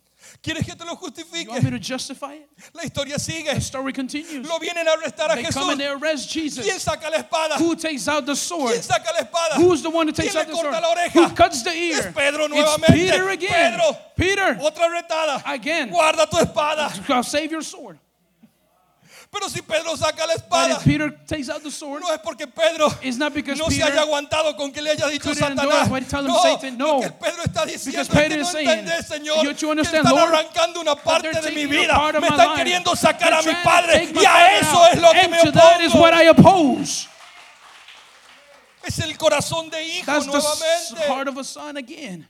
¿Quieres 0.43 0.65
que 0.67 0.75
te 0.75 0.85
lo 0.85 0.93
You 0.93 0.99
want 1.01 1.17
me 1.17 1.23
justifique? 1.23 1.71
to 1.71 1.79
justify 1.79 2.35
it? 2.35 2.49
La 2.75 2.83
historia 2.83 3.19
sigue. 3.19 3.47
The 3.53 3.61
story 3.61 3.93
continues. 3.93 4.49
Lo 4.49 4.59
vienen 4.59 4.87
a 4.87 4.93
arrestar 4.97 5.31
a 5.31 5.35
They 5.35 5.45
Jesús. 5.45 5.55
come 5.55 5.71
and 5.71 5.81
they 5.81 5.87
arrest 5.87 6.31
¿Quién 6.31 6.45
Jesus. 6.51 6.83
saca 6.83 7.11
la 7.11 7.19
espada? 7.23 7.57
Who 7.59 7.75
takes 7.77 8.07
out 8.09 8.27
the 8.27 8.37
sword? 8.37 8.73
¿Quién 8.75 8.83
saca 8.83 9.13
la 9.13 9.21
espada? 9.27 9.57
Who's 9.57 9.83
the 9.83 9.91
one 9.91 10.07
who 10.09 10.13
takes 10.13 10.33
¿Quién 10.35 10.41
out 10.43 10.49
le 10.49 10.55
the 10.55 10.61
sword? 10.61 10.73
la 10.83 10.95
oreja? 10.95 11.13
Who 11.29 11.35
cuts 11.35 11.63
the 11.63 11.71
ear? 11.75 11.99
Es 12.09 12.15
Pedro 12.15 12.49
It's. 12.49 12.87
Peter 12.93 13.29
again. 13.31 13.79
Pedro. 13.79 13.97
Peter, 14.17 14.55
Otra 14.61 14.89
retada. 14.89 15.43
Again. 15.47 15.91
Guarda 15.91 16.29
tu 16.31 16.37
espada. 16.39 16.93
I'll 17.09 17.23
save 17.23 17.51
your 17.51 17.63
sword. 17.63 17.99
Pero 19.31 19.49
si 19.49 19.63
Pedro 19.63 19.97
saca 19.97 20.27
la 20.27 20.35
espada, 20.35 20.79
Peter 20.79 21.11
takes 21.27 21.49
out 21.51 21.63
the 21.63 21.71
sword, 21.71 22.01
no 22.01 22.13
es 22.13 22.21
porque 22.21 22.47
Pedro 22.47 22.89
no 22.89 23.71
se 23.71 23.71
Peter, 23.71 23.83
haya 23.85 24.01
aguantado 24.03 24.57
con 24.57 24.73
que 24.73 24.81
le 24.81 24.91
haya 24.91 25.07
dicho 25.09 25.35
Satanás. 25.35 25.89
No, 26.23 26.43
Satan. 26.43 26.79
No. 26.79 26.95
lo 26.95 27.01
que 27.01 27.11
Pedro 27.11 27.43
está 27.45 27.65
diciendo 27.67 28.01
es 28.01 28.09
que 28.09 28.29
no 28.29 28.59
entendés, 28.59 29.07
Señor, 29.07 29.57
que 29.57 29.81
están 29.83 30.05
Lord, 30.05 30.35
arrancando 30.35 30.81
una 30.81 30.95
parte 30.97 31.31
de 31.41 31.51
mi 31.53 31.67
vida. 31.67 32.13
Me 32.21 32.29
están 32.29 32.55
queriendo 32.57 32.97
sacar 32.97 33.35
a 33.35 33.43
mi 33.43 33.55
padre 33.63 34.11
y 34.13 34.25
a 34.25 34.59
eso 34.59 34.87
es 34.89 35.01
lo 35.01 35.11
que 35.13 35.29
me 35.29 36.31
opongo. 36.31 36.79
Es 38.83 38.99
el 38.99 39.17
corazón 39.19 39.69
de 39.69 39.85
hijo 39.85 40.07
That's 40.07 40.25
the 40.25 40.33
nuevamente. 40.33 41.07
heart 41.07 41.29
of 41.29 41.39
a 41.39 41.45
son 41.45 41.77
again. 41.77 42.27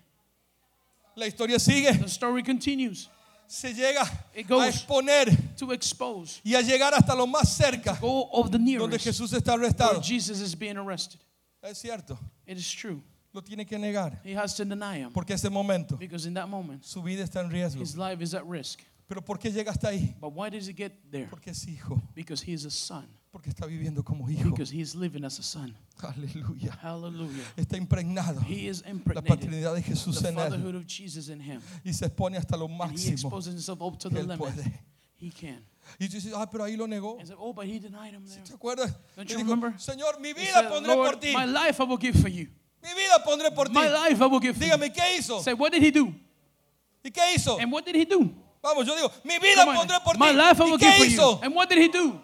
La 1.14 1.26
historia 1.26 1.58
sigue. 1.58 1.92
The 1.92 2.08
story 2.08 2.42
continues 2.42 3.08
Se 3.50 3.74
llega 3.74 4.02
a 4.02 4.68
exponer 4.68 5.28
to 5.56 5.72
expose, 5.72 6.40
y 6.44 6.54
a 6.54 6.60
llegar 6.60 6.94
hasta 6.94 7.16
lo 7.16 7.26
más 7.26 7.48
cerca 7.48 7.98
donde 8.00 8.96
Jesús 8.96 9.32
está 9.32 9.54
arrestado. 9.54 10.00
Jesus 10.00 10.40
is 10.40 10.56
being 10.56 10.76
arrested. 10.76 11.18
Es 11.60 11.78
cierto, 11.78 12.16
It 12.46 12.56
is 12.56 12.70
true. 12.70 13.02
lo 13.32 13.42
tiene 13.42 13.66
que 13.66 13.76
negar 13.76 14.20
He 14.24 14.36
has 14.36 14.54
to 14.54 14.64
deny 14.64 14.98
him 14.98 15.12
porque 15.12 15.34
ese 15.34 15.50
momento 15.50 15.96
because 15.96 16.26
in 16.26 16.34
that 16.34 16.48
moment, 16.48 16.84
su 16.84 17.02
vida 17.02 17.24
está 17.24 17.40
en 17.40 17.50
riesgo. 17.50 17.80
his 17.80 17.96
life 17.96 18.22
is 18.22 18.34
at 18.34 18.44
risk. 18.46 18.82
Pero 19.08 19.20
¿por 19.20 19.36
qué 19.36 19.50
llega 19.50 19.72
hasta 19.72 19.88
ahí? 19.88 20.14
But 20.20 20.32
why 20.32 20.48
does 20.48 20.68
he 20.68 20.72
get 20.72 20.92
there? 21.10 21.26
Porque 21.28 21.50
es 21.50 21.66
hijo, 21.66 22.00
Because 22.14 22.40
he 22.40 22.52
is 22.52 22.64
a 22.64 22.70
son. 22.70 23.08
Porque 23.30 23.50
está 23.50 23.66
viviendo 23.66 24.02
como 24.04 24.28
hijo. 24.28 24.50
Because 24.50 24.70
he 24.72 24.80
is 24.80 24.94
living 24.94 25.24
as 25.24 25.38
a 25.38 25.42
son. 25.42 25.74
Aleluya. 26.02 26.72
Hallelujah. 26.82 27.44
Está 27.56 27.76
impregnado 27.76 28.40
He 28.48 28.68
is 28.68 28.82
la 29.06 29.22
paternidad 29.22 29.74
de 29.74 29.82
Jesús 29.82 30.20
The 30.20 30.28
en 30.28 30.34
él 30.38 30.40
fatherhood 30.50 30.74
of 30.76 30.86
Jesus 30.86 31.28
in 31.28 31.40
him. 31.40 31.60
y 31.84 31.92
se 31.92 32.06
expone 32.06 32.36
hasta 32.36 32.56
lo 32.56 32.64
And 32.66 32.74
he 32.74 32.78
máximo 32.78 33.12
exposes 33.12 33.52
himself 33.54 33.80
up 33.82 33.98
to 33.98 34.08
the 34.08 34.20
él 34.20 34.26
limit. 34.26 34.38
puede. 34.38 34.80
He 35.20 35.30
can. 35.30 35.64
Y 35.98 36.08
tú 36.08 36.14
dices, 36.16 36.32
ah, 36.34 36.48
pero 36.50 36.64
ahí 36.64 36.76
lo 36.76 36.86
negó. 36.86 37.18
Said, 37.24 37.36
oh, 37.38 37.52
but 37.52 37.66
he 37.66 37.78
denied 37.78 38.14
him 38.14 38.24
there. 38.26 38.42
¿Te 38.42 38.52
acuerdas? 38.54 38.94
Don't 39.16 39.28
you 39.28 39.36
dijo, 39.36 39.48
remember? 39.50 39.74
Señor, 39.78 40.18
mi 40.20 40.32
vida 40.32 40.52
said, 40.54 40.68
pondré 40.70 40.94
por 40.94 41.16
ti. 41.20 41.32
my 41.34 41.44
life 41.46 41.78
I 41.80 41.84
will 41.84 41.98
give 41.98 42.18
for 42.18 42.28
you. 42.30 42.48
Mi 42.82 42.88
vida 42.94 43.22
pondré 43.24 43.54
por 43.54 43.66
ti. 43.66 43.74
My 43.74 43.88
life 43.88 44.20
I 44.22 44.26
will 44.26 44.40
give 44.40 44.56
for 44.56 44.64
you. 44.64 44.70
Dígame, 44.72 44.92
¿qué 44.92 45.18
hizo? 45.18 45.40
Say, 45.42 45.52
what 45.54 45.70
did 45.72 45.82
he 45.82 45.90
do? 45.90 46.12
¿Y 47.04 47.10
qué 47.10 47.34
hizo? 47.34 47.58
And 47.60 47.70
what 47.70 47.84
did 47.84 47.94
he 47.94 48.04
do? 48.06 48.30
Vamos, 48.62 48.86
yo 48.86 48.94
digo, 48.96 49.10
mi 49.24 49.38
vida 49.38 49.64
Come 49.64 49.70
on. 49.78 49.86
pondré 49.86 50.00
por 50.04 50.18
My 50.18 50.30
ti. 50.32 50.36
life 50.36 50.60
I 50.60 50.64
¿Y 50.66 50.70
will 50.70 50.78
give 50.78 50.90
qué 50.90 50.96
for 50.98 51.04
you. 51.06 51.10
hizo? 51.12 51.40
And 51.42 51.54
what 51.54 51.68
did 51.68 51.78
he 51.78 51.88
do? 51.88 52.20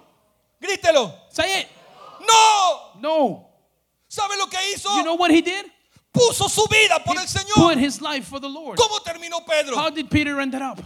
Grítelo. 0.67 1.13
Say 1.31 1.61
it. 1.61 1.69
No. 2.21 3.01
No. 3.01 3.49
¿Sabe 4.09 4.37
lo 4.39 4.47
que 4.47 4.57
hizo? 4.73 4.89
You 4.97 5.03
know 5.03 5.17
what 5.17 5.31
he 5.31 5.43
did? 5.43 5.67
Puso 6.13 6.49
su 6.49 6.67
vida 6.69 6.99
por 7.05 7.15
He 7.17 7.21
el 7.23 7.27
Señor. 7.29 7.55
put 7.57 7.77
his 7.79 8.01
life 8.01 8.27
for 8.27 8.41
the 8.41 8.49
Lord. 8.49 8.79
¿Cómo 8.79 9.01
terminó 9.03 9.45
Pedro? 9.47 9.77
How 9.77 9.91
did 9.91 10.09
Peter 10.11 10.41
end 10.41 10.55
up? 10.55 10.81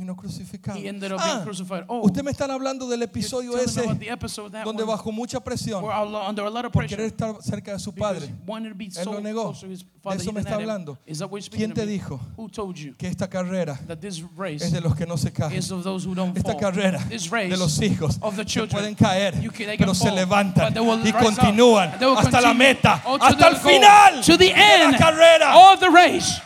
Terminó 0.00 0.16
crucificado. 0.16 0.78
He 0.78 0.88
ended 0.88 1.12
up 1.12 1.18
being 1.22 1.36
Ah, 1.40 1.44
crucified. 1.44 1.84
Oh, 1.86 2.00
usted 2.06 2.22
me 2.24 2.30
están 2.30 2.50
hablando 2.50 2.88
del 2.88 3.02
episodio 3.02 3.50
Telling 3.52 3.68
ese 3.68 3.80
about 3.84 3.98
the 3.98 4.08
episode 4.08 4.50
that 4.52 4.64
donde 4.64 4.82
one, 4.82 4.92
bajo 4.96 5.12
mucha 5.12 5.40
presión 5.40 5.84
under 5.84 6.44
a 6.46 6.50
lot 6.50 6.64
of 6.64 6.72
por 6.72 6.86
querer 6.86 7.12
pressure 7.12 7.34
estar 7.34 7.42
cerca 7.42 7.72
de 7.72 7.78
su 7.78 7.92
because 7.92 8.14
padre. 8.20 8.28
he 8.28 8.34
wanted 8.50 8.70
to 8.70 8.74
be 8.74 8.86
Él 8.86 8.92
so 9.04 9.12
lo 9.12 9.20
negó. 9.20 9.42
close 9.50 9.60
to 9.60 9.66
his 9.68 9.82
De 9.84 10.14
eso 10.16 10.30
he 10.30 10.32
me 10.32 10.40
está 10.40 10.56
denied 10.56 10.64
him. 10.64 10.70
hablando. 10.70 10.98
Is 11.06 11.18
that 11.18 11.30
what 11.30 11.42
you're 11.42 11.50
¿Quién 11.50 11.70
speaking 11.70 11.74
te 11.74 11.80
to 11.82 11.86
me? 11.86 11.92
dijo 11.92 12.20
Who 12.38 12.48
told 12.48 12.76
you 12.78 12.94
que 12.96 13.08
esta 13.08 13.28
carrera 13.28 13.78
that 13.86 14.00
this 14.00 14.22
race 14.38 14.62
es 14.64 14.72
de 14.72 14.80
los 14.80 14.94
que 14.96 15.04
no 15.04 15.16
se 15.16 15.30
caen? 15.32 15.52
is 15.52 15.70
of 15.70 15.84
those 15.84 16.06
who 16.08 16.14
don't 16.14 16.34
Esta 16.34 16.52
fall? 16.52 16.60
carrera 16.60 16.98
This 17.10 17.30
race 17.30 17.50
de 17.50 17.58
los 17.58 17.78
hijos 17.82 18.18
of 18.22 18.36
the 18.36 18.44
que 18.44 18.50
children 18.50 18.70
pueden 18.80 18.94
caer, 18.94 19.34
you 19.42 19.50
can- 19.50 19.66
they 19.66 19.76
pero 19.76 19.92
se 19.92 20.06
fall, 20.06 20.14
levantan 20.16 20.68
but 20.68 20.74
they 20.74 20.80
will 20.80 20.98
y 20.98 21.12
rise 21.12 21.14
up, 21.16 21.22
continúan 21.36 21.90
and 21.90 22.00
they 22.00 22.06
will 22.06 22.16
hasta 22.16 22.40
la 22.40 22.48
continue 22.48 22.58
meta, 22.58 23.02
all 23.04 23.18
to 23.18 23.24
hasta 23.26 23.36
the 23.38 23.46
el 23.48 23.52
goal, 23.52 23.70
final 23.70 24.22
to 24.22 24.38
the 24.38 24.46
de 24.48 24.52
la 24.54 24.84
end 24.86 24.96
carrera. 24.96 25.72
of 25.74 25.80
the 25.80 25.90
race. 25.90 26.40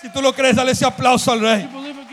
Si 0.00 0.08
tú 0.10 0.20
lo 0.22 0.30
crees, 0.32 0.54
dale 0.54 0.70
ese 0.72 0.84
aplauso 0.84 1.32
al 1.32 1.40
rey. 1.40 1.62
You 1.62 1.68
believe 1.68 1.98
it? 1.98 2.05